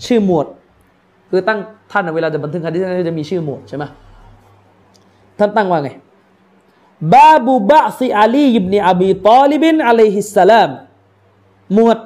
[0.05, 0.47] ชื่อหมวด
[1.29, 1.59] คือตั้ง
[1.91, 3.83] ท่านเวลาจะบันทึกฮะดิษจะมีชื่อหมวดใช่ไหม
[5.39, 5.89] ท่านตั้งว่าไง
[7.13, 10.69] باب بعث علي بن أبي طالب عليه السلام
[11.73, 11.97] หมวด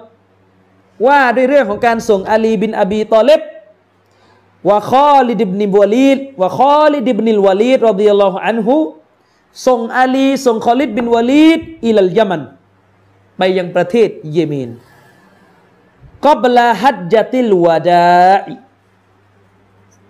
[1.07, 3.41] ว่าด้วยเรื่องของการส่งอาลีบินอบีตอลิบ
[4.69, 8.77] وخالد بن الوليد وخالد بن الوليد رضي الله عنه
[9.67, 12.41] ส่งอาลีส่งคอลิดบินวาลีดإلى اليمن
[13.37, 14.69] ไปยังประเทศเยเมน
[16.25, 18.05] قبل حجة الوداع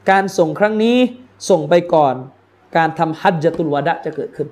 [0.09, 0.97] การส่งครั้งนี้
[1.49, 2.15] ส่งไปก่อน
[2.77, 4.47] การทำฮัจญตุลวาดะจะเกิดขึ้น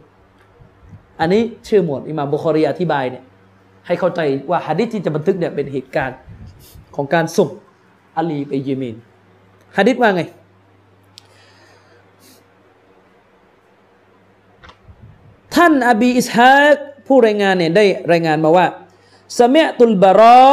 [1.20, 3.24] อันนี้ชื่อหมวดอิมามบุคอรีอธิบายเนี่ย
[3.88, 6.18] ให้เข้าใจว่าฮะดิษที่จะบันทึกเนี่ยเป็นเหตุการณ์
[6.96, 7.50] ของการส่ง
[8.18, 8.96] อาลีไปเยเมน
[9.78, 10.24] ฮะดิษว่าไง
[15.56, 16.76] ท่านอบีอิสฮาก
[17.08, 18.66] ผู้รายงานเนี่ยได้รายงานมาว่า
[19.40, 20.52] สมตุลบาระ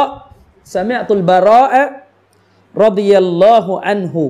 [0.75, 4.23] سمعت البراء رضي الله عنه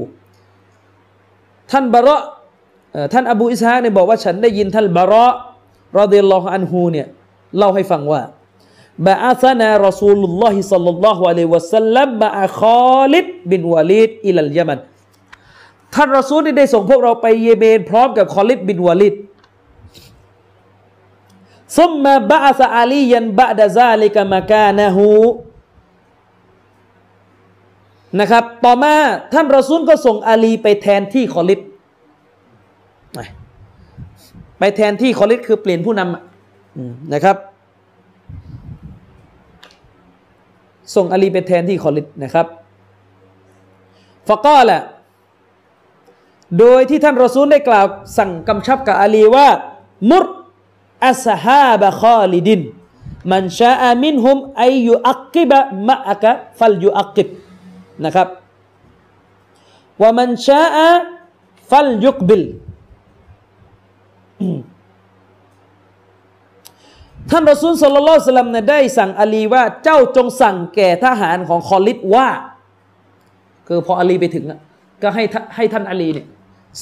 [1.72, 2.18] ท่านบาระ
[3.14, 5.26] ท่านอบูอิสฮากเนี่ยบอกว่าฉันได้ยินท่านบาระ
[6.00, 7.08] รดิยัลลอฮุอันฮูเนี่ย
[7.58, 8.22] เล่าให้ฟังว่า
[9.06, 14.80] بعثنا رسول الله صلى الله عليه وسلم مع خالد بن الوليد إلى اليمن
[15.96, 19.16] ท่านรอซูลได้ส่งพวกเราไปเยเมนพร้อมกับคอลิดบินวาลิด
[21.78, 25.10] ซุมมาบะอาซอาลียันบะดะซาลิกะมะกานะฮู
[28.20, 28.94] นะครับ ต่อมา
[29.34, 31.60] ท่านรอซูลก็ส่งอาลีไปแทนที่คอลิด
[34.60, 37.38] ไปแทนที่คอลิดคือเปลี่ยนผู้นำนะครับ
[40.96, 42.48] ส่งอาลีไปแทนที่คอลิดนะครับ
[44.28, 44.82] ฟะก้อแหละ
[46.60, 47.86] โดยที่ท่านรอซูลได้กล่าว
[48.18, 49.48] สั่งกำชับกับอาลีว่า
[50.12, 50.26] มุร
[51.08, 52.62] อัสฮาบะคอลิดิน
[53.32, 57.28] มันชาอามินฮุมไอยูอักกิบะมะอักะฟัลยูอักกิบ
[58.04, 58.28] นะครับ
[60.02, 60.88] ว่ามันชาอา
[61.70, 62.44] ฟัลยุกบิล
[67.32, 72.28] ท่านรอซูลสุลลัลสลัมเนี่ยได้สั่งอาลีว่าเจ้าจงสั่งแก่ทหารของคอลิดว่า
[73.68, 74.46] คือพออาลีไปถึง
[75.02, 75.24] ก็ให้
[75.56, 76.28] ให้ท่านอาลีเนี่ย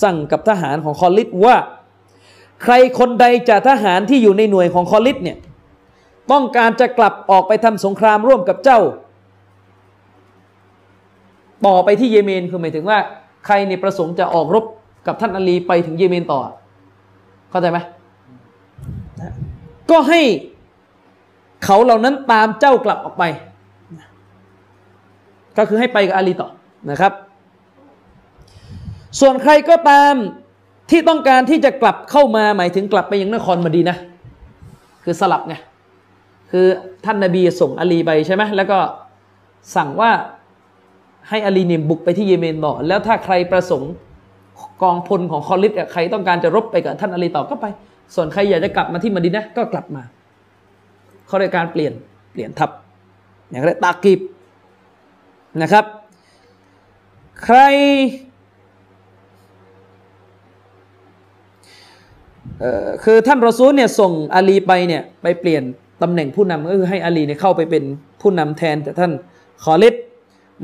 [0.03, 1.55] สั่งกับทหารของคอลิดว่า
[2.63, 5.37] ใครคนใดจากทหารที่อยู่ในหน่วยของคอลิดเนี่ย
[6.31, 8.79] ต้องการจะกลับออกไปทำสงครามร่วมกับเจ้า
[11.65, 12.97] ต่อไปที่เยเมนคือหมายถึงว่า
[13.45, 14.65] ใครในประสงค์จะออกรบ
[15.07, 16.39] กับท่านอาลีไปถึงเยเมนต่อ
[17.51, 17.79] เข้าใจไหม
[19.91, 20.21] ก็ให้
[21.65, 23.23] เขาเหล่านั้นตามเจ้ากลับออกไป
[25.57, 26.49] ก็คือให้ไปกับอาลีต่อ
[26.91, 27.13] นะครับ
[29.19, 30.13] ส่วนใครก็ตาม
[30.91, 33.97] ที่ต้องการที่จะกลับเข้ามาหมายถึงกลับไปยังนครมดีนะ
[35.03, 35.55] คือสลับไง
[36.51, 36.65] คือ
[37.05, 38.77] ท่านนาบีส่งอาลีไปใช่ไหมแล้วก็
[39.75, 40.11] สั่งว่า
[41.29, 43.93] ให้อาลีเนี่ยบุกไปที่เยเมนต่อแล้วถ้าใครประสงค์
[44.81, 47.65] กองพลของคอลิดใครต้องการจะรบไปกับท่านอาลีต่อก็ไป
[48.15, 50.03] ส่วนใครอยากจะกลับมาที่มดีนะก็กลับมา
[51.27, 51.93] เขาเรียกการเปลี่ยน
[52.31, 52.69] เปลี่ยนทับ
[53.49, 54.19] อย่างไรตากีบ
[55.61, 55.85] นะครับ
[57.43, 57.57] ใคร
[63.03, 65.63] คือท่านรอซูลเนี่ยส่งอาลีไปเนี่ยไปเปลี่ยน
[66.01, 67.83] ตำแหน่งผู้นำก็คือให้อาลีเนี่ยเข้าไปเป็น
[68.21, 69.11] ผู้นำแทนแต่ท่าน
[69.63, 69.95] ขอลิด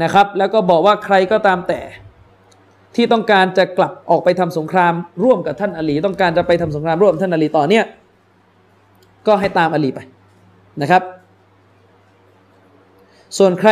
[0.03, 1.79] นะครับ แล้วก็บอกว่าใครก็ตามแต่
[2.95, 7.85] ที่ต้องการจะกลับออกไปทำสงครามร่วมกับท่านอลีต้องการจะไปทำสงครามร่วมท่านอลีต่อเนี่ย
[9.27, 9.99] ก็ให้ตามอลีไป
[10.81, 11.03] นะครับ
[13.37, 13.71] ส่วนใคร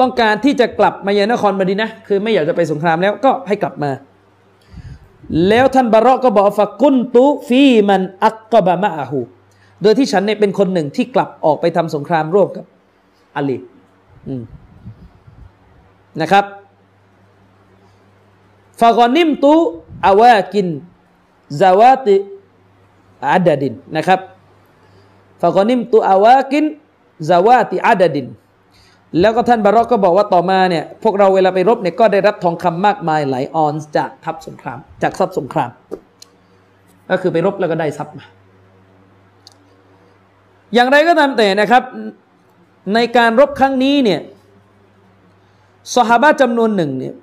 [0.00, 3.90] ต้องการที่จะกลับมายังนครมดีนะคือไม่อยากจะไปสงครามแล้วก็ให้กลับมา
[5.48, 9.20] แล้วท่านบาระก็บอกฟักุนตุฟีมันอักกบะมะอาหู
[9.82, 12.64] โดยที่ฉันเนี่ยเป็นคนหนึ่งที่กลับออกไปทำสงครามร่วมกับ
[13.36, 13.56] อาลี
[16.22, 16.44] นะครับ
[18.80, 19.54] ฟากอนิมตุ
[20.06, 20.68] อาวากิน
[21.60, 22.16] ซาวาติ
[23.32, 24.20] อาดดินนะครับ
[25.40, 26.64] ฟากอนิมตุอาวากิน
[27.28, 28.26] ซาวาติอาดดิน
[29.20, 35.70] แล้วก็ท่านบารอกก็บอกว่าต่อมาเนี่ยพวกเราเวลาไปรบเนี่ยก็ได้รับทองคำมากมายหลายออนจากทัพสงคราม จากทรัพย์สงคราม
[37.10, 38.24] ก็คือไปรบแล้วก็ได้ทรัพย์มา
[40.74, 41.82] อย่างไรก็ตามแต่นะครับ
[42.94, 44.20] ในการรบครั้งนี้เนี่ย
[45.94, 47.14] สหาบะจำนวนหนึ่งเนี่ย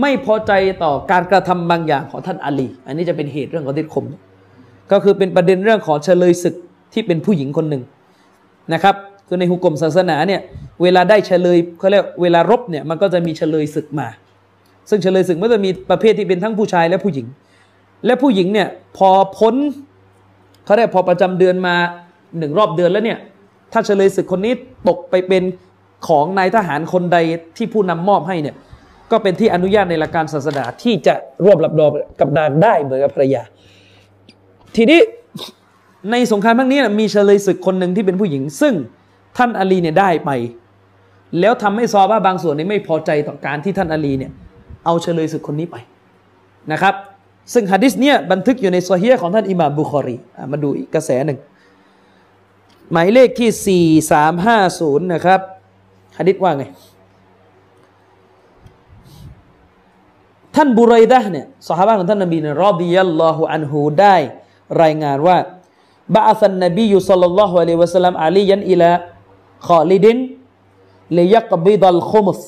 [0.00, 0.52] ไม่พอใจ
[0.82, 4.06] ต่อการกระทำบางอย่างของท่านอาลี อันนี้จะเป็นเหตุเรื่องของติดคม
[4.92, 6.54] ก็คือเป็นประเด็นเรื่องของเฉลยศึก
[6.92, 7.82] ที่เป็นผู้หญิงคนหนึ่ง
[8.72, 8.94] นะครับ
[9.28, 10.40] คือในหุกกลมศาสนาเนี่ย
[10.82, 14.08] เวลาได้เฉลยเขาเรียกเวลารบเนี่ยมันก็จะมีเฉลยศึกมา
[14.88, 17.26] ซึ่งเฉลยศึกมันจะมีประเภทที่เป็นทั้งผู้ชายและผู้หญิง
[18.06, 19.54] และผู้หญิงเนี่ยพอพ้น
[20.64, 21.74] เขาเรียกพอประจำเดือนมา
[22.38, 23.18] หนึ่งรอบเดือนแล้วเนี่ย
[23.72, 24.52] ถ้าเฉลยศึกคนนี้
[24.88, 25.42] ตกไปเป็น
[26.08, 27.18] ของนายทหารคนใด
[27.56, 28.56] ที่ผู้นำมอบให้เนี่ย
[29.12, 31.14] ก็เป็นที่อนุญาตในหลักการศาสนาที่จะ
[31.44, 31.90] ร่วมรับรอง
[32.20, 33.42] กับนางได้เหมือนกับภรรยา
[34.76, 35.00] ทีนี้
[36.10, 38.74] ในสงครามครั้งนี้มีเฉลยศึกคนหนึ่งที่เป็นผู้หญิง ซึ่ง
[39.38, 40.30] ท่านอาลีเนี่ยได้ไป
[41.40, 44.32] แล้วทำให้ซอบ้าบางส่วนนี้ไม่พอใจต่อการที่ท่านอาลีเนี่ย
[44.84, 45.76] เอาเฉลยศึกคนนี้ไป
[46.72, 46.94] นะครับ
[47.52, 50.16] ซึ่งฮะดิษเนี่ยบันทึกอยู่ในโซเฮียของท่านอิหม่ามบุคอรี
[50.52, 51.38] มาดูอีกกระแสหนึ่ง
[52.92, 53.90] หมายเลขที่
[55.02, 55.40] 4350 นะครับ
[56.18, 56.64] ฮะดิษว่าไง
[60.56, 64.16] ท่านบุไรดะเนี่ยสหายของท่านนบีเนี่ยรอบิยัลลอฮุอันฮูได้
[64.82, 65.36] รายงานว่า
[66.14, 68.90] บาสันนบียูสัลลัลลอฮุอะลัยวะสัลลัมอาลียันอิลา
[69.66, 70.18] ขอลิดิน
[71.14, 72.40] เลยยักบิดัลคุมส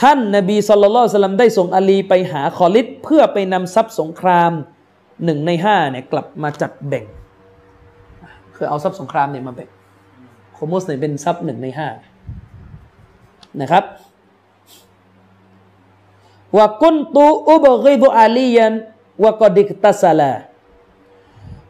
[0.00, 4.52] ท่านนบีสัลลัลลอฮุอะลัยฮิวะสัลลัมได้ส่งอาลีไปหาขอลิดเพื่อไปนำทรัพย์สงคราม
[5.24, 7.04] หนึ่งในห้าเนี่ยกลับมาจัดแบ่ง
[8.54, 9.68] คือเอาทรัพย์สงครามเนี่ยมาแบ่ง
[10.54, 11.88] โคมุสเนี่ยเป็นทรัพย์หนึ่งในห้า
[13.60, 13.84] นะครับ
[16.56, 18.72] ว่ากุนตูอุบกิบุอาลียัน
[19.24, 20.32] วะกดิกตัสลา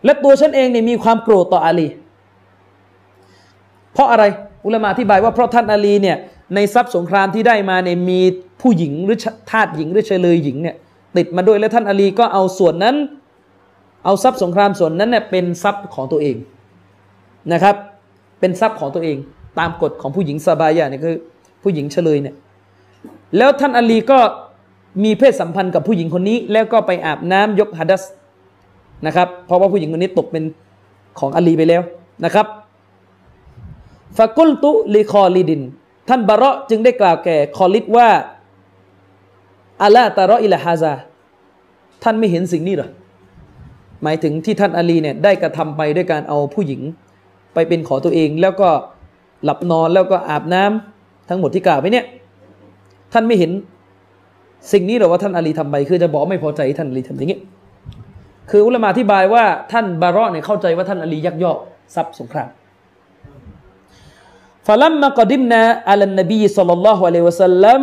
[0.05, 1.89] และตัวฉันเองเนี่ยมีความโกรธต่ออาลี
[3.93, 4.25] เพราะอะไร
[4.65, 6.17] อุลามะอธิบายว่าเพราะท่านอาลีเนี่ย
[6.55, 8.21] ในทรัพย์สงครามที่ได้มาเนี่ยมี
[8.61, 9.19] ผู้หญิงหรือ
[9.51, 10.77] ทาสหญิงหรือเชลยหญิงเนี่ย
[11.17, 12.97] ติดมาด้วยและท่านอาลีก็เอาส่วนนั้น
[14.05, 16.37] เอาทรัพย์สงครามส่วนนั้นเนี่ยเป็นทรัพย์ของตัวเอง
[17.53, 17.77] นะครับ
[18.41, 19.17] เป็นทรัพย์ของตัวเอง
[19.59, 21.17] ตามกฎของผู้หญิงซาบายะเนี่ยคือ
[21.63, 22.35] ผู้หญิงเฉลยเนี่ย
[23.37, 24.19] แล้วท่านอาลีก็
[25.05, 28.03] มีเพศสัมพันธ์กับผู้หญิงคนนี้ แล้วก็ไปอาบน้ำยกฮัดัส
[29.07, 30.45] นะครับเพราะว่าผู้หญิงคนนี้ตกเป็น
[31.19, 31.83] ของอาลีไปแล้ว
[32.25, 32.47] นะครับ
[34.17, 35.63] ฟากุลตุลีคอลิดิน
[36.09, 38.09] ท่านบาระจึงได้กล่าวแก่คอลิดว่า
[39.83, 40.93] อัลลาตารออิลฮาซา
[42.03, 42.89] ท่านไม่เห็นสิ่งนี้หรอ
[44.03, 46.81] หมายถึงที่ท่านอาลีเนี่ยได้กระทำไปด้วยการเอาผู้หญิง
[47.55, 48.69] ไปเป็นขอตัวเอง แล้วก็
[49.45, 52.07] หลับนอนแล้วก็อาบน้ำทั้งหมดที่กล่าวไปเนี่ย
[53.13, 53.51] ท่านไม่เห็น
[54.73, 57.41] สิ่งนี้หรอว่าท่านอาลีทำไปคือจะบอกไม่พอใจท่านอาลีทำอย่างนี้
[58.51, 61.59] คืออุลามะอธิบายว่าท่านบาระเนี่ยเข้าใจว่าท่านอาลียักยอก
[61.95, 62.49] ทรัพย์สงคราม
[64.67, 65.61] ฟะลัมมะกดิมนา
[65.91, 67.83] อัลนบีสัลลัลลอฮุอะลัยวะสัลลัม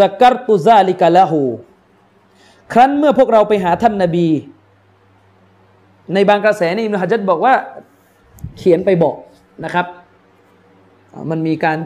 [0.00, 1.42] ซักรตุซาลิกะละหู
[2.72, 4.26] ครั้นเมื่อพวกเราไปหาท่านนบี
[6.14, 7.54] ในบางกระแสนี่อิมนุฮัจัดบอกว่า
[8.58, 9.16] เขียนไปบอก
[9.64, 9.86] นะครับ
[11.30, 11.78] มันมีการ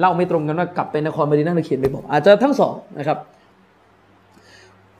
[0.00, 3.18] เล่าไม่ตรงกันว่ากลับไปนครมดีนาหรือเขียนไปบอก อาจจะทั้งสองนะครับ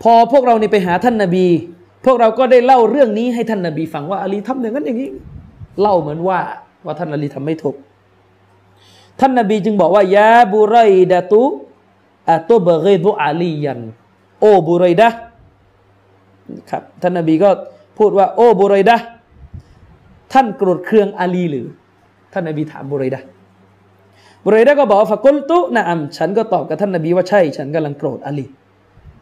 [0.02, 1.46] พอพวกเราเนี่ไปหาท่านนาบี
[2.04, 5.10] พวกเราก็ได้เล่าเรื่องนี้ให้ท่านนาบีฟังว่าอาลีทำอย่างนั้นอย่างนี้
[5.80, 6.38] เล่าเหมือนว่า
[6.84, 7.76] ว่าท่านอาลีทำไม่ถูก
[9.20, 10.76] ท่านนาบีจึงบอกว่ายาบุไร
[11.12, 11.42] ดะตุ
[12.28, 13.80] อะตุบเกบุอาลียัน
[14.40, 15.08] โอบุไรดะ
[16.70, 17.50] ครับท่านนาบีก็
[17.98, 18.96] พูดว่า โอบุไรดะ
[20.32, 21.66] ท่านโกรธเคืองอาลีหรือ
[22.32, 23.20] ท่านนาบีถามบุไรดะ
[24.44, 28.46] บุไรดะก็บอกฟะกุลตุนะอัมฉันก็ตอบกับท่านนาบีว่าใช่ ฉันกำลังโกรธอาลี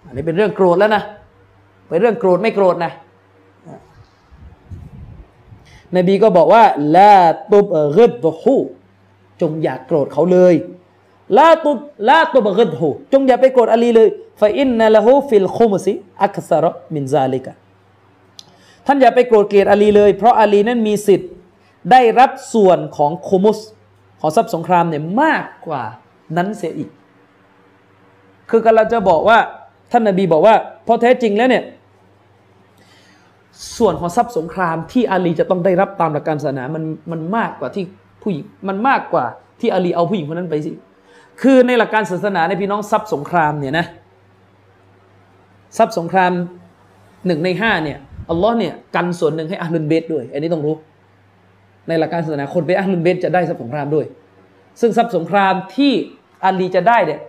[0.06, 1.02] อันนี้เป็นเรื่องโกรธแล้วนะ
[1.88, 2.92] เป็นเรื่องโกรธไม่โกรธนะ
[5.96, 6.64] นบีก็บอกว่า
[6.96, 7.16] ลา
[7.52, 8.56] ตุบเกิดฮู
[9.40, 10.54] จงอย่าโกรธเขาเลย
[11.38, 11.70] ลาตุ
[12.08, 14.08] ลาตุบเกิดฮูจงอย่าไปโกรธอาลีเลย
[14.40, 15.92] ฟาอินนัลฮูฟิลคุมซิ
[16.22, 17.52] อักษรมินซาลิกะ
[18.86, 21.30] ท่านอย่าไปโกรธเกลียดอาลีเลย เพราะอาลีนั้นมีสิทธิ์
[21.90, 23.58] ได้รับส่วนของโคมุส
[24.22, 25.82] ของทรัพย์สงครามเนี่ยมากกว่า
[26.36, 26.90] นั้นเสียอีก
[28.50, 29.38] คือกำลังจะบอกว่า
[29.92, 30.54] ท่านนาบีบอกว่า
[30.86, 31.64] พอแท้จริงแล้วเนี่ย
[33.78, 37.84] ส่วนของทรัพย์สงครามที่อาลีจะต้องได้รับตามหลักการศาสนามันมันมากกว่าที่
[38.22, 39.24] ผู้หญิงมันมากกว่า
[39.60, 40.72] ที่อาลีเอาผู้หญิงคนนั้นไปสิ
[41.42, 43.86] คือในหลักการศาสนาในพี่น้องทรัพย์สงครามเนี่ยนะ
[45.78, 46.32] ทรัพย์สงคราม
[47.26, 47.98] หนึ่งในห้าเนี่ย
[48.30, 50.74] อัลลอฮ์เนี่ยกันส่วนหนึ่งให้อัลลุนเบตด้วย อันนี้ต้องรู้
[51.88, 54.06] ในหลักการศาสนาคนเป็นอัลลุนเบตจะได้ทรัพย์สงครามด้วย
[54.80, 55.92] ซึ่งทรัพย์สงครามที่
[56.44, 57.20] อาลีจะได้เนี่ย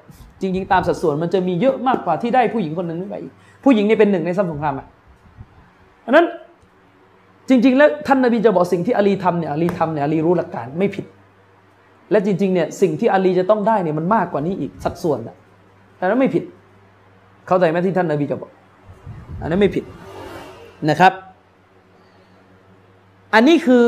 [0.41, 3.15] จริง ๆ ตามสัดส่วนมันจะมีเยอะมากกว่าที่ได้ผู้หญิงคนหนึ่งไป
[3.63, 4.88] ผู้หญิงนี่เป็นหนึ่งในทรัพย์สงครามอะ
[6.05, 6.25] อันนั้น
[7.49, 11.05] จริง ๆ แล้วท่านนบีจะบอกสิ่งที่อาลีทำเนี่ยอาลีทำเนี่ยอาลีรู้หลักการไม่ผิด
[12.11, 15.35] และจริงๆเนี่ยสิ่งที่อาลีจะต้องได้เนี่ยมันมากกว่านี้อีกสัดส่วนอะ
[15.99, 16.43] อันนั้นไม่ผิด
[17.47, 18.51] เข้าใจไหมที่ท่านนบีจะบอก
[19.41, 19.84] อันนั้นไม่ผิด
[20.89, 21.13] นะครับ
[23.34, 23.85] อันนี้คือ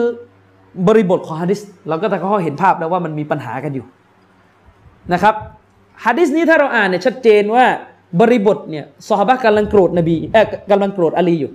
[0.88, 3.86] บริบทของฮะดิษเราก็แต่ก็เห็นภาพแล้วว่ามันมีปัญหากันอยู่
[5.14, 5.36] นะครับ
[6.06, 7.66] ฮะดิษนี้ถ้าเราอ่านเนี่ยชัดเจนว่า
[8.20, 11.52] บริบทเนี่ยซอฮาบะกำลังโกรธนบีเอ่อกำลังโกรธอาลีอยู่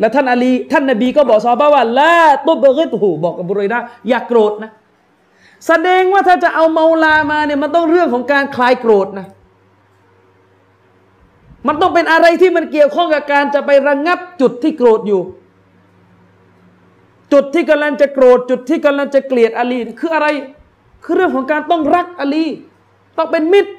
[0.00, 2.14] แล้วท่านอาลีท่านนบีก็บอกซอฮาบะว่าละ
[2.46, 3.78] ตุบเกตูบอกกับบุรอยดา
[4.08, 4.70] อย่าโกรธนะ
[5.66, 9.26] แสดงว่าถ้าจะเอาเมาลามาเนี่ยมันต้องเรื่องของการคลายโกรธนะ
[11.68, 15.20] มันต้องเป็นอะไรที่มันเกี่ยวข้องกับการจะไประงงับจุดที่โกรธอยู่
[17.32, 20.26] จุดที่กำลังจะโกรธจุดที่กำลังจะเกลียดอาลีคืออะไร
[21.04, 22.44] คือเรื่องของการต้องรักอาลี
[23.16, 23.72] ต้องเป็นมิตร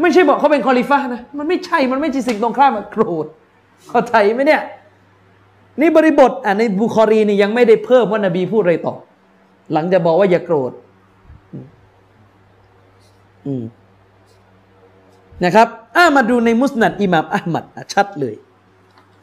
[0.00, 3.26] ไม่ใช่บอกเขาเป็นคอลิฟ้านะมันไม่ใช่มันไม่ใช่สิ่งตรงข้ามกับโกรธ
[3.88, 4.62] เข้าใจไหมเนี่ย
[5.80, 8.94] นี่บริบทอะในบุคอรีนี่ยังไม่ได้เพิ่มว่านบีพูดอะไรต่อ
[9.72, 10.72] หลังจะบอกว่าอย่าโกรธ
[13.46, 13.64] อืม
[15.44, 17.64] นะครับอามาดูในมุสนัดอิหม่ามอัลมัด
[17.94, 18.34] ชัดเลย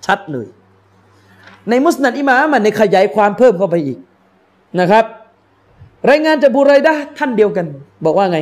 [0.06, 0.48] ชัดเลย
[1.70, 3.98] ในมุสนัดอิมามอัลมัดในขยายความเพิ่มเข้าไปอีก
[4.80, 5.06] นะครับ
[6.10, 7.66] รายงานจากบุไรดะท่านเดียวกัน
[8.06, 8.40] บอกว่าไง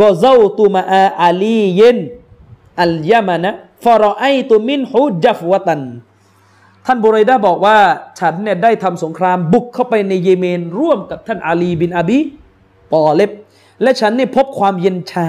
[0.00, 1.98] กอเซาตุมาอาอาลีเยน
[2.82, 3.50] อัลยามานะ
[3.84, 5.82] ฟารอไอตุมินฮูจัฟวตัน
[6.86, 7.76] ท่านบุไรดาบอกว่า
[8.18, 12.18] ฉันเนี่ยได้ทำสงครามบุกเข้าไปในเยเมน ร่วมกับท่านอาลีบินอบี
[12.92, 13.30] ปอเล็บ
[13.82, 15.28] และฉันเนี่ยพบความเย็นชา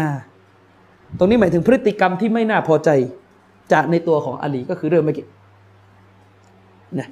[1.18, 2.90] ตรงนี้หมายถึงพฤติกรรมที่ไม่น่าพอใจ
[3.72, 5.26] จากในตัวของอาลีก็คือเรื่องเมื่อกี้
[6.99, 7.08] นะ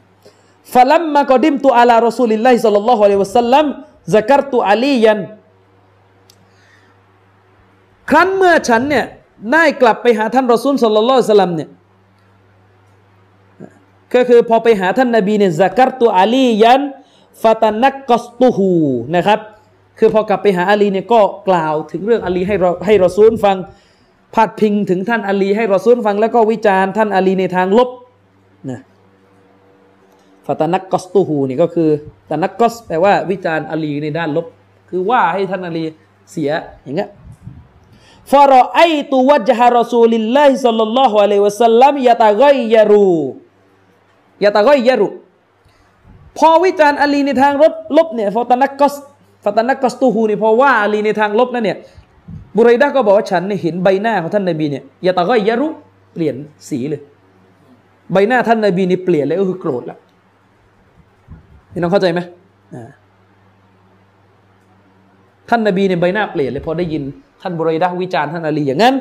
[0.73, 3.65] ฟะลัมมากอดิมตุอาลารอซูลิลลาฮิสัลลัลลอฮุอะลัยฮิวะสัลลัม
[4.15, 5.19] ซักรตุอาลียัน
[8.09, 9.05] ครั้นเมื่อฉันเนี่ย
[9.53, 11.69] ได้กลับไปหาท่านรอซูลสัลลัลลอฮุอะลัยฮิวะสัลลัมเนี่ย
[14.13, 16.81] ก็คือพอไปหาท่านนบีเนี่ยซักรตุอาลียัน
[17.43, 18.71] ฟาตานักกอสตูฮู
[19.15, 19.39] นะครับ
[19.99, 23.57] คือพอกลับไปหาอาลีเนี่ยก็กล่าวถึงเรื่องอาลีให้เราให้รอซูลฟัง
[24.35, 27.89] พาดพิงถึงท่านอาลีให้รอซูลฟัง แล้วก็วิจารณ์ท่านอาลีในทางลบ
[28.69, 28.79] นะ
[30.51, 31.89] ฟาตานักกอสตูฮูนี่ก็คือ
[32.29, 34.45] ตานักกอสแปลว่าวิจารณ์อลีในด้านลบ
[34.89, 35.83] คือว่าให้ท่านอลี
[36.31, 36.51] เสีย
[36.83, 37.09] อย่างเงี้ย
[38.31, 43.11] ฟารอไอตุวัจฮะรอซูลิลลาฮิสัลลัลลอฮุอะลัยวะสัลลัมยะตะกัยยารู
[44.43, 45.07] ยะตะกัยยารู
[46.37, 48.95] พอวิจารณ์อลีในทางลบลบเนี่ยฟาตานักกอส
[49.45, 51.77] ฟาตานักกอสตูฮูนี่พอว่าอลีในทางลบนั่นเนี่ย
[52.55, 55.67] บุไรดาก็บอกว่าฉันเนี่ยเห็นใบหน้าของท่านนบีเนี่ยยะตะกัยยารู
[56.13, 56.35] เปลี่ยน
[56.69, 57.01] สีเลย
[58.13, 59.99] ใบหน้าท่านนบีนี่เปลี่ยนเลยก็คือโกรธแล้ว
[61.71, 62.19] พี่น้องเข้าใจไหม
[65.49, 67.03] ท่านนบีเนี่ยใบหน้าเปลี่ยนเลยพอได้ยิน
[67.41, 68.95] ท่านบุไรดะวิจารณ์ท่านอาลีอย่างนั้น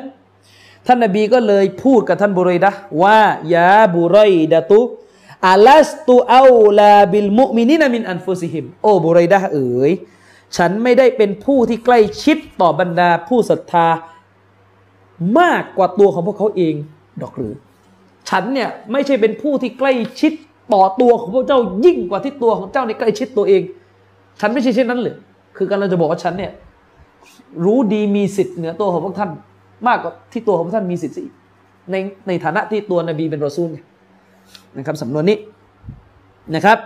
[0.87, 2.71] ท่านนบีก็เลยพูดกับท่านบุไรดะ
[3.03, 3.19] ว่า
[3.53, 4.17] ยาบุไร
[4.53, 4.79] ดะตุ
[5.47, 6.43] อาลัสตุอา
[6.79, 9.91] ลาบิลมุมินินามินอันฟุซิฮิมโอ้บุไรดะเอ๋ย
[10.57, 13.87] ฉันไม่ได้เป็นผู้ที่ใกล้ชิดต่อบรรดาผู้ศรัทธา
[15.39, 16.75] มากกว่าตัวของพวกเขาเอง
[17.21, 17.53] ดอกหรือ
[18.29, 20.33] ฉันเนี่ยไม่ใช่เป็นผู้ที่ใกล้ชิด
[20.73, 23.61] ต่อตัวของพวกเจ้ายิ่งกว่าที่ตัวของเจ้าในใกล้ชิดตัวเอง
[24.39, 25.15] ฉันไม่ใช่เช่นนั้นเลย
[25.57, 26.51] คือการเราจะบอกว่าฉันเนี่ย
[27.65, 29.29] รู้ดีมีสิทธิ์เหนือตัวของพวกท่าน
[29.87, 31.23] มากกว่าที่ตัวของพวกท่านมีสิทธิ์สิ
[31.91, 31.95] ใน
[32.27, 33.69] ในฐานะที่ตัวนบีเป็นรอซูล
[34.77, 35.37] นะครับสำนวนนี้
[36.55, 36.77] นะครับ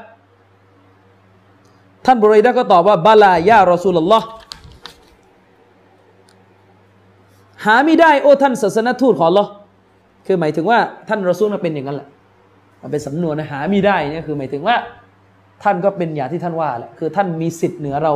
[2.05, 4.27] ท่านบรีดาก็ตอบว่าบาลายารอซูลลอฮ์
[7.65, 9.45] หาไม่ได้โอ้ท่านศาสนทูตของลอ
[10.25, 10.79] คือหมายถึงว่า
[11.09, 12.07] ท่านรอซูลมาเป็นอย่างนั้นแหละ
[12.83, 14.75] มันเป็นสำนวนนหาไม่ได้เนี่ยคือหมายถึงว่า
[15.63, 18.13] ท่านก็เป็นอย่างที่ท่านว่าแหละคือท่านมีสิทธิ์เหนือเรา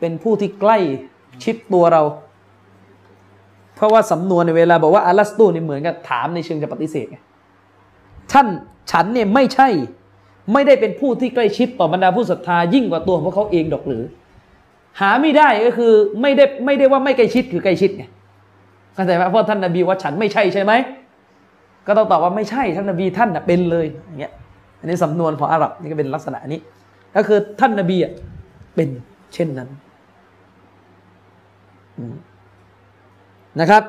[0.00, 0.78] เป็นผู้ที่ใกล้
[1.44, 2.02] ชิดตัวเรา
[3.76, 7.18] เพราะว่าสำนวนในเวลาบอกว่าอาลัสตูนี่เหมือนกับถามในเชิงจะปฏิเสธไง
[8.32, 8.46] ท่าน
[8.90, 9.68] ฉันเนี่ยไม่ใช่
[10.52, 14.04] ไม่ได้เป็นผู้ที่ใกล้ชิดต่อบรรดาผู้ศรัทธายิ่งกว่าตัวของพวกเขาเองดอกหรือ
[15.00, 18.04] หาไม่ได้ก็คือไม่ได้ไม่ได้ว่าไม่ใกล้ชิดคือใกล้ชิดไง
[18.94, 20.72] เข้าใจไหมเพราะท่านนบีว่าฉันไม่ใช่ใช่ไหม
[21.86, 24.32] ก็ต้องตอบว่าไม่ใช่ท่านนบีท่านเป็นเลยอย่างเงี้ย
[24.78, 26.60] อันนี้สำนวนของอาหรับนี่ก็เป็นลักษณะนี้
[27.16, 27.96] ก็คือท่านนบี
[28.74, 28.88] เป็น
[29.34, 29.68] เช่นนั้น
[33.60, 33.82] นะครับ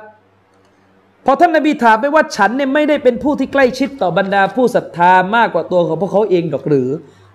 [1.25, 6.89] พอท่านนบีถามไปว่าฉันเนี่ยไม่ได้เป็นผู้ที่ใกล้ชิดต่อบรรดาผู้ศรัทธามากกว่าตัวของพวกเขาเองดอกหรือ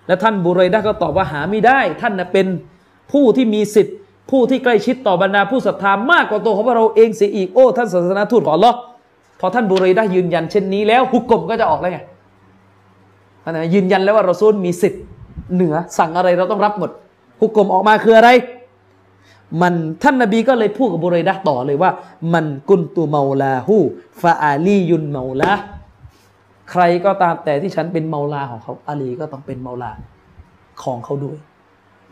[0.06, 2.46] และท่านบุไรดาก็ตอบว่าหาไม่ได้ ท่านเป็น
[3.12, 3.96] ผู้ที่มีสิทธิ์
[4.30, 8.72] ผู้ที่ใกล้ชิดต่อบรรดาผู้ศรัทธามากกว่าตัวของพวกเราเองเสียอีกโอ้ท่านศาสนาทูตของลอ
[9.44, 12.00] พอท่านบุรีไดายืนยันเช่นนี้แล้วฮุกกลมก็จะออกแล้วไง
[13.42, 15.02] ท่านยืนยันแล้วว่าเราซูลมีสิทธิ์
[15.54, 16.90] เหนือสั่งอะไรเราต้องรับหมด
[17.40, 18.30] ฮุกกลมออกมาคืออะไร
[19.62, 21.90] มันท่านนบีก็เลยพูดกับบุเรดะต่อเลยว่า
[22.34, 23.76] มันกุนตูเมาลาหู
[24.20, 25.52] ฟาอาลียุนเมาลา
[26.70, 29.90] ใครก็ตามแต่ที่ฉันเป็นเมาลาของเขาอาลีก็ต้องเป็นเมาลา
[30.82, 31.36] ของเขาด้วย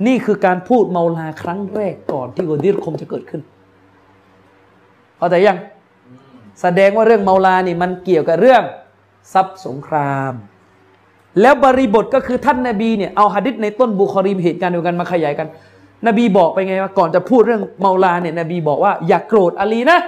[0.07, 3.43] นี่คือการพูดเมาลาครั้งแรกก่อนที่กอดิรคมจะเกิดขึ้น
[5.19, 5.59] เข้าใจยัง
[6.61, 8.62] แสดงว่าเรื่องเมาลานี่มันเกี่ยวกับเรื่อง
[9.32, 10.32] ทรัพย์สงคราม
[11.41, 15.49] แล้วบริบทก็คือท่านนาบีเนี่ยเอาฮะดิษในต้นบุคอรีมเหตุการณ์เดียวกันมาขยายกัน
[16.07, 19.99] นบีบอกไปไงว่าก่อนจะพูดเรื่องเมาลาเนี่ยนบีบอกว่าอย่ากโกรธอาลีนะ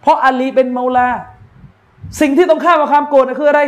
[0.00, 1.06] เพราะอาลีเป็นเมาลา
[2.20, 3.60] สิ่งที่ต้องข้ามความโกรธคืออะไร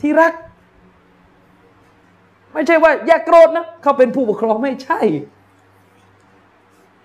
[0.00, 0.32] ที่รัก
[2.52, 5.00] ไม่ใช่ว่า อย่าโกรธนะเขาเป็นผู้ปกครองไม่ใช่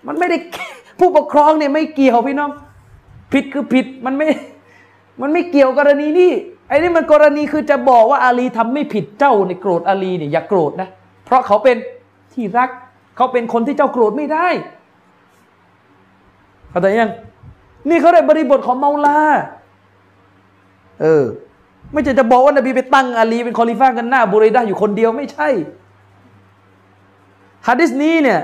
[0.06, 0.36] มันไม่ได้
[0.98, 2.50] ผู้ปกครองเนี่ยไม่เกี่ยวพี่น้อง
[3.32, 4.26] ผิดคือผิดมันไม่
[5.20, 6.32] มันไม่เกี่ยวกรณีนี้
[6.68, 10.88] ไอ้นี่มันกรณีคือจะบอกว่าอาลีทำไม่ผิดเจ้าในโกรธอาลีเนี่ยอย่าโกรธนะ
[11.24, 11.76] เพราะเขาเป็น
[12.32, 12.70] ที่รัก
[13.16, 14.48] เขาเป็นคนที่เจ้าโกรธไม่ได้
[16.70, 17.12] เข้าใจยัง
[17.88, 19.18] นี่เขาได้บริบทของเมาลา
[21.00, 21.24] เออ
[21.92, 25.48] ไม่ใช่จะบอกว่านบีไปตั้งอาลีเป็นคอลิฟ้ากันหน้าบุรีดาอยู่คนเดียวไม่ใช่
[27.66, 28.40] ฮะดิษนี้เนี่ย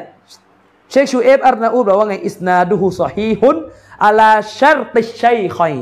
[0.91, 5.75] เชคชูเอฟอัรนาอูบอกว่าไงإسناده صحيح على شرط الشيخين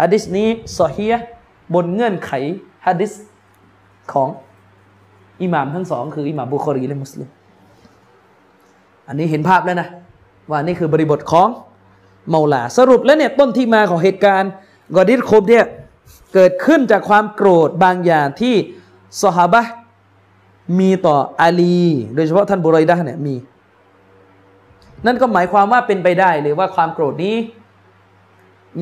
[0.00, 1.06] ฮะดิษนี้สฮี
[1.74, 2.30] บนเงื่อนไข
[2.86, 3.12] ฮะดิษ
[4.12, 4.28] ของ
[5.42, 7.28] อิหม่ามทั้งสอง คืออิหม่ามบุคอรีและมุสลิม
[9.08, 9.88] อันนี้เห็นภาพแล้วนะ
[10.50, 11.48] ว่านี่คือบริบทของ
[12.30, 14.50] เมาลา สรุปแล้วเนี่ยต้นที่มาของเหตุการณ์
[14.96, 15.64] กอดีรคมเนี่ย
[16.34, 18.54] เกิดขึ้นจากความโกรธบางอย่างที่
[19.22, 19.62] สหบะ
[20.78, 21.82] มีต่ออาลี
[22.14, 23.34] โดยเฉพาะท่านบุรอยดะเนี่ยมี
[25.06, 27.34] นั่นก็หมายความว่าเป็นไปได้หรือว่าความโกรธนี้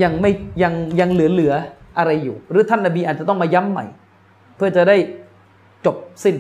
[0.03, 0.31] ยังไม่
[0.63, 1.55] ยังยังเหลือเหลือ
[1.99, 3.87] อะไรอยู่ หรือท่านนบีอาจจะต้องมาย้ำใหม่
[4.57, 4.97] เพื่อจะได้
[5.87, 6.37] จบสิ้น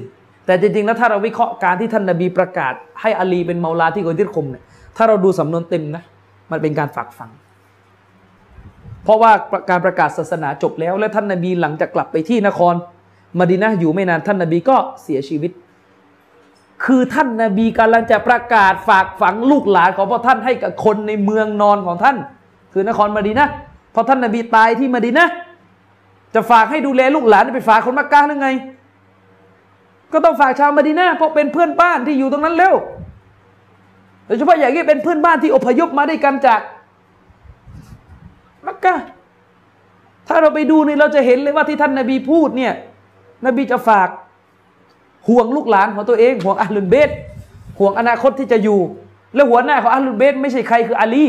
[0.47, 4.63] แต่จริงๆแล้วถ้าเราวิเคราะห์การที่ท่านนบีประกาศ ให้อาลีเป็นเมาลาที่กอดิคมเนี่ย
[4.97, 6.03] ถ้าเราดูสำนวนเต็มนะ
[6.51, 7.31] มันเป็นการฝากฝัง
[9.05, 9.33] เพราะว่า
[9.71, 12.75] การประกาศศาสนาจบแล้ว และท่านนบีหลังจากกลับไปที่นคร
[13.39, 15.53] มดีนะอยู่ไม่นานท่านนบีก็เสียชีวิต
[16.85, 22.17] คือท่านนบีกำลังจะประกาศฝากฝังลูกหลานของพระท่านให้กับคนในเมืองนอนของท่าน
[22.73, 23.49] คือนครมาดีนะ
[23.95, 25.27] พอท่านนบีตายที่มาดีนะ
[26.35, 28.49] จะฝากให้ดูแลลูกหลานไปฝากคนมักกะหรือไง
[30.13, 32.75] ก็ต้องฝากชาวมาดีนะเพราะเป็นเพื่อนบ้านที่อยู่ตรงนั้นแล้ว
[34.27, 36.61] โดยเฉพาะอย่างนี้เป็นเพื่อนบ้านที่อพยพมาด้วยกันจาก
[38.67, 38.95] มักกะ
[40.29, 42.73] ถ้าเราไปดูนี่เราจะเห็นเลยว่าที่ท่านนาบีพูดเนี่ย
[43.47, 44.09] นบีจะฝาก
[45.29, 47.11] ห่วงลูกหลานของตัวเอง ห่วงอัลลุนเบต
[47.79, 48.81] ห่วงอนาคตที่จะอยู่
[49.35, 51.27] และหัวหน้าของอัลลุนเบตไม่ใช่ใครคืออาลี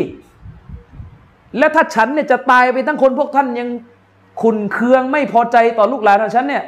[1.58, 3.70] และถ้าฉันเนี่ยจะตายไปทั้งคนพวกท่านยัง
[4.42, 6.64] ขุนเคืองไม่พอใจต่อลูกหลานของฉันเนี่ย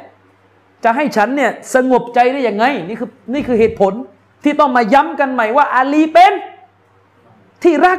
[0.84, 3.92] จะให้ฉันเนี่ยสงบใจได้ยังไงนี่คือนี่คือเหตุผล
[4.44, 6.32] ที่ต้องมาย้ำกันใหม่ว่าอาลีเป็น
[7.62, 7.98] ที่รัก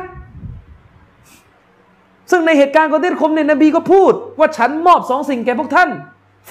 [2.31, 5.89] ซึ่งในเหตุการณ์กอติดคมเนี่ยนบีก็พูด ว่าฉันมอบสองสิ่งแก่พวกท่าน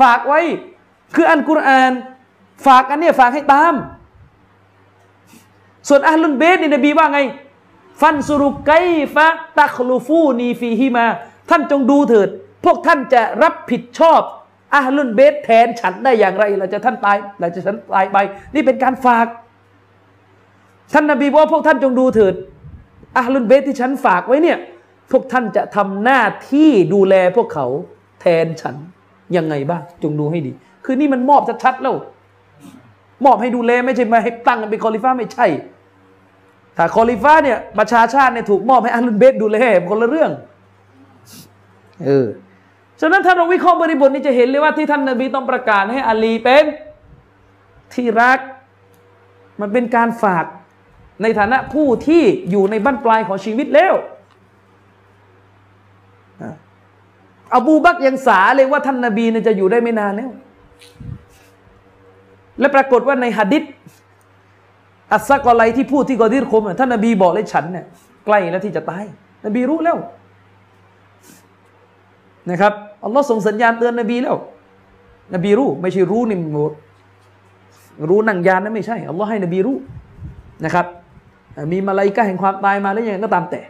[0.00, 0.40] ฝากไว้
[1.14, 1.92] คืออันกุรอาน
[2.66, 3.74] ฝากอันเนี้ยฝากให้ตาม
[5.88, 7.20] ส่วนอัลลุนเบสนี่นบีว่าไง
[8.00, 8.72] ฟันสุรุไก
[9.14, 9.26] ฟะ
[9.58, 11.06] ตัคลูฟูนีฟีฮิมา
[11.50, 12.28] ท่านจงดูเถิด
[12.64, 14.20] พวกท่านจะรับผิดชอบ
[14.74, 18.18] อัลลุนเบสแทนฉันได้อย่างไรหลังจากท่านตายหลังจากฉันตายไป
[18.54, 19.26] นี่เป็นการฝาก
[20.92, 22.34] ท่านนบีบอกว่าพวกท่านจงดูเถิด
[23.16, 24.58] อาลุนเบสที่ฉันฝากไว้เนี่ย
[25.10, 26.20] พวกท่านจะทำหน้า
[26.50, 27.66] ที่ดูแลพวกเขา
[28.20, 28.76] แทนฉัน
[29.36, 30.52] ยังไงบ้าง จงดูให้ดี
[30.84, 31.96] คือนี่มันมอบชัดๆแล้ว
[33.24, 35.46] มอบให้ดูแลไม่ใช่มาให้ตั้งเป็นคอลิฟ้าไม่ใช่
[36.76, 39.58] ถ้าคอลิฟ้าเนี่ยประชาชาติเนี่ยถูกมอบให้อาลุนเบสดูแล
[39.90, 40.30] คนละเรื่อง
[42.04, 42.26] เออ
[43.00, 46.64] ฉะนั้นถ้าเราวิเคราะห์บริบทนี้จะเห็นเลยว่าที่ท่านนบีต้องประกาศให้อาลีเป็น
[47.94, 48.38] ที่รัก
[49.60, 50.44] มันเป็นการฝาก
[51.22, 53.94] ในฐานะผู้ที่อยู่ในบั้นปลายของชีวิตแล้ว
[57.54, 60.30] อบูบักยังสาเลยว่าท่านนาบีเนี่ยจะอยู่ได้ไม่นานแล้ว
[62.60, 63.62] และปรากฏว่าในหะดิษ
[65.12, 67.84] อัสซักอไลที่พูดที่กอดิรคมท่านนาบีบอกเลยฉันเนี่ย
[68.26, 69.04] ใกล้แล้วที่จะตาย
[69.46, 69.96] นบีรู้แล้ว
[72.50, 72.72] นะครับ
[73.04, 74.36] อัลลอฮ์ส่งสัญญาณเตือนนบีแล้ว
[75.34, 76.38] นบีรู้ไม่ใช่รู้นี่
[78.08, 79.76] รู้นั่งยานนะไม่ใช่อัลลอฮ์ให้นบีรู้
[80.64, 80.86] นะครับ
[81.72, 83.60] มีมาลายกาแห่งความตายมาแล้วยังก็ตามแต่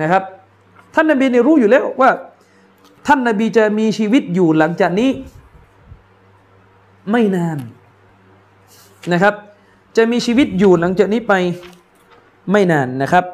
[0.00, 0.22] นะครับ
[0.94, 2.10] ท่านนบีเนี่ยรู้อยู่แล้วว่า
[3.06, 5.10] ท่านนบีจะมีชีวิตอยู่หลังจากนี้
[7.10, 7.58] ไม่นาน
[9.12, 9.34] นะครับ
[9.96, 11.34] จะมีชีวิตอยู่หลังจากนี้ไป
[12.50, 13.24] ไม่นานนะครับ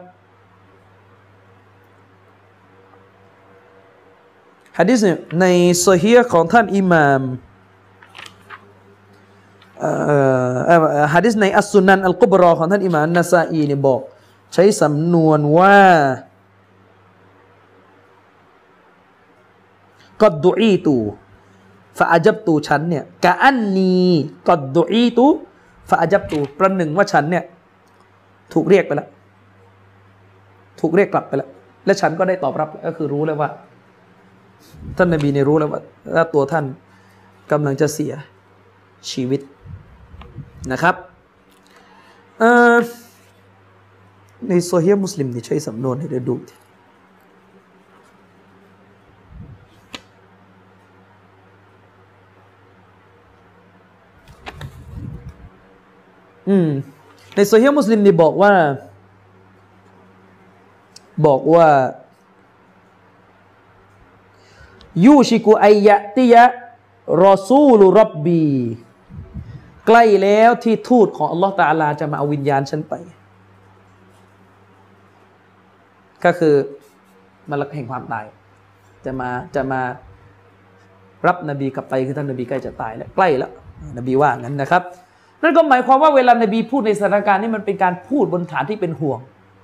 [4.79, 5.47] ฮะดิษเนี่ยใน
[5.81, 7.23] โซเฮียของท่านอิหม่าม
[11.15, 14.01] ฮะดิษในอัสซุนันอัลกุบรอของท่านอิหม่ามนาซาอีเนี่ยบอก
[14.53, 15.81] ใช้สำนวนว่า
[20.23, 20.97] กดดุอีตู
[21.99, 24.03] ฟาอาจับตูฉันเนี่ยกะอันนี
[24.49, 25.27] กดดุอีตู
[25.89, 27.45] ฟาอาจับตูประหนึ่งว่าฉันเนี่ย
[28.55, 29.09] ถูกเรียกไปแล้ว
[30.81, 31.49] ถูกเรียกกลับไปแล้ว
[31.85, 33.51] และฉันก็ได้ตอบรับก็คือรู้แล้วว่า
[34.97, 35.81] ท่านนบีเนี่ยรู้แล้วว่า
[36.35, 36.65] ตัวท่าน
[37.53, 38.13] กำลังจะเสีย
[39.11, 39.41] ชีวิต
[40.73, 40.95] นะครับ
[44.49, 46.35] ในโซเฮียมุสลิมนี่ใช้สำนวนให้ได้ดู
[56.53, 56.69] อืม
[57.35, 58.53] ในโซเฮียมุสลิมนี่บอกว่า
[61.27, 61.69] บอกว่า
[65.05, 66.45] ยูชิกุไอยะติยะ
[67.25, 68.45] รอซูลุรับบี
[69.87, 72.95] ใกล้แล้วที่ทูตของอัลลอฮฺตาลาจะมาเอาวิญญาณฉันไป
[76.25, 76.55] ก็คือ
[77.51, 78.27] มาลักแห่งความตาย
[79.05, 79.81] จะมาจะมา
[81.27, 83.53] รับนบีกลับไปคือท่านนบีใกล้จะตายแล้วใกล้แล้ว
[83.97, 84.83] นบีว่างั้นนะครับ
[85.43, 89.19] นั่นก็หมายความว่าเวลานบีพูดในสถานการณ์นี้มันเป็นการพูดบนฐานที่เป็นห่วง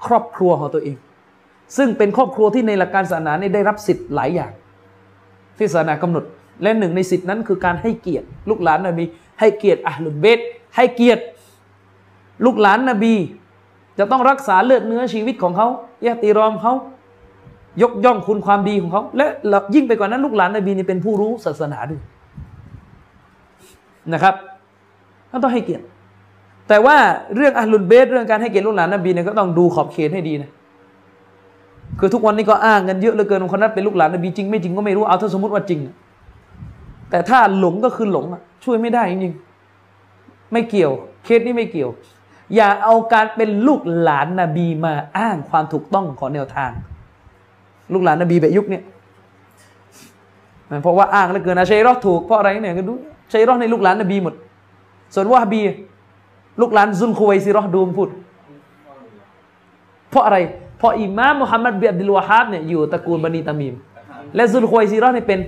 [0.06, 0.96] ครอบครัวของตัวเอง
[1.76, 4.52] ซึ่งเป็นครอบครัวที่ในหลักการศาสนาได้รับสิทธิ์หลายอย่าง
[5.58, 6.24] ที่ศาสนากำหนด
[6.62, 9.04] และหนึ่งในสิทธินั้นคือการให้เกียรติ ลูกหลานนบี
[9.40, 10.38] ให้เกียรติอัลลุเบต
[10.76, 11.22] ให้เกียรติ
[12.44, 13.14] ลูกหลานนบี
[13.98, 15.66] จะต้องรักษาเลือดเนื้อชีวิตของเขา
[16.06, 16.72] ยาตีรอมเขา
[17.82, 19.26] ยกย่องคุณความดีของเขา และ
[19.74, 22.00] ยิ่งไปกว่านั้นลูกหลานนบีนี่เป็นผู้รู้ศาสนาด้วย
[24.12, 24.34] นะครับ
[25.42, 25.84] ต้องให้เกียรติ
[26.68, 26.96] แต่ว่า
[27.36, 30.50] เรื่องอัลลุนเบสเรื่องการให้เกียรติลูกหลานนบีเนี่ยก็ต้องดูขอบเขตให้ดีนะ
[31.98, 35.80] คือทุกวันนี้ก็อ้างกันเยอะเหลือเกินคนนั้นเป็นลูกหลานนบีจริงไม่จริงก็ไม่รู้เอาถ้าสมมติว่าจริง
[37.10, 38.26] แต่ถ้าหลงก็คือหลง
[38.64, 39.34] ช่วยไม่ได้จริง
[40.52, 40.92] ไม่เกี่ยว
[41.24, 41.90] เคสนี้ไม่เกี่ยว
[42.54, 46.70] อย่าเอาการเป็นลูกหลานนบีมาอ้างความถูกต้องของแนวทาง
[47.92, 48.80] ลูกหลานนบีแบบยุคนี้
[50.82, 52.92] เพราะว่าอ้างเหลือเกินนะชัยรอถูกเพราะอะไรเนี่ยก็ดู
[53.32, 54.34] ชัยรอในลูกหลานนบีหมด
[55.14, 55.62] ส่วนว่าบี
[56.60, 58.08] ลูกหลานซุนคุยซีรอดูมพูด
[60.10, 60.38] เพราะอะไร
[60.78, 63.74] เพออิมามมุฮัมมัดเบียดดิลวาฮับเนี่ยอยู่ตระกูลบันีตามีม
[64.36, 65.40] และซุลควยซีรอเนี่ยเป็น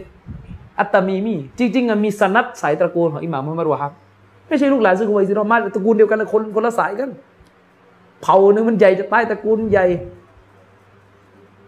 [0.79, 3.93] อัตตามีมีจริงๆมีสนัดสายตระกูลของอิหม่ามมุฮัมมัดวะฮับ
[4.49, 7.11] ไม่ใช่ลูกหลานซุลควยซีรอมาตระกูลเดียวกันคนคนละสายกัน
[8.23, 9.87] เผ่านึงมันใหญ่จะใต้ตระกูลใหญ่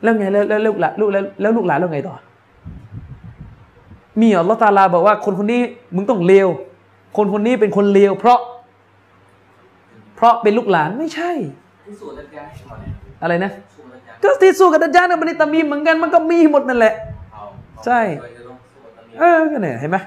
[0.02, 2.14] แล้วไงแล้วลูกหลานลูกแล้วแล้วลูกหลานแล้วไงต่อ
[4.20, 5.60] มีอัลลอฮฺตาลาบอกว่าคนคนนี้
[5.94, 6.48] มึงต้องเลว
[7.16, 8.38] คนคนนี้เป็นคนเลวเพราะ
[10.16, 11.30] เพราะเป็นลูกหลานไม่ใช่
[13.22, 13.52] อะไรนะ
[14.22, 16.94] ก็ที่สู้กับดัจจานมันนี่ตามีเหมือนกันมันก็มีหมดนั่นแหละ
[17.86, 18.00] ใช่
[19.18, 19.98] เออก็เนี่ยเห็นไหม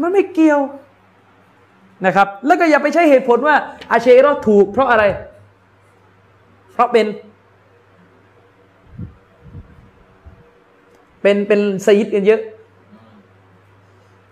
[0.00, 0.60] มันไม่เกี่ยว
[2.04, 3.56] นะครับ แล้วก็อย่าไปใช้เหตุผลว่า
[3.90, 5.04] อาเชรอถูก เพราะอะไร
[6.72, 7.06] เพราะเป็น
[11.22, 12.40] เป็นเป็นสยิดกันเยอะ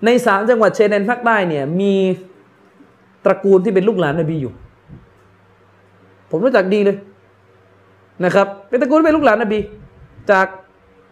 [0.04, 1.94] ในสามจังหวัดเชนแดนภาคใต้เนี่ยมี
[3.24, 4.52] ตระกูลที่เป็นลูกหลานนบีอยู่
[6.30, 6.96] ผมรู้จักดีเลย
[8.24, 9.58] นะครับ เป็นตระกูลเป็นลูกหลานนบี
[10.30, 10.46] จาก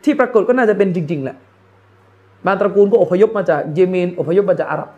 [0.04, 1.36] ที่ปรากฏก็น่าจะเป็นจริง ๆ แหละ
[2.46, 4.90] บางตระกูลก็อพยพมาจากเยเมนอพยพมาจากอาหรับ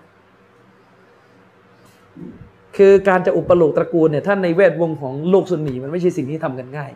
[2.77, 6.91] คือการจะอุปโลกตระกูลเนี่ยท่านในแวดวงของโลกสุนนีมันไม่ใช่สิ่งที่ทำกันง่าย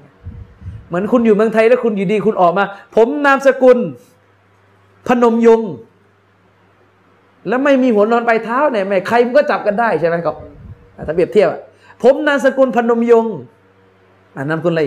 [0.88, 2.64] เหมือนคุณอยู่เมืองไทยแล้วคุณอยู่ดีคุณออกมา
[2.96, 3.78] ผมนามสกุล
[5.08, 5.60] พนมยง
[7.48, 10.36] แล้วไม่มีหัวนอนปลายเท้าเนี่ยแม่ใครมันก็จับกันได้ใช่ไหมครับ
[11.06, 11.48] ถ้าเปรียบเทียบ
[12.02, 13.26] ผมนามสกุลพนมยง
[14.48, 14.82] นามสกุลอะไร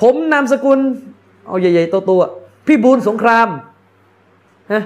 [0.00, 0.78] ผมนามสกุล
[1.46, 3.48] เอาใหญ่ๆโตๆพี่บูลสงคราม
[4.72, 4.82] ฮะ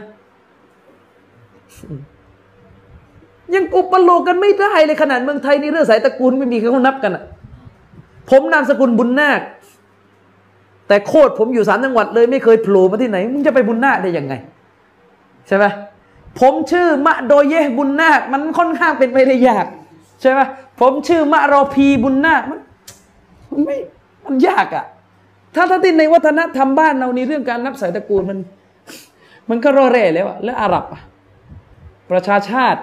[3.55, 7.25] ยังอุปโลกกันไม่ได้เลยขนาดเมืองไทยนี่เรื่องสายตระกูลไม่มีใครเขานับกันอะ
[8.31, 9.41] ผมนามสกุลบุญนาค
[10.89, 14.35] แต่โคตรผมอยู่สามจังหวัดเลยไม่เคยโผล่มาที่ไหนมึงจะไปบุญนาคได้ยังไง
[15.47, 15.65] ใช่ไหม
[16.41, 19.67] ผมชื่อมะโดยเยบุญนาคมันค่อนข้างเป็นไปได้ยาก
[20.21, 20.41] ใช่ไหม
[20.81, 22.59] ผมชื่อมะรอพีบุญนาคมัน
[23.51, 23.77] มันไม่
[24.25, 24.85] มันยากอะ่ะ
[25.55, 28.39] ถ้าถ้าที่ในวัฒนธรรมบ้านเรานี่เรื่องการนับสายตระกูลมัน
[29.51, 31.01] มันก็รอแร่แล้วอะแล้วอาหรับอะ
[32.11, 32.81] ประชาชาติ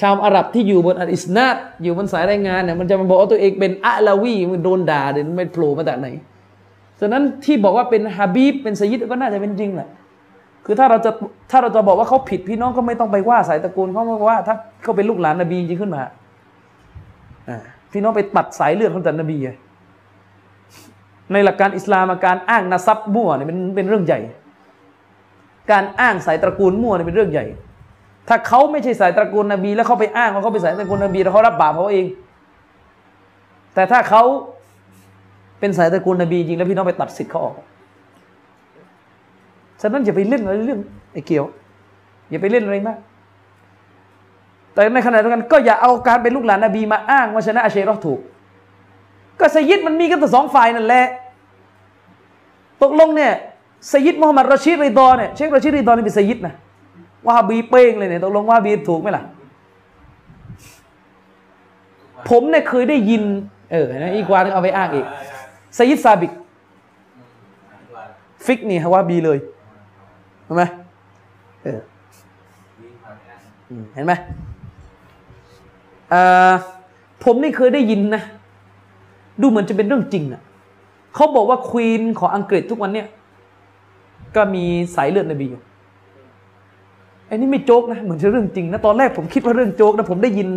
[0.00, 6.08] ชาวอาหรับที่อยู่บนอัลอิสนาดอยู่บนสายรายงานเนี่ยมันจะมาบอกว่าตัวเองเป็นอะลาวีมันโดนด่าเดี๋ยวมันโผล่มาจากไหน
[7.00, 9.88] ฉะนั้นที่บอกว่าเป็นฮาบีบเป็นสยิดก็น่าจะเป็นจริงแหละ
[10.64, 11.10] คือถ้าเราจะ
[11.50, 16.02] ถ้าเราจะบอกว่าเขาผิดพี่น้องก็ไม่ต้องไปว่าสายตระกูลเขาบอกว่า ถ้าเขาเป็นลูกหลานนบีจริงขึ้นมา
[17.92, 19.38] พี่น้องไปตัดสายเลือดของจันนบี
[21.32, 24.20] ในหลักการอิสลามการอ้างนาซับมั่วเนี่ยเป็นเป็นเรื่องใหญ่
[25.70, 27.46] การอ้างสายตระกูลมั่วเนี่ยเป็นเรื่องใหญ่
[28.28, 32.06] ถ้าเขาไม่ใช่สายตระกูลนบี แล้วเขาไปอ้างว่าเขาเป็นสายตระกูลนบีแล้วเขารับบาปเขาเอง
[33.74, 34.22] แต่ถ้าเขา
[35.60, 37.54] เป็นสายตระกูลนบีจริงแล้วพี่น้องไปตัดสิทธิ์เขาออก
[39.82, 40.80] ฉะนั้นอย่าไปเล่นอะไรเรื่อง
[41.12, 41.44] ไอ้เกี่ยว
[42.30, 42.98] อย่าไปเล่นอะไรมาก
[44.74, 48.20] แต่ในขณะเดียวกันก็อย่าเอาการเป็นลูกหลานนบีมาอ้างว่าชนะอาเชรอถูก
[49.40, 51.06] ก็สยิดมันมีกันแต่สองฝ่ายนั่นแหละ
[52.82, 53.32] ตกลงเนี่ย
[53.92, 56.54] สยิดมุฮัมมัดรอชิดริดอเนี่ยเชครอชิดริดอนี่เป็นสยิดนะ
[57.26, 59.24] ว่าบีเป้งเลยเนี่ยตกลงว่าบีถูกไหมล่ะ
[62.28, 63.22] ผมเนี่ยเคยได้ยิน
[63.72, 65.06] เออนะอีกวานึงเอาไปอ้างอีก
[65.78, 66.32] สยิดซาบิก
[68.46, 69.38] ฟิกนี่วะฮาบีเลย
[70.44, 70.62] เห็นไหม
[71.62, 71.80] เออ
[73.94, 74.12] เห็นไหม
[77.24, 78.22] ผมนี่เคยได้ยินนะ
[79.40, 80.42] ดูเหมือนจะเป็นเรื่องจริงอะ
[81.14, 83.06] เขาบอกว่า queen ของอังกฤษทุกวันเนี่ย
[84.36, 84.64] ก็มี
[84.96, 85.62] สายเลือดนบีอยู่
[87.26, 90.48] ไอ้นี่ไม่โจ๊กนะ เหมือนจะเรื่องจริงนะ ตอนแรกผมคิดว่าเรื่องโจ๊กนะ ผมได้ยิน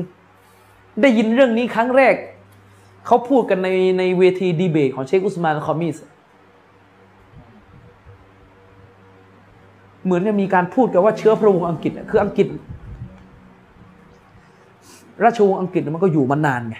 [1.01, 2.15] ได้ยินเรื่องนี้ครั้งแรก
[3.05, 5.95] เขาพูดกันในในเวทีดีเบตของเชคอุสมานคอมิส
[10.05, 12.47] เหมือนจะมีการพูดกันว่าเชื้อพระวงศ์อังกฤษคืออังกฤษ
[15.23, 16.77] ราชวงศ์อังกฤษมันก็อยู่มานานไง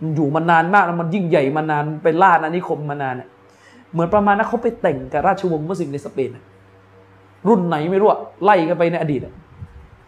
[0.00, 3.28] มันอยู่มานานมากแล้วมันยิ่งใหญ่มานานเป็นล่าอาณานิคมมานานเนี่ย
[3.92, 6.30] เหมือนประมาณนั้นเขาไปแต่งกับราชวงศ์มุสลิมในสเปน
[7.48, 8.08] รุ่นไหนไม่รู้
[8.44, 9.20] ไล่กันไปในอดีต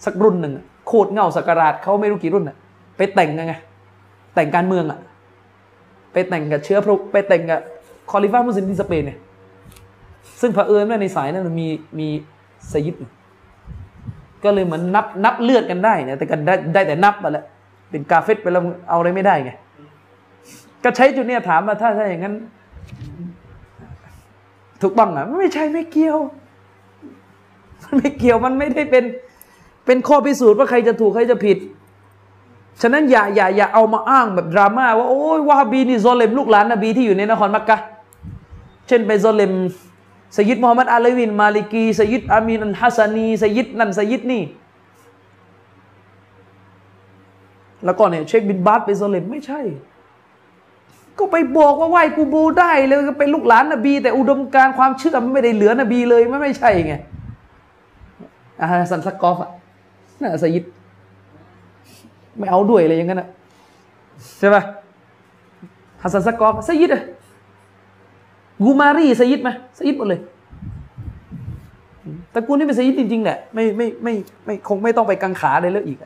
[0.04, 0.52] สักรุ่นหนึ่ง
[0.86, 2.56] โคตรเงาสักการาชเขาไม่รู้กี่รุ่นน่ะ
[2.96, 3.54] ไปแต่งไง
[4.34, 4.98] แต่งการเมืองอะ
[6.12, 7.60] ไปแต่งกับเชื้อพระไปแต่งกับ
[8.10, 9.18] คอลิฟ้ามุสลิมที่สเปนเนี่ย
[10.40, 11.68] ซึ่งเผอิญว่าในสายนั้นมี
[11.98, 12.08] มี
[12.72, 12.96] สยิด
[14.44, 17.44] ก็เลยเหมือนนับนับเลือดกันได้เนี่ยแต่กันได้ได้แต่นับมาแล้ว
[17.90, 19.50] เป็นกาเฟตไปแล้วเอาอะไรไม่ได้ไง
[20.84, 22.34] ก็ใช้จุดเนี้ยถามมาถ้าถ้าอย่างนั้น
[24.82, 26.18] ถูกต้องอะไม่ใช่ไม่เกี่ยว
[27.84, 29.04] มันไม่เกี่ยวมันไม่ได้เป็น
[29.86, 31.58] เป็นข้อพิสูจน์ว่าใครจะถูกใครจะผิด
[32.82, 37.78] ฉะนั้นอย่าอย่าอย่าเอามาอ้างแบบดราม่าว่าโอ้ยวาฮาบีนี่โซเลมลูกหลานนบีที่อยู่ในนครมักกะ
[38.88, 39.52] เช่นไปโซเลม
[40.36, 44.42] สยิดมูฮัมมัดอาลีวิน มาลิกีสยิดอามีนันฮัสานีสยิดนั่นสยิดนี่
[47.84, 49.60] แล้วก็เนี่ยเชคบินบาสไปโซเลมไม่ใช่
[51.18, 56.94] ก็ไปบอกว่าไหว้กูบูได้เลยก็เป็นลูกหลานนบี แต่อุดมการความเชื่อมันไม่ได้เหลือนบีเลยไม่ไม่ใช่ไง
[58.60, 59.50] อาสันซักอฟอะ
[60.20, 60.64] น่าสยิด
[62.38, 63.28] ไม่เอาด้วยเลยอย่างนั้นนะ
[64.38, 64.62] ใช่ปะ
[66.02, 67.02] ฮัสซันซักกอฟสยิดอะ
[68.64, 70.20] กูมารีสยิดไหมสยิดหมดเลย
[72.30, 74.14] แต่กูนี่เป็นสยิดจริงๆแหละไม่ไม่ไม่
[74.44, 75.98] ไม่คงไม่ต้องไปกังขาเลยแล้วอีก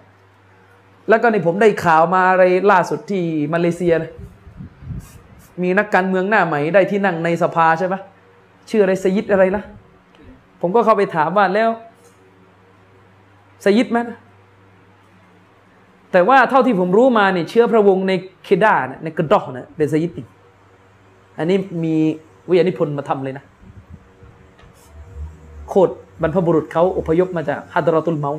[1.09, 3.23] แล้วก็ในผมได้ข่าวมาอะไรล่าสุดที่
[3.55, 4.13] มาเลเซียนะ
[5.63, 7.95] มีนักการเมืองหน้าใหม่ได้ที่นั่งในสภาใช่ไหม
[8.71, 9.63] ชื่ออะไรสยิดอะไรนะ
[10.61, 11.71] ผมก็เข้าไปถามว่าแล้ว
[13.65, 13.99] สยิดไหม
[16.13, 18.13] แต่ว่าเท่าที่ผมรู้มาเนี่ยเชื้อพระวงศ์ใน
[18.45, 18.75] เคดา
[19.05, 20.13] ในกระดอกนะเป็นสยิด
[21.39, 21.97] อันนี้มี
[22.51, 23.45] วิทยานิพนธ์มาทำเลยนะ
[25.69, 25.91] โคด
[26.23, 28.33] บรรพบุรุษเขาอพยพมาจากฮัดรอตุลเมา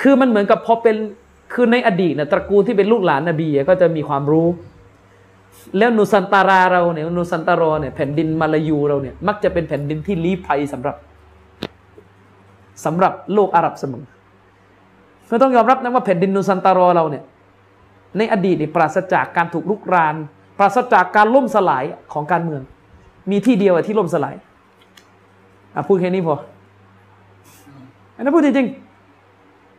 [0.00, 0.96] คือมันเหมือนกับพอเป็น
[1.52, 4.48] คือในอดีตนะตระกูลที่เป็นลูกหลานนบีก็จะมีความรู้
[5.78, 10.96] แล้วนูซันตาราเราเนี่ยนูซันตารอเนี่ยแผ่นดินมาลายูเราเนี่ยมักจะเป็นแผ่นดินที่ลี้ภัยสำหรับ
[12.84, 14.04] สำหรับโลกอาหรับเสมอ
[15.26, 17.24] เราต้องยอมรับนะว่าแผ่นดินนูซันตารอเราเนี่ย
[18.18, 20.14] ในอดีตเนี่ยปราศจากการถูกลุกราน
[20.60, 22.62] ปราศจากการล่มสลายของการเมือง
[23.30, 24.34] มีที่เดียวที่ล่มสลาย
[25.74, 26.36] อะพูดแค่นี้พอ
[28.14, 28.68] อันนั้นพูดจริง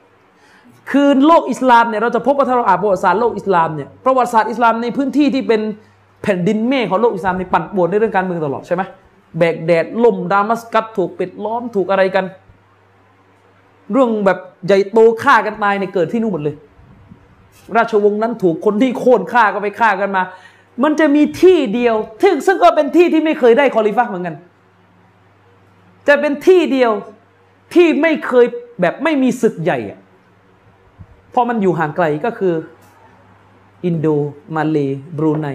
[0.09, 5.61] ๆคือโลกอิสลามเนี่ยเราจะพบว่าถ้าเราอ่านประวัติศาสตร์โลกอิสลามเนี่ยประวัติศาสตร์อิสลามในพื้นที่ที่เป็น
[6.23, 8.81] แผ่นดินเมฆของโลกอิสลามในปั่นป่วนในเรื่องการเมืองตลอดใช่ไหม
[9.37, 12.25] แบกแดดล่มดามัสกัสถูกปิดล้อมถูกอะไรกัน
[13.91, 16.55] เรื่องแบบใหญ่โตฆ่ากันตายในเกิดที่นู่นหมดเลย
[17.77, 20.23] ราชวงศ์นั้นถูกคนที่โค่นฆ่าก็ไปฆ่ากันมา
[20.83, 24.35] มันจะมีที่เดียวซึ่งซึ่งก็เป็นที่ที่ไม่เคยได้คอลิฟ้าเหมือนกัน
[26.07, 26.91] จะเป็นที่เดียว
[27.73, 28.45] ที่ไม่เคย
[28.81, 29.99] แบบไม่มีศึกใหญ่อะ
[31.33, 32.53] พอมันอยู่ห่างไกลก็คือ
[33.85, 34.07] อินโด
[34.55, 34.77] มาเล
[35.17, 35.47] บรูไน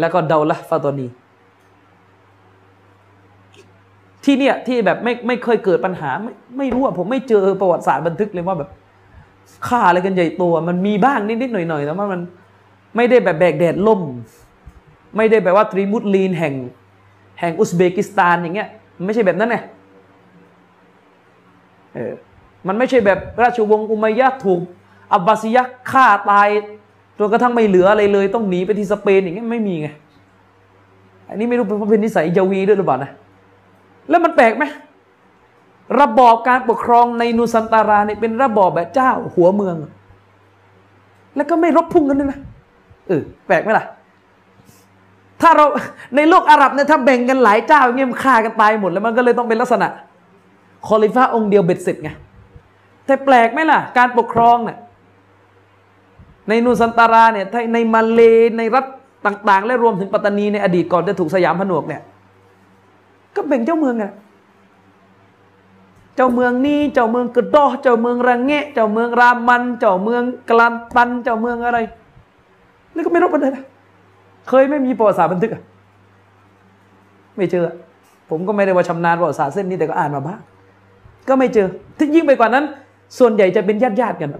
[0.00, 1.06] แล้วก็เดาละฟาตอนี
[4.24, 8.70] ที่เนี่ยที่แบบไม่ไม่เคยเกิดปัญหา ไม่ไม่รู้อะผมไม่เจอประวัติศาสตร์บันทึกเลยว่าแบบ
[9.68, 12.20] ฆ่าอะไรกันใหญ่โตมันมีบ้างนิดๆหน่อยๆแต่ว่ามัน
[12.96, 14.02] ไม่ได้แบบแบกแดดล่ม
[15.16, 16.54] ไม่ได้แบบว่าตรีมุตลีนแห่ง
[17.40, 18.68] แห่งอุซเบกิสถานอย่างเงี้ย
[19.06, 19.56] ไม่ใช่แบบนั้นไง
[21.94, 22.12] เออ
[22.66, 24.60] มันไม่ใช่แบบราชวงศ์อุมัยยะถูก
[25.12, 26.48] อับบาซียะฆ่าตาย
[27.18, 29.88] จนกระทั่งไม่เหลืออะไรเลย ต้องหนีไปที่สเปนอย่างเงี้ยไม่มีไง
[31.28, 33.10] อันนี้ไม่รู้เป็นเพราะเป็นนิสัยยาวีด้วยหรือเปล่านะ
[34.08, 34.64] แล้วมันแปลกไหม
[36.00, 39.76] ระบอบการปกครองในนูซันตาราเนี่ยเป็นระบอบแบบเจ้าหัวเมือง
[41.36, 42.40] แล้วก็ไม่รบพุ่งกันด้วยนะ
[43.08, 43.86] เออแปลกไหมล่ะ
[45.42, 45.66] ถ้าเรา
[46.16, 49.88] ในโลกอาหรับเนี่ยถ้าแบ่งกันหลายเจ้าเงี้ยมันฆ่ากันตายหมดแล้วมันก็เลยต้องเป็นลักษณะ
[50.86, 52.10] คอลิฟ้าองค์เดียวเบ็ดเสร็จไง
[53.06, 54.78] แต่แปลกไหมล่ะ การปกครองเนี่ย
[56.48, 58.20] ในนูซันตาราเนี่ยในมาเล
[58.58, 58.84] ในรัฐ
[59.26, 62.02] ต่าง ๆ และรวมถึงปัตตานีในอดีตก่อนจะถูกสยามผนวกเนี่ย
[63.36, 64.04] ก็แบ่งเจ้าเมืองไง
[66.16, 71.78] เจ้าเมืองนี้เจ้าเมืองกระดอเจ้าเมืองระงเงะ เจ้าเมืองรามัน เจ้าเมืองกลันตัน เจ้าเมืองอะไร
[72.96, 73.64] นี่ก็ไม่รบกันเลยนะ
[74.48, 75.62] เคยไม่มีประวัติศาสตร์บันทึกอะ
[77.36, 77.64] ไม่เจอ
[78.30, 80.38] ผมก็ไม่ได้ว่าชำนาญประวัติศาสตร์เส้นนี้แต่ก็อ่านมาบ้าง
[81.28, 81.66] ก็ไม่เจอ
[81.98, 82.64] ที่ยิ่งไปกว่านั้น
[83.18, 84.30] ส่วนใหญ่จะเป็นญาติญาติกัน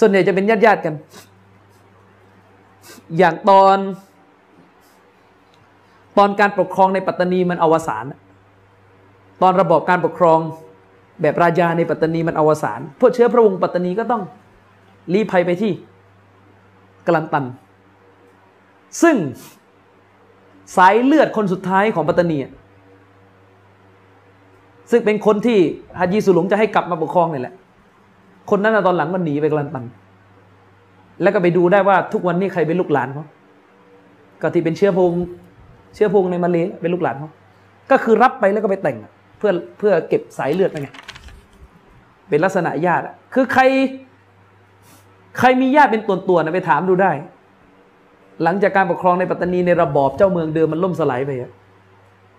[0.00, 0.94] ส่วนใหญ่จะเป็นญาติญาติกัน
[3.18, 3.78] อย่างตอน
[6.18, 8.04] ตอนการปกครองในปัตตานีมันอวสาน
[9.42, 10.38] ตอนระบบการปกครอง
[11.20, 14.22] แบบราชาในปัตตานีมันอวสานพวกเชื้อพระวงศ์ปัตตานีก็ต้อง
[15.12, 15.72] ลีภัยไปที่
[17.06, 17.44] กลันตัน
[19.02, 19.16] ซึ่ง
[20.76, 22.38] สายเลือดคนสุดท้ายของปัตตานี
[24.90, 25.58] ซึ่งเป็นคนที่
[25.98, 27.54] ฮัจีสุหลงจะให้กลับมาปกครองนี่แหละ
[28.50, 29.84] คนนั้นตอนหลังมันหนีไปกลันตัน
[31.22, 33.24] แล้วก็ไปดูได้ว่าทุกวันนี้ใครเป็นลูกหลานเขา
[34.40, 35.12] ก็ที่เป็นเชื้อพง
[35.94, 37.30] เชื้อพงในมาเลเป็นลูกหลานเขา
[37.90, 38.96] ก็คือรับไปแล้วก็ไปแต่ง
[39.38, 40.88] เพื่อเพื่อเก็บสายเลือดไปไง
[42.28, 43.04] เป็นลักษณะญาติ
[43.34, 43.62] คือใคร
[45.38, 47.12] ใครมีญาติเป็นตัวตัวนะไปถามดูได้
[48.42, 51.30] หลังจากการปกครองในปัตตานีในระบอบเจ้าเมืองเดิมมันล่มสลายไป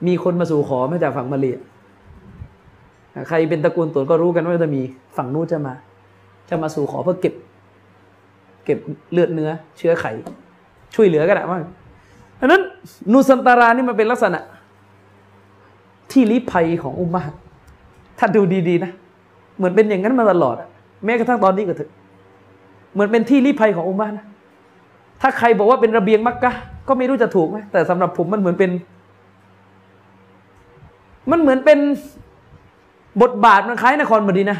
[0.07, 1.57] มีคนมาสู่ขอมาจากฝั่งมาเลีย
[3.29, 4.81] ใครเป็นตระกูลตัวก็รู้กันว่าจะมี
[5.17, 5.73] ฝั่งนู้นจะมา
[6.49, 7.33] จะมาสู่ขอเพื่อเก็บ
[8.65, 8.79] เก็บ
[9.11, 10.05] เลือดเนื้อ เชื้อไข
[10.95, 11.63] ช่วยเหลือกันได้มาก
[12.39, 12.61] อันนั้น
[13.11, 14.39] นูสันตารานี่มันเป็นลักษณะ
[16.11, 17.23] ที่ลี้ภัยของอุมมา
[18.19, 18.91] ถ้าดูดีๆนะ
[19.57, 20.55] เหมือนเป็นอย่างนั้นมาตลอด
[21.05, 21.91] แม้กระทั่งตอนนี้ก็เถอะ
[22.93, 24.25] เหมือนเป็นที่ลี้ภัยของอุมมานะ
[25.21, 26.53] ถ้าใครบอกว่าเป็นระเบียงมักกะ
[26.87, 28.71] ก็ไม่รู้จะถูกไหมแต่สำหรับผมมันเหมือนเป็น
[31.31, 31.79] มันเหมือนเป็น
[33.21, 34.57] บทบาทมันคล้ายนครมดีนะ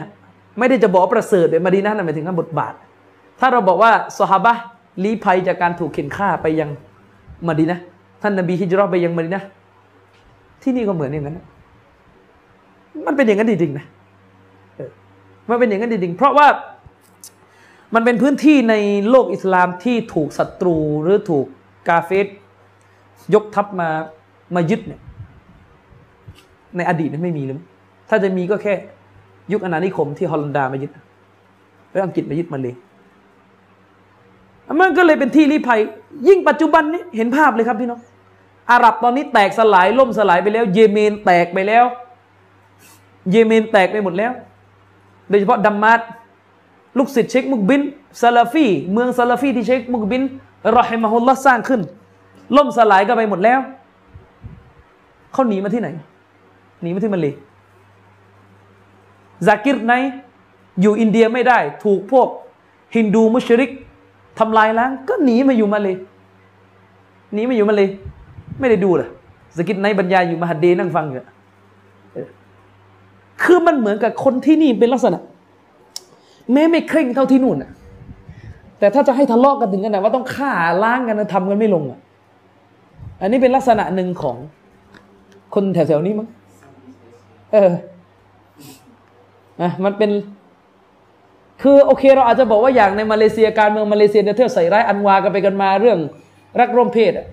[0.60, 2.74] ไม่ได้จะบอกประเสริฐแบบมดีนะหมายถึงว่าบทบาท
[3.40, 4.54] ถ้าเราบอกว่าสฮาบะ
[5.04, 6.70] ลี้ภัยจากการถูกเข็นฆ่าไปยัง
[7.48, 7.80] มดีนะ
[8.22, 9.44] ท่านนบีฮิจรัตไปยังมดีนะ
[10.62, 11.40] ที่นี่ก็เหมือนอย่างนั้น
[13.06, 13.86] มันเป็นอย่างนั้นจริงๆนะ
[15.50, 16.48] มันเป็นอย่างนั้นจริงๆเพราะว่า
[17.94, 18.76] มันเป็นพื้นที่ใน
[19.10, 21.46] โลกอิสลามที่ถูกศัตรูหรือถูก
[21.90, 22.28] กาเฟส
[23.34, 23.90] ยกทัพมา
[24.56, 25.02] มายึดเนี่ย
[26.78, 27.56] ในอดีตนั้นไม่มีเลย
[28.10, 28.74] ถ้าจะมีก็แค่
[29.52, 30.92] ยุคอาณานิคมที่ฮอลันดามายึด
[31.92, 32.76] แล้วอังกฤษมายึดมาเลย
[34.82, 35.80] มันก็เลยเป็นที่ลี้ภัย
[36.28, 38.02] ยิ่งปัจจุบันนี้เห็นภาพเลยครับพี่น้อง
[38.72, 41.86] อาหรับตอนนี้แตกสลายล่มสลายไปแล้ว เยเมนแตกไปแล้ว
[43.32, 44.32] เยเมนแตกไปหมดแล้ว
[45.30, 46.00] โดยเฉพาะดัมมาจ
[46.98, 47.82] ลูกศิษย์เชคมุกบิล
[48.22, 50.22] ซาลาฟีเมืองซาลาฟีที่เชคมุกบิล
[50.78, 51.82] รอฮิมะฮุลลอฮ์สร้างขึ้น
[52.58, 53.60] ล่มสลายก็ไปหมดแล้ว
[55.32, 55.90] เขาหนีมาที่ไหน
[56.82, 57.34] หนีมาที่มาเลย
[59.48, 59.94] ซากิรไนค์
[60.82, 62.28] อยู่อินเดียไม่ได้ ถูกพวก
[62.96, 63.72] ฮินดูมุชริก
[64.40, 65.96] ทำลายล้าง ก็หนีมาอยู่มาเลย
[67.34, 67.90] หนีมาอยู่มาเลย
[68.60, 69.10] ไม่ได้ดูเลย
[69.58, 71.22] สกิดไนบรรยายอยู่มาฮัดเดนั่งฟังอยู่
[73.44, 75.20] คือมันเหมือนกับคนที่นี่เป็นลักษณะ
[76.52, 77.72] แม้ไม่เคร่งเท่าที่นู่นอะ
[78.80, 80.52] แต่ถ้าจะให้ทะเลาะกันถึงขนาดว่าต้องฆ่า
[80.84, 82.00] ล้างกันทำกันไม่ลงอะ
[83.22, 84.38] อันนี้เป็นลักษณะหนึ่งของ
[85.54, 86.28] คนแถวๆนี้มั้ง
[87.54, 87.72] เออ
[89.62, 90.12] อะมันเป็น
[91.62, 96.00] คือโอเคเราอาจจะบอกว่าอย่างในมาเลเซียการเมืองมาเลเซียเนี่ยเที่ยวใส่ร้ายอันวากันไปกันมาเรื่อง
[96.60, 97.28] รักร่วมเพศอะ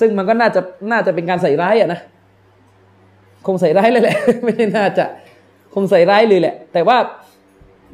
[0.00, 0.60] ซึ่งมันก็น่าจะ
[0.90, 2.00] น่าจะเป็นการใส่ร้ายอะนะ
[3.46, 5.04] คงใส่ร้ายเลยแหละ ไม่ได้น่าจะ
[5.74, 6.96] คงใส่ร้ายเลยแหละ แต่ว่า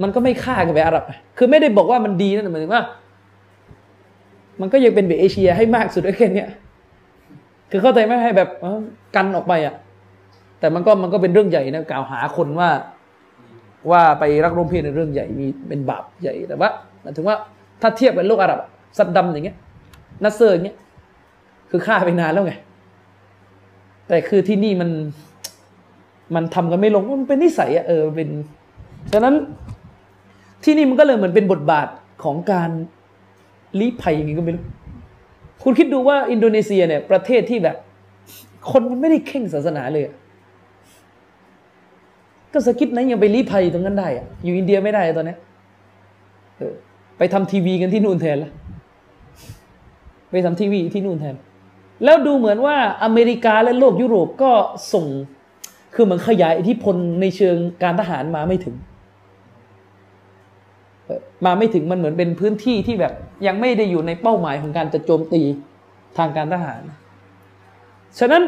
[0.03, 1.05] มันก็ไม่ฆ่ากันไปอาหรับ
[1.39, 2.83] คือไม่ได้บอกว่ามันดีนะแต่หมายถึงว่า
[4.61, 6.45] มันก็ยังเป็นแบบเอเชียให้มากสุดด้แค่นี้
[7.71, 8.49] คือเข้าใจไหมให้แบบ
[9.17, 9.75] กันออกไปอะ
[10.61, 12.71] แต่มันก็มันก็เป็นเรื่องใหญ่นะกล่าวหาคนว่า
[13.91, 16.69] ว่าไปรักร่วมเพศในเรื่องใหญ่มีเป็นบาปใหญ่แต่ว่า
[17.17, 17.37] ถึงว่า
[17.83, 18.61] ถ้าเทียบกับโลกอาหรับ
[18.99, 19.57] ซัดดัมอย่างเงี้ย
[20.25, 20.77] นัสเซอร์อย่างเงี้ย
[21.71, 22.55] คือฆ่าไปนานแล้วไง
[24.09, 24.91] แต่คือที่นี่มัน
[26.35, 28.29] มันทำกันไม่ลงมันเป็นนิสัยอะเออเป็น
[29.13, 29.35] ฉะนั้น
[30.65, 31.89] ที่นี่มันก็เลยเหมือนเป็นบทบาท
[32.25, 32.71] ของการ
[33.79, 34.65] ลี้ภัยอย่างนี้ก็ไม่รู้
[35.63, 37.77] คุณคิดดูว่าอินโดนีเซียเนี่ย ประเทศที่แบบ
[38.71, 40.05] คนมันไม่ได้เคร่งศาสนาเลย
[42.53, 45.37] ก็สกิดนั้นยังไปลี้ภัยตรงนั้นได้อะอยู่อินเดียไม่ได้ตอนนี้
[47.19, 48.51] ไปทำทีวีกันที่นู่นแทนละ
[50.31, 51.35] ไปทำทีวีที่นู่นแทน
[52.05, 54.53] แล้วดูเหมือนว่าอเมริกาและโลกยุโรปก็
[54.93, 55.07] ส่ง
[55.95, 58.75] คือเหมือนขยายอิทธิพลในเชิงการทหารมาไม่ถึง
[61.47, 63.13] มาไม่ถึงมันเหมือนเป็นพื้นที่ที่แบบ
[63.47, 65.43] ยังไม่ได้อยู่ในเป้าหมายของการจะโจมตี
[66.19, 66.83] ทางการทหาร
[68.19, 68.43] ฉะนั้น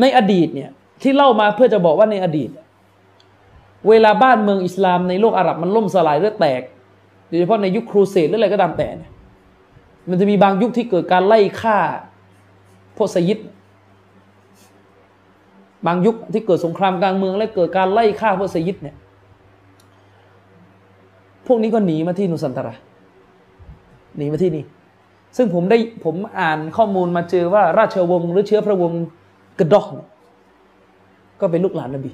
[0.00, 0.70] ในอดีตเนี่ย
[1.02, 2.50] ที่เล่ามาเพื่อจะบอกว่าในอดีต
[3.88, 6.62] เวลาบ้านเมืองอิสลามในโลกอาหรับมันล่มสลายเลือแตก
[7.28, 9.10] โดยเฉพาะในยุคครูเสดหรืออะไรก็ตามแต่เนี่ย
[10.08, 11.78] มันจะมีบางยุคที่เกิดการไล่ฆ่า
[12.96, 13.38] พวกสยิด
[15.86, 18.96] บางยุคที่เกิดสงครามกลางเมืองและเกิดการไล่ฆ่าพวกสยิดเนี่ย
[21.48, 22.74] พวกนี้ก็หนีมาที่นุสันตระ
[24.16, 24.64] หนีมาที่นี่
[25.36, 29.02] ซึ่งผมได้ผมอ่านข้อมูลมาเจอว่าราชวงศ์หรือเชื้อพระวงศ์
[29.58, 29.86] กระดอก
[31.40, 32.12] ก็เป็นลูกหลานนบี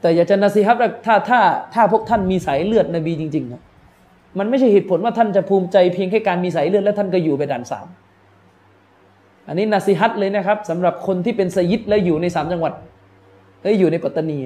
[0.00, 1.40] แต่อยากจะนาซีครับถ้าถ้า
[1.74, 3.62] ถ้าพวกท่านมีสายเลือดนบีจริงๆนะ
[4.38, 7.86] มันไม่ใช่เหตุผลว่าท่านจะภูมิใจเพียงแค่การมีสายเลือดแล้วท่านก็อยู่ไปด่านสาม
[9.48, 12.72] อันนี้นาซีฮัตเลยนะครับสำหรับคนที่เป็นสยิดและอยู่ในสามจังหวัด
[13.62, 14.38] และอยู่ในปัตตานี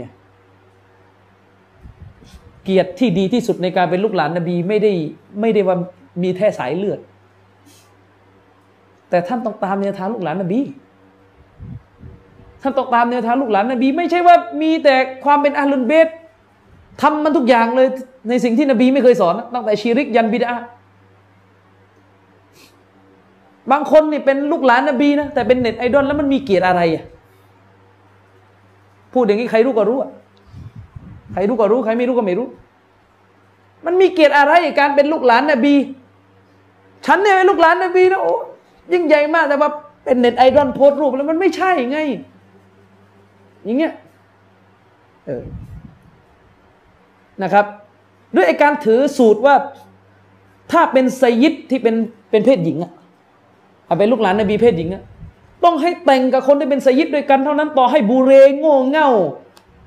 [2.65, 4.93] เกียรติที่ดีที่สุดในการเป็นลูกหลานนบีไม่ได้
[5.41, 5.77] ไม่ได้ว่า
[6.23, 7.01] มีแท้สายเลือด
[9.11, 10.61] แต่ท่านต้องตามแนวทางลูกหลานนบี
[12.63, 16.09] ท่านต้องตามแนวทางลูกหลานนบี ไม่ใช่ว่ามีแต่ความเป็นอาลุนเบต
[17.03, 17.89] ทำมันทุกอย่างเลย
[18.29, 20.53] ในสิ่งที่นบีไม่เคยสอน ตั้งแต่ชีริกยันบิดา
[23.71, 27.05] บางคนนี่เป็นลูกหลานนบีนะแต่เป็นเน็ตไอดอลแล้วมันมีเกียรติอะไรอะ
[29.13, 30.11] พูดอย่างนี้ใครรู้ก็รู้อะ
[31.33, 32.47] ใครรู้ก็รู้ ใครไม่รู้ก็ไม่รู้
[33.87, 35.75] มันมีเกียรติอะไรการเป็นลูกหลานนบี
[37.07, 38.35] ฉันเนี่ยเป็นลูกหลานนบีนะโอ้
[38.93, 39.71] ยิ่งใหญ่มากแต่ว่า
[40.05, 41.99] เป็นเน็ตไอดอลโพสรูปแล้วมันไม่ใช่ไง
[43.65, 43.93] อย่างเงี้ย
[45.27, 45.45] เออ
[47.43, 47.67] นะครับ
[48.35, 49.55] ด้วยไอการถือสูตรว่า
[50.73, 51.95] ถ้าเป็นไซยิดที่เป็น
[52.31, 52.93] เป็นเพศหญิงอะ
[53.99, 55.03] เป็นลูกหลานนบีเพศหญิงอะ
[55.65, 59.11] ต้องให้แต่งกับคนที่เป็นไซยิดด้วยกันเท่านั้นต่อให้บูเรงโง่เง่า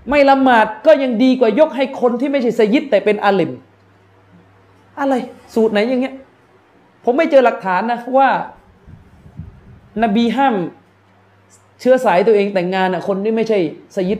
[0.09, 3.51] ไม่ละหมาดก็ยังดีกว่ายกให้คนที่ไม่ใช่ไซยิดแต่เป็นอาลิม
[4.99, 5.13] อะไร
[5.55, 6.15] สูตรไหนอย่างเงี้ย
[7.05, 8.29] ผมไม่เจอหลักฐานนะว่า
[10.03, 10.55] นบีห้าม
[11.79, 13.59] เชื้อสายตัวเองแต่งงานอะคนที่ไม่ใช่
[13.93, 14.19] ไซยิด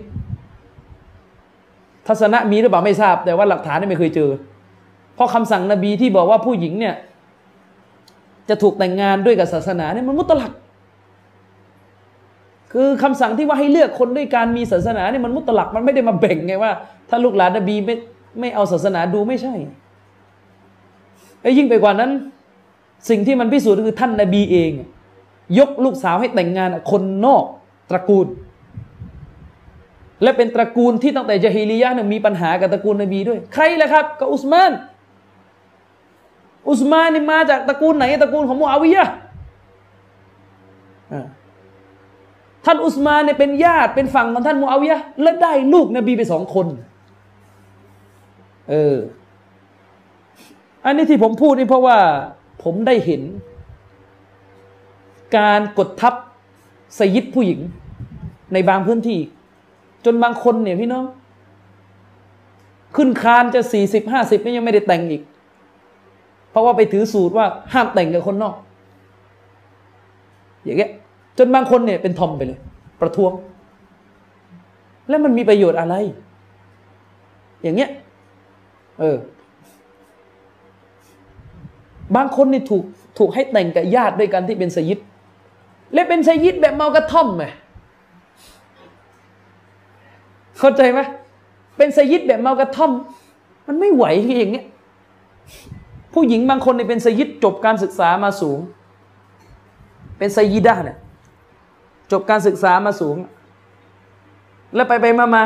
[2.08, 4.30] ทัศนะมีหรือเปล่าไม่ทราบ แต่ว่าหลักฐานไม่เคยเจอ
[5.16, 6.96] เพราะคำสั่งนบีที่บอกว่าผู้หญิงเนี่ย
[8.50, 10.52] จะถูกแต่งงานด้วยกับศาสนาเนี่ยมันมุตลัก
[12.74, 16.72] คือคำสั่งที่ว่าให้เลือกคนด้วยการมีศาสนาเนี่ยมันมุตลักมันไม่ได้มาแบ่งไงว่า
[17.10, 17.96] ถ้าลูกหลานนบีไม่
[18.40, 19.54] ไม่เอาศาสนาดูไม่ใช่
[21.42, 22.12] ไอ้ยิ่งไปกว่านั้น
[23.10, 24.72] สิ่งที่มันพิสูจน์คือท่านนบีเอง
[25.60, 27.44] ยกลูกสาวให้แต่งงานคนนอก
[27.90, 28.28] ตระกูล
[30.24, 34.72] และเป็นตระกูลที่ตั้งแต่จาฮิลียะเนี่ยมีปัญหากับตระกูลนบีด้วย ใครล่ะครับก็อุสมาน
[36.70, 39.08] อุสมานนี่มาจากตระกูลไหนตระกูลของมูอาวิยะ
[42.66, 46.68] ท่านอุสมานเนี่ยเป็นญาติเป็นฝั่งของท่านมูอาวิยะและได้ลูกนบีไปสองคน
[48.70, 48.96] เออ
[50.86, 51.98] อันนี้ที่ผมพูดนี่เพราะว่า
[52.64, 53.22] ผมได้เห็น
[55.38, 56.14] การกดทับ
[57.00, 57.60] สยิดผู้หญิง
[58.54, 59.20] ในบางพื้นที่
[60.06, 61.06] จนบางคนเนี่ยพี่น้อง
[62.96, 65.22] ขึ้นคานจะสี่สิบห้าสิบนี่ยังไม่ได้แต่งอีก
[66.52, 68.56] เพราะว่าไปถือสูตรว่าห้ามแต่งกับคนนอก
[70.64, 70.92] อย่างเงี้ย
[71.38, 72.60] จนบางคนเนี่ยเป็นทอมไปเลย
[73.02, 73.32] ประท้วง
[75.10, 75.96] แล้วมันมีประโยชน์อะไร
[77.64, 77.90] อย่างเงี้ย
[79.00, 79.18] เออ
[82.16, 82.84] บางคนนี่ถูก
[83.18, 85.00] ถูกให้แต่งกับญาติด้วยกันที่เป็นสยิด
[85.94, 87.44] และเป็นสยิดแบบเมากระท่อมไหม
[90.60, 91.00] เข้าใจไหม
[91.78, 92.92] เป็นสยิดแบบเมากระท่อม
[93.68, 94.06] มันไม่ไหว
[94.40, 94.66] อย่างเงี้ย
[96.14, 98.60] ผู้หญิงบางคนเป็นสยิดจบการศึกษามาสูง
[100.18, 100.98] เป็นสยิดาเนี่ย
[102.12, 103.18] จบการศึกษามาสูง
[104.76, 105.44] แล้วไปไปมามา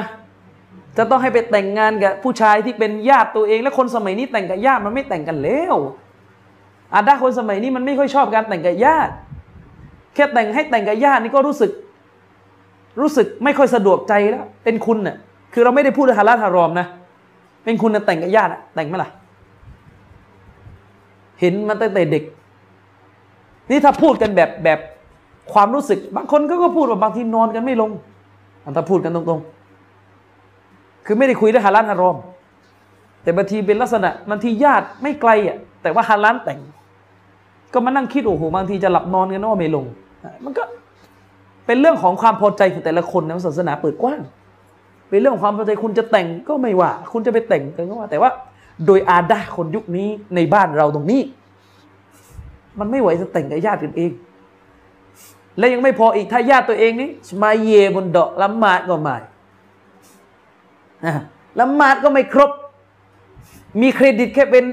[0.98, 5.76] จะต้องให้ไปแต่งงานกับผู้ชายที่เป็นญาติตัวเอง และคนสมัยนี้แต่งกับญาติมันไม่แต่งกันแล้ว
[6.94, 9.14] อาดาคนสมัยนี้มันไม่ค่อยชอบการแต่งกับญาติ
[10.14, 11.72] แค่แต่งให้แต่งกับญาตินี่ก็รู้สึก
[13.02, 15.16] รู้สึกไม่ค่อยสะดวกใจแล้ว เป็นคุณเน่ะ
[15.54, 16.88] คือเราไม่ได้พูดฮาลาฮารอมนะ
[17.64, 19.10] เป็นคุณนะแต่งกับญาติแต่งไหมล่ะ
[21.40, 22.24] เห็นมาตั้งแต่เด็ก
[23.70, 24.80] นี่ถ้าพูดกันแบบแบบ
[25.54, 27.92] ความรู้สึก บางคนก็ก็พูดว่าบางทีนอนกันไม่ลง
[28.64, 32.18] อันถ้าพูดกันตรงๆ คือไม่ได้คุยเรื่องฮาลานฮารอม
[33.24, 36.60] แต่บางทีเป็นลักษณะบางทีญาติไม่ไกลอะแต่ว่าฮาลานแต่ง
[37.74, 39.86] ก็มานั่งคิดโอ้โหบางทีจะหลับนอนกันว่าไม่ลง
[40.44, 40.64] มันก็
[41.66, 44.22] เป็นเรื่องของความพอใจของแต่ละคนนะศาสนาเปิดกว้าง
[45.10, 48.30] เป็นเรื่องของความพอใจคุณจะแต่งก็ไม่ว่า คุณจะไปแต่งก็ว่า แต่ว่า
[48.86, 51.22] โดยอาดาคนยุคนี้ในบ้านเราตรงนี้
[52.80, 54.12] มันไม่ไหวจะแต่งกับญาติกันเอง
[55.58, 57.10] และยังไม่พออีกถ้าญาติตัวเองนี้
[57.44, 59.16] มาเยบนดอกละหมาดก็ไม่
[61.60, 62.52] ละหมาดก็ไม่ครบ
[63.82, 64.66] มีเครดิตแค่เป็น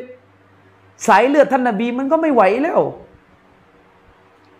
[1.07, 2.81] สายเลือดท่านนบีมันก็ไม่ไหวแล้ว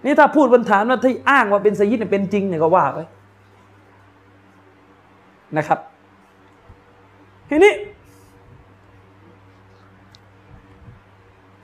[0.05, 2.99] นี่ถ้าพูดบนฐานว่าที่อ้างว่าเป็นสยิดเป็นจริงเนี่ยก็ว่าไป
[5.57, 5.79] นะครับ
[7.49, 7.73] ทีนี้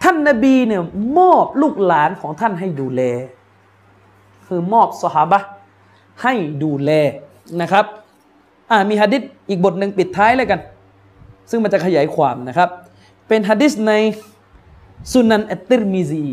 [0.03, 0.83] ท่านนบีเนี่ย
[1.19, 3.03] มอบลูกหลานของท่านให้ดูแล
[4.51, 5.41] คือมอบสหบะ
[6.23, 6.91] ให้ดูแล
[7.61, 7.85] นะครับ
[8.71, 10.61] อ่ามีฮะดิษอีกบทหนึ่งปิดท้ายเลยกัน
[11.51, 12.69] ซึ่งมันจะขยายความนะครับ
[13.29, 13.93] เป็นฮะดิษใน
[15.13, 16.31] สุนันอัตติรมิซี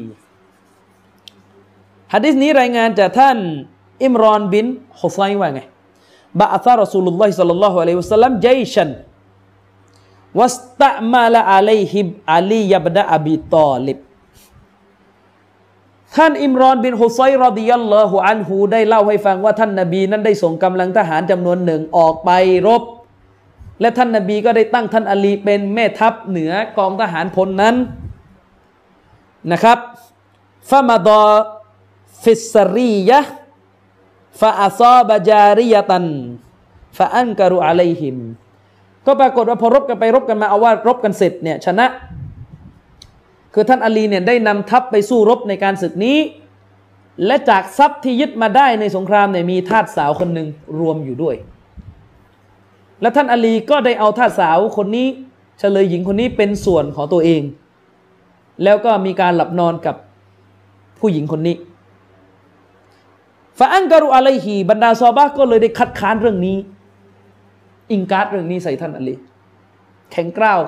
[2.13, 3.37] ฮะดิษนี้รายงานจากท่าน
[4.03, 4.65] อิมรอนบิน
[5.01, 5.61] ฮุไซว่าไง
[6.39, 13.99] بعث رسول الله صلى الله عليه وسلم جيشا واستعمل عليهم علي بن أبي طالب
[16.15, 22.31] ท่านอิมรอนบินฮุไซرضي الله عنهได้เล่าให้ฟังว่าท่านนบีนั้นได้ส่งกำลังทหารจำนวนหนึ่งออกไป
[22.67, 22.83] รบ
[23.81, 27.75] และท่านนบีก็ได้ตั้งท่านอาลีเป็นแม่ทัพเหนือกองทหารพลนั้น
[29.51, 29.79] นะครับ
[30.69, 31.25] ฟามาดอ
[32.23, 33.19] ฟิสรียะ
[34.39, 36.05] ฟาอัซอบจาริยตัน
[36.97, 38.17] ฟาอันการุอะลัยฮิม
[39.05, 41.85] ก็ปรากฏว่าพอรบกันไปรบกันมาเอาว่ารบกันเสร็จเนี่ยชนะ
[43.59, 46.17] คือท่านอาลีเนี่ยได้นำทัพไปสู้รบในการศึกนี้
[47.25, 50.47] และจากทรัพย์ที่ยึดมาได้ในสงครามเนี่ยมีทาสสาวคนหนึ่ง
[50.79, 51.35] รวมอยู่ด้วย
[53.01, 55.07] และท่านอาลีก็ได้เอาท่าสาวคนนี้
[55.59, 57.41] เฉลยหญิงคนนี้เป็นส่วนของตัวเอง
[58.63, 59.95] แล้วก็มีการหลับนอนกับ
[60.99, 61.55] ผู้หญิงคนนี้
[63.59, 66.57] ฟาอังการุอะลัยฮีบรรดาซอบะก็เลยได้คัดค้านเรื่องนี้
[67.91, 69.15] อิงการ์ดเรื่องนี้ใส่ท่านอาลี
[70.11, 70.59] แข็งกร้าว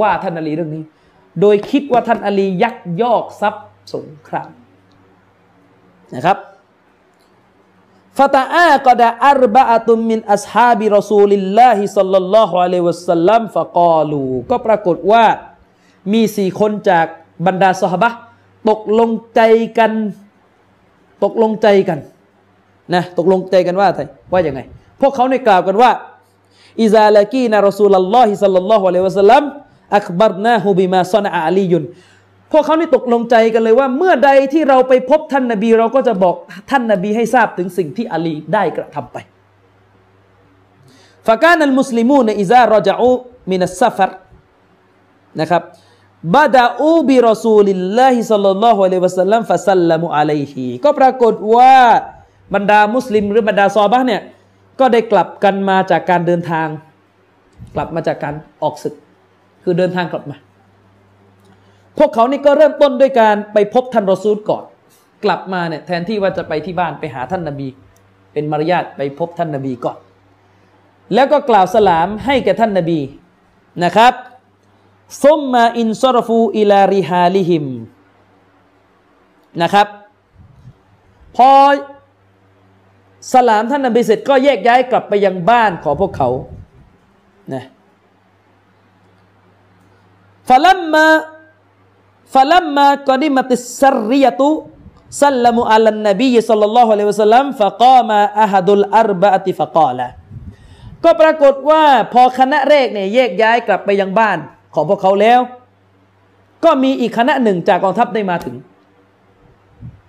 [0.00, 0.84] ว่าท่านอาลีเรื่องนี้
[1.40, 4.50] โดยคิดว่าท่านอาลียักยอกทรัพย์สงคราม
[6.14, 6.38] นะครับ
[8.18, 15.24] فتعاقد أربعة من أصحاب رسول الله صلى الله عليه وسلم فقالواก็ปรากฏว่า
[16.12, 17.06] มีสี่คนจาก
[17.46, 18.10] บรรดาสหบะ
[18.70, 19.40] ตกลงใจ
[19.78, 19.92] กัน
[21.24, 21.98] ตกลงใจกัน
[22.94, 24.00] นะตกลงใจกันว่าไง
[24.32, 24.60] ว่าอย่างไง
[25.00, 25.90] พวกเขาในกล่าวกันว่า
[26.82, 29.42] إذا لقينا رسول الله صلى الله عليه وسلم
[29.96, 31.84] أخبرناه بما صنع علي
[32.52, 36.34] พวกเขานี่ตกลงใจกันเลยว่า เมื่อใดที่เราไปพบท่านนบี เราก็จะบอก
[36.70, 39.16] ท่านนบีให้ทราบถึงสิ่งที่อาลีได้กระทำไป
[41.26, 44.10] فكان المسلمون إذا رجعوا من السفر
[45.40, 45.62] นะครับ
[46.34, 51.74] بدءوا برسول الله صلى الله عليه وسلم فسلموا عليهก็ปรากฏว่า
[52.54, 54.22] บรรดามุสลิมหรือบรรดาซอฮาบะเนี่ย
[54.80, 56.68] ก็ได้กลับกันมาจากการเดินทาง
[57.74, 58.94] กลับมาจากการออกศึก
[59.64, 60.36] คือเดินทางกลับมา
[61.98, 64.64] พวกเขานี่ก็เริ่มต้นด้วยการไปพบท่านรอซูลก่อน
[65.24, 67.68] กลับมาเนี่ยแทนที่ว่าจะไปที่บ้านไปหาท่านนาบี
[68.32, 69.98] เป็นมารยาทไปพบท่านนาบีก่อน
[71.14, 73.00] แล้วก็กล่าวสลามให้แก่ท่านนาบี
[73.84, 74.12] นะครับ
[75.22, 77.66] ซุมมาอินซอรฟูอิลาริฮาลิฮิม
[79.62, 79.86] นะครับ
[81.36, 81.50] พอ
[83.34, 86.28] สลามท่านนบีเสร็จก็แยกย้ายกลับไปยังบ้านของพวกเขา
[87.54, 87.64] นะ
[90.48, 91.06] ฟะลัมมา
[92.34, 94.48] ฟะลัมมากอดิมติสริยตุ
[95.22, 100.06] สัลลัมุอัลนบีสัลลัลลอฮุอะลัยฮิวะสัลลัมฟะกามาอะฮัดุลอัรบะติฟะกาละ
[101.04, 104.38] ก็ปรากฏว่าพอคณะแรกเนี่ยแยกย้ายกลับไปยังบ้าน
[104.74, 105.40] ของพวกเขาแล้ว
[106.64, 108.56] ก็มีอีกคณะหนึ่งจากกองทัพได้มาถึง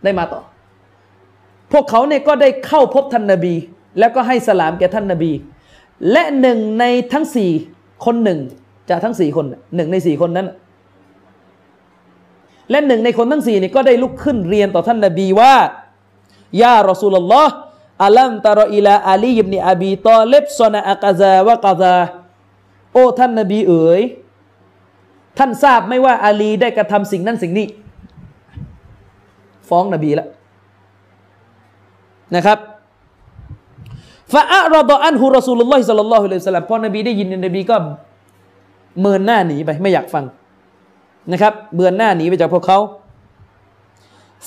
[0.03, 0.41] ได้มาต่อ
[1.71, 3.55] พวกเขาเนี่ยก็ได้เข้าพบท่านนาบี
[3.99, 5.31] แล้วก็ให้สลามแก่ท่านนาบี
[6.11, 6.83] และหนึ่งใน
[7.13, 7.51] ทั้งสี่
[8.05, 8.39] คนหนึ่ง
[8.89, 9.45] จากทั้งสี่คน
[9.75, 10.47] หนึ่งในสี่คนนั้น
[12.71, 15.55] และหนึ่งในคนทั้งสี่นี่ก็ได้ลุกขึ้นเรียนต่อท่านนาบีว่า
[16.61, 17.53] ยารอสูลลอฮ์
[18.03, 21.97] อัลัมตารอิลาอาลีบนีอบีตอเลบซอนอักาซาวะกาซา
[22.93, 24.01] โอ้ท่านนาบีเอ๋ย
[25.37, 27.67] ท่านทราบไหมว่าอาลีได้กระทำสิ่งนั้นสิ่งนี้
[29.69, 30.27] ฟ้องนบีแล้ว
[32.35, 32.59] นะครับ
[34.33, 37.75] ฟาอัรดอันฮุรอสูลุลลอฮิสัลลัลลอฮุอะลัยฮิสลามพอนบีได้ยินนบีก็
[39.01, 40.25] เมินหน้าหนีไปไม่อยากฟัง
[41.31, 42.79] นะครับเบือนหน้าหนีไปจากพวกเขา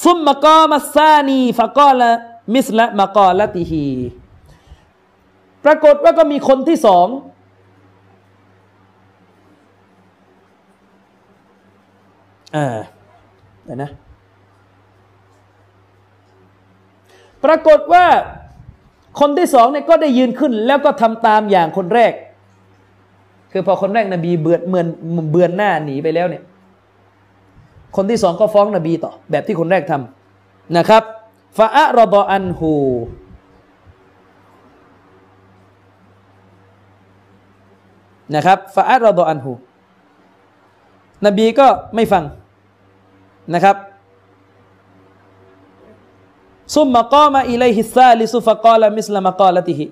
[0.02, 2.10] ซุมมะกอมัสซานีฟะกอละ
[2.54, 3.86] มิสละมะกอละติฮี
[5.64, 7.06] ปรากฏว่าก็มีคนที่สอง
[12.56, 12.66] อ่า
[13.64, 13.90] เดี๋ยวนะ
[17.44, 18.04] ปรากฏว่า
[19.20, 22.12] คนที่สองเนี่ยก็ได้ยืนขึ้นแล้วก็ทำตามอย่างคนแรก
[23.58, 24.86] คือพอคนแรกนบีเบือนเมือน
[25.30, 26.42] เบือนหน้าหนีไปแล้วเนี่ย
[27.96, 31.02] คนที่สองก็ฟ้องนบีต่อ แบบที่คนแรกทำนะครับ
[31.58, 32.72] ฟาอะรบอันฮู
[38.34, 39.52] นะครับฟาอะรบอันฮู
[41.26, 42.24] นบีก็ไม่ฟัง
[43.54, 43.76] นะครับ
[46.74, 49.84] ซุมมะกอมาอิเลฮิซาลิซุฟะกอลามิสลามะกอลติฮิ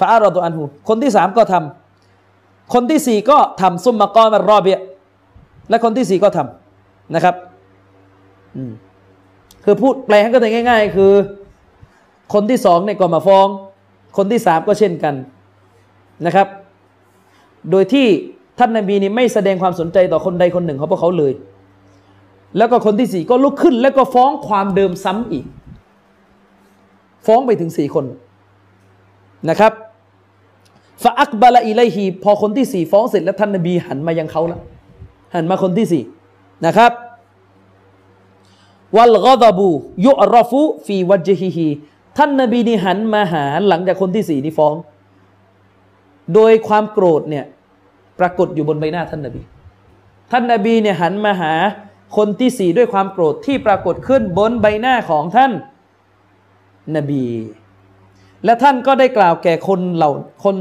[0.00, 1.87] ฟาอารอดุอันหูคนที่สามก็ทำ
[2.74, 4.80] คนที่สี่ก็ทำซุมมะกอมารอเบีย
[5.70, 7.34] และคนที่สี่ก็ทำนะครับ
[9.64, 11.12] คือพูดแปลให้ก็ได้ง่าย ๆ คือ
[12.32, 13.46] คนที่สองเนี่ยก็มาฟ้อง
[14.16, 15.14] คนที่สามก็เช่นกัน
[16.26, 16.48] นะครับ
[17.70, 18.06] โดยที่
[18.58, 21.32] ท่านนาบีนี่ไม่แสดงความสนใจต่อคนใดคนหนึ่งของพวกเขาเลย
[22.56, 25.44] แล้วก็คนที่สี่ก็ลุกขึ้น แล้วก็ฟ้องความเดิมซ้ำอีก
[27.26, 28.04] ฟ้องไปถึงสี่คน
[29.50, 29.72] นะครับ
[31.02, 34.60] ฟาอักบาลอิไลฮีพอคนที่สี่ฟ้องเสร็จแล้วท่านนบีหันมายังเขาแล้ว
[35.34, 36.02] หันมาคนที่สี่
[36.66, 36.92] นะครับ
[38.96, 39.68] วัลกอดบู
[40.06, 41.68] ยุอรฟุฟีวัจฮิฮี
[42.18, 44.74] ท่านนบีนี่หันมาหาหลังจากคนที่สี่นี่ฟ้อง
[46.34, 47.44] โดยความโกรธเนี่ย
[48.18, 49.42] ปรากฏอยู่บนใบหน้าท่านนบี
[50.30, 51.52] ท่านนบีเนี่ยหันมาหา
[52.16, 55.52] คนที่สี่ด้วยความโกรธที่ปรากฏขึ้นบนใบหน้าของท่าน
[56.96, 57.24] นบี
[58.44, 60.10] และท่านก็ได้กล่าวแก่คนเหล่า
[60.44, 60.56] คน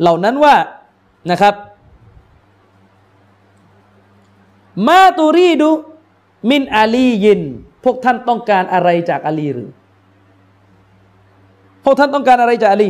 [0.00, 0.54] เหล่านั้นว่า
[1.30, 1.54] นะครับ
[4.88, 5.70] มาตูรีดู
[6.50, 7.40] มินอาลียิน
[7.84, 9.70] พวกท่านต้องการอะไรจากอาลีหรือ
[11.84, 12.88] พวกท่านต้องการอะไรจากอาลี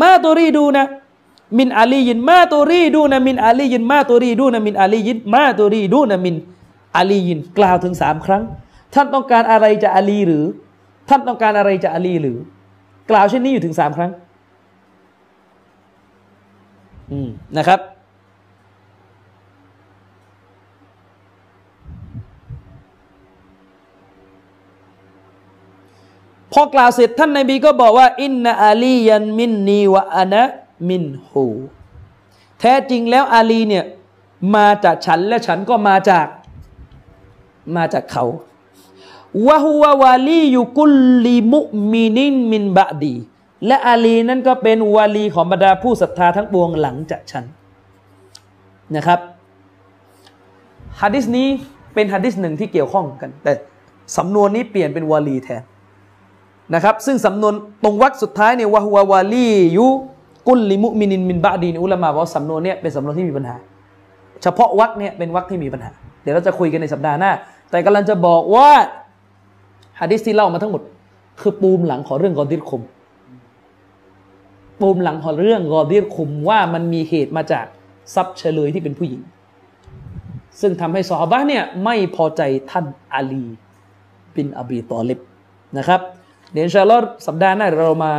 [0.00, 0.86] มาตูรีดูนะ
[1.58, 6.36] มินอาลียิน มาตุรีดูนะมินอาลียิน มาตุรีดูนะมินอาลียิน มาตุรีดูนะมิน
[6.96, 8.42] อาลียิน กล่าวถึงสามครั้ง
[8.94, 10.44] ท่านต้องการอะไรจะอาลีหรือ
[11.08, 12.36] ท่านต้องการอะไรจะอาลีหรือ
[13.10, 14.10] กล่าวเช่นนี้อยู่ถึงสามครั้ง
[17.56, 17.80] นะครับ
[26.52, 30.42] พอกล่าวเสร็จท่านนบีก็บอกว่า อินนาอาลียันมินนีวะอานะ
[30.88, 31.46] มินหู
[32.60, 33.84] แท้จริงแล้วอาลีเนี่ย
[34.54, 36.26] มาจากฉันและฉันก็มาจาก
[37.76, 38.24] มาจากเขา
[39.46, 40.94] วะฮุวะวาลียุกุล
[41.26, 41.60] ลิมุ
[41.92, 43.14] มินินมินบะดี
[43.66, 47.44] และอาลีนั้นก็เป็นวาลีของบรรดาผู้ศรัทธาทั้งปวงหลังจากฉัน
[48.96, 49.20] นะครับ
[51.00, 51.48] ฮะดิษนี้
[51.94, 53.52] เป็นฮะดิษหนึ่งที่เกี่ยวข้องกัน แต่
[54.16, 55.62] สำนวนนี้เปลี่ยนเป็นวาลีแทน
[56.74, 57.54] นะครับ ซึ่งสำนวน
[57.84, 59.86] ตรงวรรคสุดท้ายเนี่ยวะฮุววาลียุ
[60.46, 63.56] กุลลิมุมินินมินบะดีนอุลามะว่าสำนวนเนี้เป็นสำนวนที่มีปัญหา
[64.42, 65.90] เฉพาะวรรคเนี่ยเป็นวรรคที่มีปัญหา
[66.22, 67.32] เดี๋ยวเราจะคุยกันในสัปดาห์หน้า
[67.70, 68.68] แต่กำลังจะบอกว่า
[70.00, 70.82] ฮะดิษที่เล่ามาทั้งหมด
[71.40, 72.82] คือปูมหลังของเรื่องกอดิรคุม
[74.80, 77.66] ปมหลังของเรื่องกอเดียคุมว่ามันมีเหตุมาจาก
[78.14, 79.22] ซับเฉลยที่เป็นผู้หญิง
[80.60, 83.44] ซึ่งทำให้ซอฮาบะเนี่ยไม่พอใจท่านอาลี
[84.34, 85.20] บินอบีตอเลบ
[85.78, 86.00] นะครับ
[86.52, 88.12] เดี๋ยวชาลอตสัปดาห์หน้าเรามา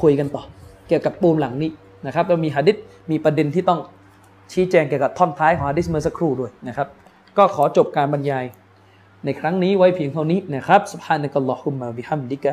[0.00, 0.42] คุยกันต่อ
[0.88, 1.70] เกี่ยวกับปูมหลังนี้
[2.06, 2.76] นะครับจะมีฮะดิษ
[3.10, 3.80] มีประเด็นที่ต้อง
[4.52, 6.88] ชี้แจงเกี่ยวกับท่อนท้ายของฮะดิษเมื่อสักครู่ด้วยนะครับ
[7.36, 8.44] ก็ขอจบการบรรยาย
[9.24, 12.52] ในครั้งนี้ไว้เพียงเท่านี้นะครับสุบฮานะกัลลอฮุมมบิฮัมดิกะ